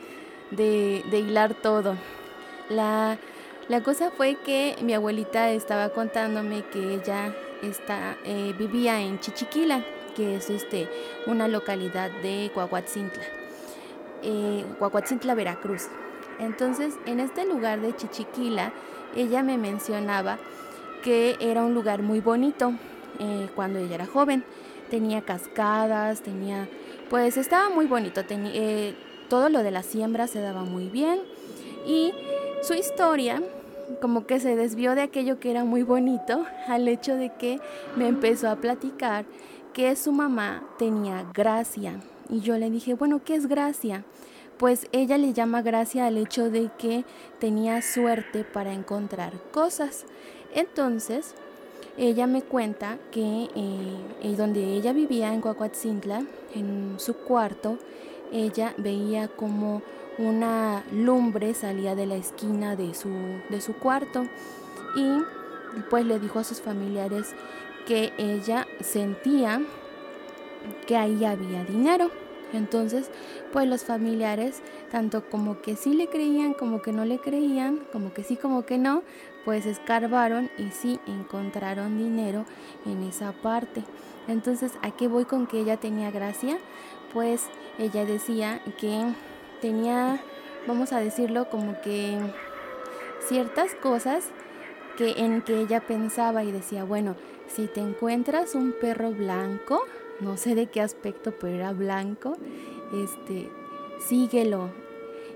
hilar 1.11 1.53
todo. 1.55 1.95
La, 2.69 3.17
cosa 3.83 4.11
fue 4.11 4.35
que 4.35 4.75
mi 4.81 4.93
abuelita 4.93 5.49
estaba 5.51 5.89
contándome 5.89 6.63
que 6.73 6.95
ella 6.95 7.33
está, 7.63 8.17
eh, 8.25 8.53
vivía 8.57 8.99
en 9.01 9.19
Chichiquila, 9.19 9.83
que 10.15 10.35
es 10.35 10.49
este, 10.49 10.89
una 11.25 11.47
localidad 11.47 12.11
de 12.21 12.51
Coahuatzintla, 12.53 13.23
eh, 14.23 14.65
Veracruz. 15.35 15.87
Entonces, 16.39 16.95
en 17.05 17.19
este 17.19 17.45
lugar 17.45 17.81
de 17.81 17.95
Chichiquila, 17.95 18.73
ella 19.15 19.43
me 19.43 19.57
mencionaba 19.57 20.37
que 21.03 21.37
era 21.39 21.63
un 21.63 21.73
lugar 21.73 22.01
muy 22.01 22.19
bonito 22.19 22.73
eh, 23.19 23.49
cuando 23.55 23.79
ella 23.79 23.95
era 23.95 24.05
joven. 24.05 24.43
Tenía 24.89 25.21
cascadas, 25.21 26.21
tenía, 26.21 26.67
pues 27.09 27.37
estaba 27.37 27.69
muy 27.69 27.85
bonito. 27.85 28.25
Tenía, 28.25 28.51
eh, 28.53 28.95
todo 29.29 29.49
lo 29.49 29.63
de 29.63 29.71
la 29.71 29.83
siembra 29.83 30.27
se 30.27 30.41
daba 30.41 30.63
muy 30.63 30.89
bien. 30.89 31.19
Y 31.85 32.13
su 32.61 32.73
historia 32.73 33.41
como 33.99 34.25
que 34.25 34.39
se 34.39 34.55
desvió 34.55 34.95
de 34.95 35.01
aquello 35.01 35.39
que 35.39 35.51
era 35.51 35.63
muy 35.63 35.83
bonito 35.83 36.45
al 36.67 36.87
hecho 36.87 37.15
de 37.15 37.29
que 37.33 37.59
me 37.95 38.07
empezó 38.07 38.49
a 38.49 38.55
platicar 38.55 39.25
que 39.73 39.95
su 39.95 40.11
mamá 40.11 40.63
tenía 40.77 41.25
gracia. 41.33 41.99
Y 42.29 42.41
yo 42.41 42.57
le 42.57 42.69
dije, 42.69 42.93
bueno, 42.93 43.21
¿qué 43.23 43.35
es 43.35 43.47
gracia? 43.47 44.03
Pues 44.57 44.87
ella 44.91 45.17
le 45.17 45.33
llama 45.33 45.61
gracia 45.61 46.05
al 46.05 46.17
hecho 46.17 46.49
de 46.49 46.69
que 46.77 47.03
tenía 47.39 47.81
suerte 47.81 48.43
para 48.43 48.73
encontrar 48.73 49.33
cosas. 49.51 50.05
Entonces, 50.53 51.33
ella 51.97 52.27
me 52.27 52.41
cuenta 52.41 52.97
que 53.11 53.49
eh, 53.55 54.35
donde 54.37 54.75
ella 54.75 54.93
vivía 54.93 55.33
en 55.33 55.41
Coahuatzintla, 55.41 56.23
en 56.53 56.95
su 56.97 57.15
cuarto, 57.15 57.77
ella 58.31 58.73
veía 58.77 59.27
como 59.27 59.81
una 60.17 60.83
lumbre 60.91 61.53
salía 61.53 61.95
de 61.95 62.05
la 62.05 62.15
esquina 62.15 62.75
de 62.75 62.93
su, 62.93 63.09
de 63.49 63.61
su 63.61 63.73
cuarto 63.73 64.25
y 64.95 65.21
pues 65.89 66.05
le 66.05 66.19
dijo 66.19 66.39
a 66.39 66.43
sus 66.43 66.61
familiares 66.61 67.33
que 67.85 68.13
ella 68.17 68.67
sentía 68.79 69.61
que 70.87 70.97
ahí 70.97 71.25
había 71.25 71.65
dinero. 71.65 72.11
Entonces, 72.53 73.09
pues 73.53 73.67
los 73.67 73.85
familiares, 73.85 74.61
tanto 74.91 75.29
como 75.29 75.61
que 75.61 75.75
sí 75.75 75.93
le 75.93 76.07
creían, 76.07 76.53
como 76.53 76.81
que 76.81 76.91
no 76.91 77.05
le 77.05 77.17
creían, 77.19 77.79
como 77.93 78.13
que 78.13 78.23
sí, 78.23 78.35
como 78.35 78.65
que 78.65 78.77
no, 78.77 79.03
pues 79.45 79.65
escarbaron 79.65 80.49
y 80.57 80.71
sí 80.71 80.99
encontraron 81.07 81.97
dinero 81.97 82.45
en 82.85 83.03
esa 83.03 83.31
parte. 83.31 83.83
Entonces, 84.27 84.73
¿a 84.81 84.91
qué 84.91 85.07
voy 85.07 85.25
con 85.25 85.47
que 85.47 85.59
ella 85.59 85.77
tenía 85.77 86.11
gracia? 86.11 86.57
Pues 87.13 87.47
ella 87.79 88.05
decía 88.05 88.61
que 88.79 89.13
tenía, 89.61 90.21
vamos 90.67 90.91
a 90.91 90.99
decirlo, 90.99 91.49
como 91.49 91.79
que 91.81 92.17
ciertas 93.27 93.75
cosas 93.75 94.29
que 94.97 95.11
en 95.11 95.41
que 95.41 95.59
ella 95.59 95.79
pensaba 95.79 96.43
y 96.43 96.51
decía, 96.51 96.83
bueno, 96.83 97.15
si 97.53 97.67
te 97.67 97.81
encuentras 97.81 98.55
un 98.55 98.73
perro 98.73 99.11
blanco, 99.11 99.83
no 100.19 100.37
sé 100.37 100.55
de 100.55 100.67
qué 100.67 100.81
aspecto, 100.81 101.33
pero 101.39 101.55
era 101.55 101.73
blanco, 101.73 102.37
este, 102.93 103.49
síguelo. 103.99 104.69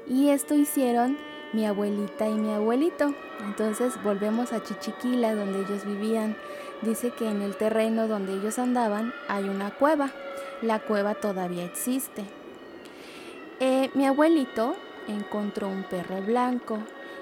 Y 0.07 0.29
esto 0.29 0.55
hicieron 0.55 1.17
mi 1.53 1.65
abuelita 1.65 2.29
y 2.29 2.33
mi 2.35 2.53
abuelito. 2.53 3.13
Entonces 3.45 4.01
volvemos 4.03 4.53
a 4.53 4.63
Chichiquila, 4.63 5.35
donde 5.35 5.61
ellos 5.61 5.85
vivían. 5.85 6.37
Dice 6.81 7.11
que 7.11 7.29
en 7.29 7.41
el 7.41 7.55
terreno 7.55 8.07
donde 8.07 8.33
ellos 8.33 8.59
andaban 8.59 9.13
hay 9.27 9.49
una 9.49 9.71
cueva. 9.71 10.11
La 10.61 10.79
cueva 10.79 11.15
todavía 11.15 11.65
existe. 11.65 12.23
Eh, 13.59 13.89
mi 13.93 14.05
abuelito 14.05 14.75
encontró 15.07 15.67
un 15.67 15.83
perro 15.83 16.21
blanco 16.21 16.79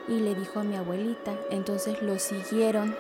y 0.08 0.20
le 0.20 0.36
dijo 0.36 0.60
a 0.60 0.64
mi 0.64 0.76
abuelita, 0.76 1.34
entonces 1.50 2.02
lo 2.02 2.20
siguieron. 2.20 2.96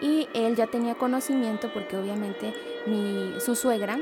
Y 0.00 0.28
él 0.34 0.56
ya 0.56 0.66
tenía 0.66 0.94
conocimiento 0.94 1.70
porque 1.72 1.96
obviamente 1.96 2.52
mi, 2.86 3.34
su 3.40 3.54
suegra 3.54 3.98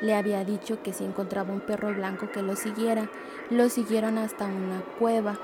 le 0.00 0.14
había 0.14 0.44
dicho 0.44 0.82
que 0.82 0.92
si 0.92 1.04
encontraba 1.04 1.52
un 1.52 1.60
perro 1.60 1.94
blanco 1.94 2.30
que 2.30 2.42
lo 2.42 2.56
siguiera. 2.56 3.10
Lo 3.50 3.68
siguieron 3.68 4.18
hasta 4.18 4.46
una 4.46 4.82
cueva. 4.98 5.38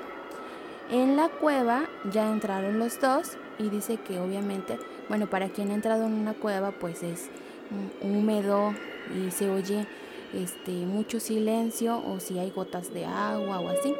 En 0.90 1.16
la 1.16 1.28
cueva 1.28 1.88
ya 2.10 2.30
entraron 2.30 2.78
los 2.78 3.00
dos 3.00 3.36
y 3.58 3.68
dice 3.70 3.96
que 3.96 4.18
obviamente, 4.18 4.78
bueno, 5.08 5.28
para 5.28 5.48
quien 5.48 5.70
ha 5.70 5.74
entrado 5.74 6.06
en 6.06 6.12
una 6.12 6.34
cueva 6.34 6.72
pues 6.72 7.02
es 7.02 7.30
húmedo 8.02 8.74
y 9.16 9.30
se 9.30 9.48
oye 9.48 9.86
este, 10.34 10.72
mucho 10.72 11.20
silencio 11.20 12.02
o 12.06 12.20
si 12.20 12.38
hay 12.38 12.50
gotas 12.50 12.92
de 12.92 13.06
agua 13.06 13.60
o 13.60 13.68
así. 13.68 13.94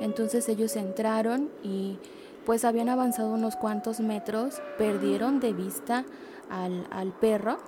Entonces 0.00 0.48
ellos 0.48 0.76
entraron 0.76 1.48
y 1.62 1.98
pues 2.44 2.64
habían 2.64 2.88
avanzado 2.88 3.30
unos 3.30 3.56
cuantos 3.56 4.00
metros, 4.00 4.60
perdieron 4.78 5.40
de 5.40 5.52
vista 5.52 6.04
al, 6.50 6.86
al 6.90 7.12
perro, 7.12 7.58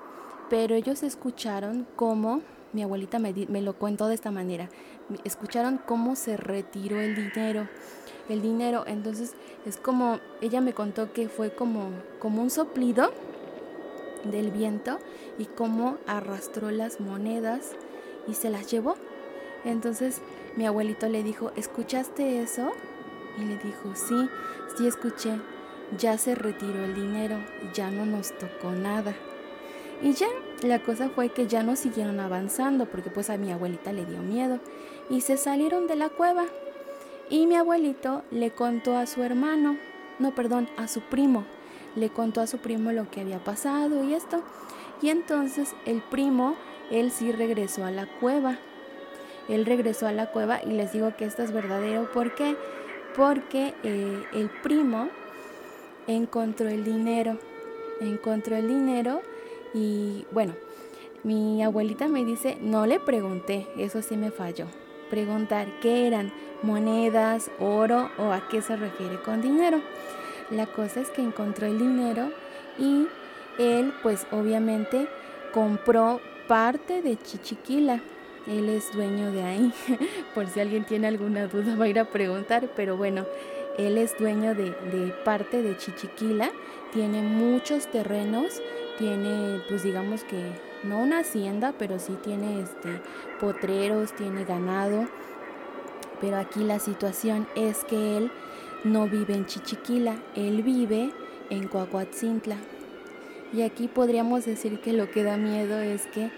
pero 0.51 0.75
ellos 0.75 1.03
escucharon 1.03 1.87
cómo, 1.97 2.43
mi 2.73 2.83
abuelita 2.83 3.19
me, 3.19 3.33
me 3.49 3.63
lo 3.63 3.75
cuentó 3.75 4.07
de 4.07 4.15
esta 4.15 4.31
manera, 4.31 4.69
escucharon 5.25 5.79
cómo 5.79 6.17
se 6.17 6.37
retiró 6.37 7.01
el 7.01 7.15
dinero 7.15 7.69
el 8.29 8.43
dinero. 8.43 8.85
Entonces 8.87 9.35
es 9.65 9.77
como, 9.77 10.19
ella 10.41 10.61
me 10.61 10.73
contó 10.73 11.13
que 11.13 11.29
fue 11.29 11.55
como, 11.55 11.91
como 12.19 12.43
un 12.43 12.51
soplido 12.51 13.13
del 14.25 14.51
viento 14.51 14.99
y 15.39 15.45
cómo 15.45 15.99
arrastró 16.07 16.71
las 16.71 17.01
monedas 17.01 17.73
y 18.27 18.35
se 18.35 18.51
las 18.51 18.71
llevó. 18.71 18.97
Entonces 19.65 20.21
mi 20.57 20.67
abuelito 20.67 21.09
le 21.09 21.23
dijo, 21.23 21.53
¿escuchaste 21.57 22.41
eso? 22.41 22.73
Y 23.39 23.45
le 23.45 23.59
dijo, 23.59 23.95
sí, 23.95 24.29
sí 24.75 24.87
escuché, 24.87 25.39
ya 25.99 26.19
se 26.19 26.35
retiró 26.35 26.85
el 26.85 26.95
dinero, 26.95 27.39
ya 27.75 27.91
no 27.91 28.07
nos 28.07 28.37
tocó 28.39 28.73
nada. 28.73 29.15
Y 30.03 30.13
ya, 30.13 30.27
la 30.63 30.81
cosa 30.81 31.09
fue 31.09 31.31
que 31.31 31.47
ya 31.47 31.63
no 31.63 31.77
siguieron 31.77 32.21
avanzando 32.21 32.87
porque 32.87 33.11
pues 33.11 33.31
a 33.31 33.37
mi 33.37 33.51
abuelita 33.51 33.93
le 33.93 34.05
dio 34.05 34.19
miedo 34.19 34.61
y 35.09 35.23
se 35.23 35.37
salieron 35.37 35.87
de 35.87 35.97
la 35.97 36.09
cueva. 36.09 36.45
Y 37.31 37.47
mi 37.47 37.57
abuelito 37.57 38.23
le 38.31 38.51
contó 38.51 38.97
a 38.97 39.07
su 39.07 39.23
hermano, 39.23 39.79
no, 40.19 40.35
perdón, 40.35 40.69
a 40.77 40.87
su 40.89 41.01
primo, 41.01 41.45
le 41.95 42.11
contó 42.11 42.41
a 42.41 42.47
su 42.47 42.59
primo 42.59 42.93
lo 42.93 43.11
que 43.11 43.23
había 43.23 43.43
pasado 43.43 44.05
y 44.05 44.15
esto. 44.15 44.43
Y 45.03 45.11
entonces 45.11 45.75
el 45.85 46.03
primo 46.03 46.57
él 46.91 47.11
sí 47.11 47.33
regresó 47.33 47.85
a 47.85 47.91
la 47.91 48.07
cueva. 48.07 48.59
Él 49.49 49.65
regresó 49.65 50.07
a 50.07 50.13
la 50.13 50.27
cueva 50.31 50.61
y 50.65 50.71
les 50.71 50.93
digo 50.93 51.17
que 51.17 51.25
esto 51.25 51.43
es 51.43 51.53
verdadero. 51.53 52.11
¿Por 52.13 52.35
qué? 52.35 52.57
Porque 53.17 53.75
eh, 53.83 54.23
el 54.35 54.51
primo 54.63 55.09
encontró 56.07 56.69
el 56.69 56.85
dinero. 56.85 57.39
Encontró 58.01 58.57
el 58.57 58.69
dinero 58.69 59.23
y 59.73 60.27
bueno, 60.31 60.55
mi 61.25 61.63
abuelita 61.63 62.09
me 62.09 62.25
dice, 62.25 62.59
no 62.61 62.87
le 62.87 63.01
pregunté, 63.01 63.67
eso 63.79 64.03
sí 64.03 64.17
me 64.17 64.31
falló. 64.31 64.67
Preguntar 65.11 65.67
qué 65.81 66.07
eran, 66.07 66.33
monedas, 66.63 67.51
oro 67.59 68.11
o 68.19 68.33
a 68.33 68.49
qué 68.49 68.61
se 68.61 68.77
refiere 68.77 69.21
con 69.23 69.41
dinero. 69.41 69.81
La 70.51 70.67
cosa 70.67 71.01
es 71.01 71.11
que 71.11 71.23
encontró 71.23 71.67
el 71.67 71.79
dinero 71.79 72.31
y 72.79 73.07
él 73.59 73.93
pues 74.03 74.27
obviamente 74.31 75.09
compró 75.53 76.21
parte 76.47 77.03
de 77.03 77.17
Chichiquila. 77.17 78.01
Él 78.47 78.69
es 78.69 78.93
dueño 78.93 79.33
de 79.33 79.43
ahí. 79.43 79.73
Por 80.35 80.47
si 80.49 80.61
alguien 80.61 80.85
tiene 80.85 81.09
alguna 81.09 81.47
duda 81.47 81.77
va 81.77 81.87
a 81.87 81.89
ir 81.89 81.99
a 81.99 82.05
preguntar. 82.05 82.71
Pero 82.77 82.97
bueno, 82.97 83.27
él 83.79 83.99
es 83.99 84.17
dueño 84.19 84.55
de, 84.55 84.73
parte 85.25 85.63
de 85.63 85.77
Chichiquila. 85.77 86.51
Tiene 86.93 87.23
muchos 87.23 87.89
terrenos. 87.89 88.63
Tiene, 88.99 89.61
pues 89.69 89.83
digamos 89.83 90.25
que, 90.25 90.53
no 90.83 91.01
una 91.01 91.19
hacienda, 91.21 91.75
pero 91.79 91.99
sí 91.99 92.17
tiene 92.23 92.61
este, 92.61 93.01
potreros, 93.41 94.15
tiene 94.15 94.45
ganado. 94.45 95.07
Pero 96.21 96.37
aquí 96.37 96.65
la 96.65 96.79
situación 96.79 97.47
es 97.57 97.85
que 97.85 98.17
él 98.17 98.31
no 98.85 99.09
vive 99.09 99.35
en 99.35 99.47
Chichiquila. 99.47 100.17
Él 100.35 100.63
vive 100.63 101.11
en 101.51 101.67
Coahuatzintla. 101.67 102.57
Y 103.53 103.63
aquí 103.63 103.89
podríamos 103.89 104.45
decir 104.45 104.81
que 104.81 104.93
lo 104.93 105.11
que 105.11 105.23
da 105.23 105.37
miedo 105.37 105.79
es 105.79 106.07
que 106.07 106.31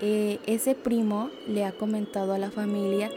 eh, 0.00 0.38
ese 0.46 0.74
primo 0.74 1.30
le 1.46 1.64
ha 1.64 1.72
comentado 1.72 2.32
a 2.32 2.38
la 2.38 2.50
familia 2.50 3.10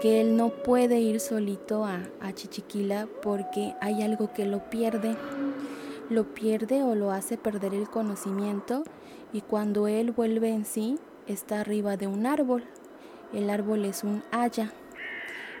que 0.00 0.20
él 0.20 0.36
no 0.36 0.48
puede 0.48 1.00
ir 1.00 1.20
solito 1.20 1.84
a, 1.84 2.02
a 2.20 2.32
Chichiquila 2.32 3.08
porque 3.22 3.74
hay 3.80 4.02
algo 4.02 4.32
que 4.32 4.46
lo 4.46 4.68
pierde. 4.70 5.16
Lo 6.10 6.34
pierde 6.34 6.82
o 6.82 6.94
lo 6.94 7.10
hace 7.12 7.38
perder 7.38 7.74
el 7.74 7.88
conocimiento 7.88 8.82
y 9.32 9.40
cuando 9.40 9.88
él 9.88 10.10
vuelve 10.10 10.50
en 10.50 10.64
sí 10.64 10.98
está 11.26 11.60
arriba 11.60 11.96
de 11.96 12.06
un 12.06 12.26
árbol. 12.26 12.64
El 13.32 13.48
árbol 13.48 13.84
es 13.84 14.02
un 14.04 14.22
haya. 14.30 14.72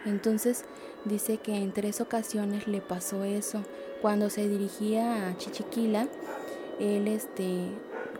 Entonces 0.04 0.64
dice 1.04 1.38
que 1.38 1.54
en 1.54 1.72
tres 1.72 2.00
ocasiones 2.00 2.66
le 2.66 2.80
pasó 2.80 3.24
eso. 3.24 3.62
Cuando 4.00 4.30
se 4.30 4.48
dirigía 4.48 5.28
a 5.28 5.36
Chichiquila, 5.36 6.08
él 6.80 7.06
este, 7.06 7.68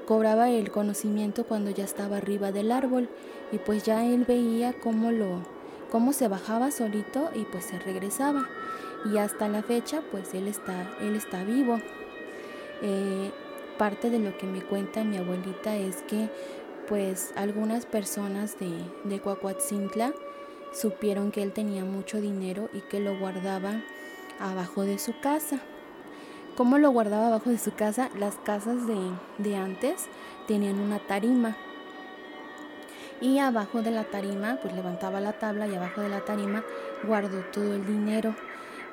cobraba 0.06 0.50
el 0.50 0.70
conocimiento 0.70 1.44
cuando 1.44 1.70
ya 1.70 1.84
estaba 1.84 2.18
arriba 2.18 2.52
del 2.52 2.72
árbol 2.72 3.08
y 3.50 3.58
pues 3.58 3.82
ya 3.84 4.04
él 4.04 4.24
veía 4.26 4.72
cómo 4.72 5.10
lo 5.10 5.42
cómo 5.90 6.12
se 6.12 6.28
bajaba 6.28 6.70
solito 6.70 7.30
y 7.34 7.44
pues 7.44 7.64
se 7.66 7.78
regresaba 7.78 8.48
y 9.12 9.18
hasta 9.18 9.48
la 9.48 9.62
fecha 9.62 10.02
pues 10.10 10.32
él 10.34 10.48
está 10.48 10.90
él 11.00 11.16
está 11.16 11.44
vivo 11.44 11.78
eh, 12.82 13.30
parte 13.78 14.10
de 14.10 14.18
lo 14.18 14.36
que 14.38 14.46
me 14.46 14.62
cuenta 14.62 15.04
mi 15.04 15.18
abuelita 15.18 15.76
es 15.76 16.02
que 16.02 16.28
pues 16.88 17.32
algunas 17.36 17.86
personas 17.86 18.58
de, 18.58 18.70
de 19.04 19.20
supieron 20.72 21.30
que 21.30 21.42
él 21.42 21.52
tenía 21.52 21.84
mucho 21.84 22.20
dinero 22.20 22.68
y 22.72 22.80
que 22.80 23.00
lo 23.00 23.18
guardaba 23.18 23.82
abajo 24.40 24.82
de 24.82 24.98
su 24.98 25.18
casa. 25.20 25.60
¿Cómo 26.56 26.76
lo 26.76 26.90
guardaba 26.90 27.28
abajo 27.28 27.48
de 27.48 27.58
su 27.58 27.72
casa? 27.72 28.10
Las 28.18 28.36
casas 28.36 28.86
de, 28.86 28.98
de 29.38 29.56
antes 29.56 30.08
tenían 30.46 30.78
una 30.78 30.98
tarima. 30.98 31.56
Y 33.22 33.38
abajo 33.38 33.80
de 33.80 33.90
la 33.90 34.04
tarima, 34.04 34.58
pues 34.60 34.74
levantaba 34.74 35.20
la 35.20 35.32
tabla 35.32 35.66
y 35.66 35.74
abajo 35.74 36.02
de 36.02 36.10
la 36.10 36.24
tarima 36.24 36.62
guardó 37.04 37.40
todo 37.52 37.74
el 37.74 37.86
dinero. 37.86 38.34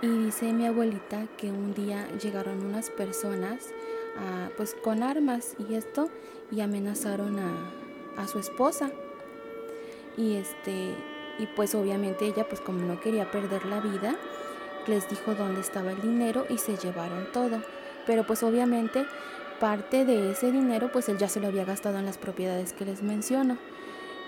Y 0.02 0.08
dice 0.08 0.54
mi 0.54 0.68
abuelita 0.68 1.26
que 1.36 1.50
un 1.50 1.74
día 1.74 2.08
llegaron 2.22 2.66
unas 2.66 2.90
personas 2.90 3.74
pues 4.56 4.76
con 4.76 5.04
armas 5.04 5.56
y 5.58 5.76
esto 5.76 6.10
y 6.52 6.62
amenazaron 6.62 7.40
a, 7.40 7.72
a 8.22 8.28
su 8.28 8.40
esposa. 8.40 8.92
Y 10.16 10.36
este 10.36 10.96
y 11.40 11.48
pues 11.48 11.76
obviamente 11.76 12.26
ella 12.26 12.48
pues 12.48 12.62
como 12.62 12.80
no 12.86 13.00
quería 13.00 13.32
perder 13.32 13.66
la 13.66 13.80
vida, 13.80 14.16
les 14.90 15.10
dijo 15.10 15.36
dónde 15.36 15.62
estaba 15.62 15.92
el 15.92 16.02
dinero 16.02 16.46
y 16.50 16.58
se 16.58 16.76
llevaron 16.76 17.32
todo. 17.32 17.62
Pero 18.06 18.26
pues 18.26 18.44
obviamente 18.44 19.06
parte 19.60 20.06
de 20.06 20.32
ese 20.32 20.52
dinero 20.52 20.92
pues 20.92 21.10
él 21.10 21.18
ya 21.18 21.28
se 21.28 21.40
lo 21.40 21.48
había 21.48 21.66
gastado 21.66 22.00
en 22.00 22.06
las 22.06 22.18
propiedades 22.18 22.74
que 22.74 22.86
les 22.86 23.04
menciono. 23.04 23.58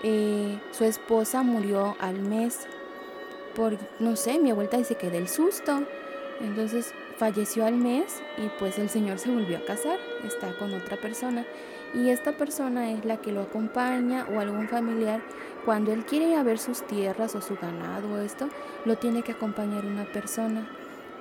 Eh, 0.02 0.58
su 0.72 0.84
esposa 0.84 1.42
murió 1.42 1.96
al 2.00 2.20
mes 2.20 2.66
por, 3.54 3.76
no 4.00 4.16
sé, 4.16 4.38
mi 4.38 4.50
abuelita 4.50 4.78
dice 4.78 4.94
que 4.94 5.10
del 5.10 5.28
susto. 5.28 5.82
Entonces 6.40 6.94
falleció 7.22 7.64
al 7.64 7.76
mes 7.76 8.20
y 8.36 8.48
pues 8.58 8.80
el 8.80 8.88
señor 8.88 9.20
se 9.20 9.30
volvió 9.30 9.56
a 9.56 9.64
casar, 9.64 9.96
está 10.24 10.58
con 10.58 10.74
otra 10.74 10.96
persona. 10.96 11.46
Y 11.94 12.10
esta 12.10 12.32
persona 12.32 12.90
es 12.90 13.04
la 13.04 13.18
que 13.18 13.30
lo 13.30 13.42
acompaña 13.42 14.26
o 14.34 14.40
algún 14.40 14.66
familiar 14.66 15.22
cuando 15.64 15.92
él 15.92 16.04
quiere 16.04 16.42
ver 16.42 16.58
sus 16.58 16.84
tierras 16.84 17.36
o 17.36 17.40
su 17.40 17.54
ganado 17.54 18.14
o 18.14 18.18
esto, 18.18 18.48
lo 18.84 18.98
tiene 18.98 19.22
que 19.22 19.30
acompañar 19.30 19.86
una 19.86 20.04
persona 20.04 20.68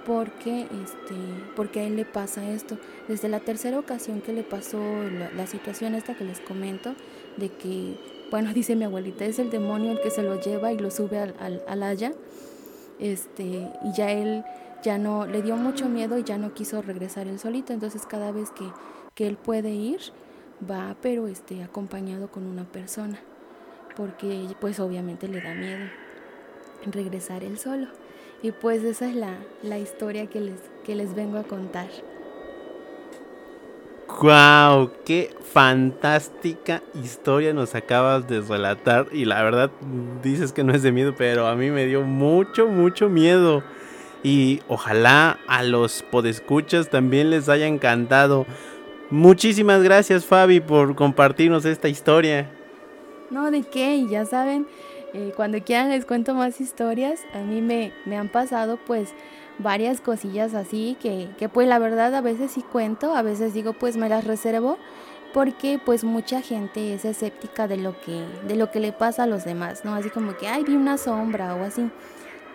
porque 0.03 0.61
este 0.61 1.13
porque 1.55 1.81
a 1.81 1.83
él 1.83 1.97
le 1.97 2.05
pasa 2.05 2.49
esto 2.49 2.79
desde 3.07 3.29
la 3.29 3.39
tercera 3.39 3.77
ocasión 3.77 4.21
que 4.21 4.33
le 4.33 4.41
pasó 4.41 4.81
la, 5.37 5.45
situación 5.45 5.93
esta 5.93 6.15
que 6.15 6.23
les 6.23 6.39
comento 6.39 6.95
de 7.37 7.49
que 7.49 7.99
bueno 8.31 8.51
dice 8.55 8.75
mi 8.75 8.85
abuelita 8.85 9.25
es 9.25 9.37
el 9.37 9.51
demonio 9.51 9.91
el 9.91 10.01
que 10.01 10.09
se 10.09 10.23
lo 10.23 10.41
lleva 10.41 10.73
y 10.73 10.79
lo 10.79 10.89
sube 10.89 11.19
al, 11.19 11.63
al, 11.67 11.83
haya 11.83 12.13
este 12.97 13.43
y 13.43 13.93
ya 13.95 14.09
él 14.09 14.43
ya 14.83 14.97
no 14.97 15.25
le 15.25 15.41
dio 15.41 15.55
mucho 15.57 15.87
miedo 15.89 16.17
y 16.17 16.23
ya 16.23 16.37
no 16.37 16.53
quiso 16.53 16.81
regresar 16.81 17.27
él 17.27 17.39
solito 17.39 17.73
entonces 17.73 18.05
cada 18.05 18.31
vez 18.31 18.51
que, 18.51 18.65
que 19.15 19.27
él 19.27 19.37
puede 19.37 19.71
ir 19.71 19.99
va 20.69 20.95
pero 21.01 21.27
este 21.27 21.63
acompañado 21.63 22.29
con 22.29 22.45
una 22.45 22.63
persona 22.63 23.19
porque 23.95 24.47
pues 24.59 24.79
obviamente 24.79 25.27
le 25.27 25.41
da 25.41 25.53
miedo 25.53 25.87
regresar 26.89 27.43
él 27.43 27.59
solo. 27.59 27.87
Y 28.41 28.51
pues 28.51 28.83
esa 28.83 29.07
es 29.07 29.15
la, 29.15 29.37
la 29.61 29.77
historia 29.77 30.27
que 30.27 30.41
les, 30.41 30.59
que 30.83 30.95
les 30.95 31.13
vengo 31.13 31.37
a 31.37 31.43
contar. 31.43 31.87
¡Wow! 34.21 34.91
¡Qué 35.05 35.33
fantástica 35.53 36.81
historia 37.01 37.53
nos 37.53 37.75
acabas 37.75 38.27
de 38.27 38.41
relatar! 38.41 39.07
Y 39.11 39.25
la 39.25 39.41
verdad 39.43 39.71
dices 40.21 40.51
que 40.51 40.63
no 40.63 40.73
es 40.73 40.83
de 40.83 40.91
miedo, 40.91 41.13
pero 41.15 41.47
a 41.47 41.55
mí 41.55 41.69
me 41.69 41.85
dio 41.85 42.01
mucho, 42.01 42.67
mucho 42.67 43.09
miedo. 43.09 43.63
Y 44.23 44.61
ojalá 44.67 45.39
a 45.47 45.63
los 45.63 46.03
podescuchas 46.03 46.89
también 46.89 47.29
les 47.29 47.49
haya 47.49 47.67
encantado. 47.67 48.45
Muchísimas 49.09 49.83
gracias 49.83 50.25
Fabi 50.25 50.59
por 50.59 50.95
compartirnos 50.95 51.65
esta 51.65 51.89
historia. 51.89 52.49
No, 53.29 53.49
¿de 53.49 53.63
qué? 53.63 54.05
Ya 54.07 54.25
saben, 54.25 54.67
eh, 55.13 55.33
cuando 55.35 55.61
quieran 55.61 55.89
les 55.89 56.05
cuento 56.05 56.33
más 56.33 56.61
historias. 56.61 57.21
A 57.33 57.39
mí 57.39 57.61
me, 57.61 57.93
me 58.05 58.17
han 58.17 58.29
pasado 58.29 58.77
pues 58.77 59.13
varias 59.59 60.01
cosillas 60.01 60.53
así 60.53 60.97
que, 61.01 61.29
que 61.37 61.49
pues 61.49 61.67
la 61.67 61.79
verdad 61.79 62.13
a 62.15 62.21
veces 62.21 62.51
sí 62.51 62.61
cuento, 62.61 63.15
a 63.15 63.21
veces 63.21 63.53
digo 63.53 63.73
pues 63.73 63.97
me 63.97 64.09
las 64.09 64.25
reservo 64.25 64.77
porque 65.33 65.79
pues 65.83 66.03
mucha 66.03 66.41
gente 66.41 66.93
es 66.93 67.05
escéptica 67.05 67.67
de 67.67 67.77
lo 67.77 67.99
que 68.01 68.25
de 68.47 68.55
lo 68.55 68.71
que 68.71 68.79
le 68.79 68.91
pasa 68.91 69.23
a 69.23 69.27
los 69.27 69.45
demás, 69.45 69.85
¿no? 69.85 69.93
Así 69.95 70.09
como 70.09 70.35
que 70.35 70.47
ay, 70.47 70.63
vi 70.63 70.75
una 70.75 70.97
sombra 70.97 71.55
o 71.55 71.63
así. 71.63 71.89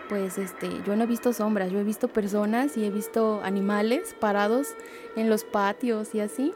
Pues 0.08 0.38
este, 0.38 0.68
yo 0.86 0.94
no 0.94 1.04
he 1.04 1.06
visto 1.06 1.32
sombras, 1.32 1.72
yo 1.72 1.80
he 1.80 1.84
visto 1.84 2.08
personas 2.08 2.76
y 2.76 2.84
he 2.84 2.90
visto 2.90 3.40
animales 3.42 4.14
parados 4.20 4.68
en 5.16 5.28
los 5.28 5.42
patios 5.44 6.14
y 6.14 6.20
así, 6.20 6.52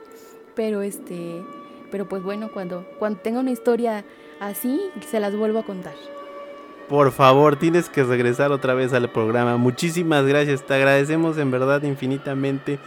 pero 0.54 0.82
este 0.82 1.42
pero 1.90 2.08
pues 2.08 2.22
bueno, 2.22 2.50
cuando, 2.52 2.86
cuando 2.98 3.20
tenga 3.20 3.40
una 3.40 3.50
historia 3.50 4.04
así, 4.38 4.80
se 5.08 5.20
las 5.20 5.34
vuelvo 5.34 5.58
a 5.58 5.64
contar. 5.64 5.94
Por 6.88 7.12
favor, 7.12 7.56
tienes 7.56 7.88
que 7.88 8.02
regresar 8.02 8.50
otra 8.50 8.74
vez 8.74 8.92
al 8.92 9.08
programa. 9.10 9.56
Muchísimas 9.56 10.26
gracias, 10.26 10.64
te 10.64 10.74
agradecemos 10.74 11.38
en 11.38 11.50
verdad 11.50 11.82
infinitamente 11.82 12.78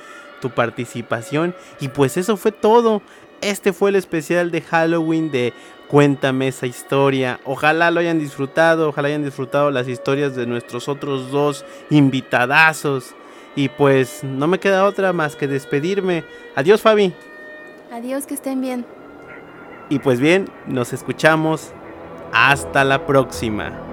tu 0.44 0.50
participación. 0.50 1.56
Y 1.80 1.88
pues 1.88 2.18
eso 2.18 2.36
fue 2.36 2.52
todo. 2.52 3.02
Este 3.40 3.72
fue 3.72 3.92
el 3.92 3.96
especial 3.96 4.52
de 4.52 4.62
Halloween 4.62 5.32
de 5.32 5.54
Cuéntame 5.88 6.50
esa 6.50 6.66
historia. 6.66 7.40
Ojalá 7.46 7.92
lo 7.92 8.02
hayan 8.02 8.20
disfrutado, 8.20 8.90
ojalá 8.90 9.08
hayan 9.08 9.24
disfrutado 9.24 9.72
las 9.72 9.88
historias 9.88 10.36
de 10.36 10.46
nuestros 10.46 10.90
otros 10.90 11.32
dos 11.32 11.64
invitadazos. 11.90 13.16
Y 13.56 13.70
pues 13.70 14.22
no 14.24 14.48
me 14.48 14.60
queda 14.60 14.84
otra 14.84 15.14
más 15.14 15.38
que 15.38 15.48
despedirme. 15.48 16.26
Adiós 16.56 16.82
Fabi. 16.82 17.14
Adiós, 17.92 18.26
que 18.26 18.34
estén 18.34 18.60
bien. 18.60 18.86
Y 19.90 20.00
pues 20.00 20.20
bien, 20.20 20.50
nos 20.68 20.92
escuchamos. 20.92 21.72
Hasta 22.34 22.84
la 22.84 23.06
próxima. 23.06 23.93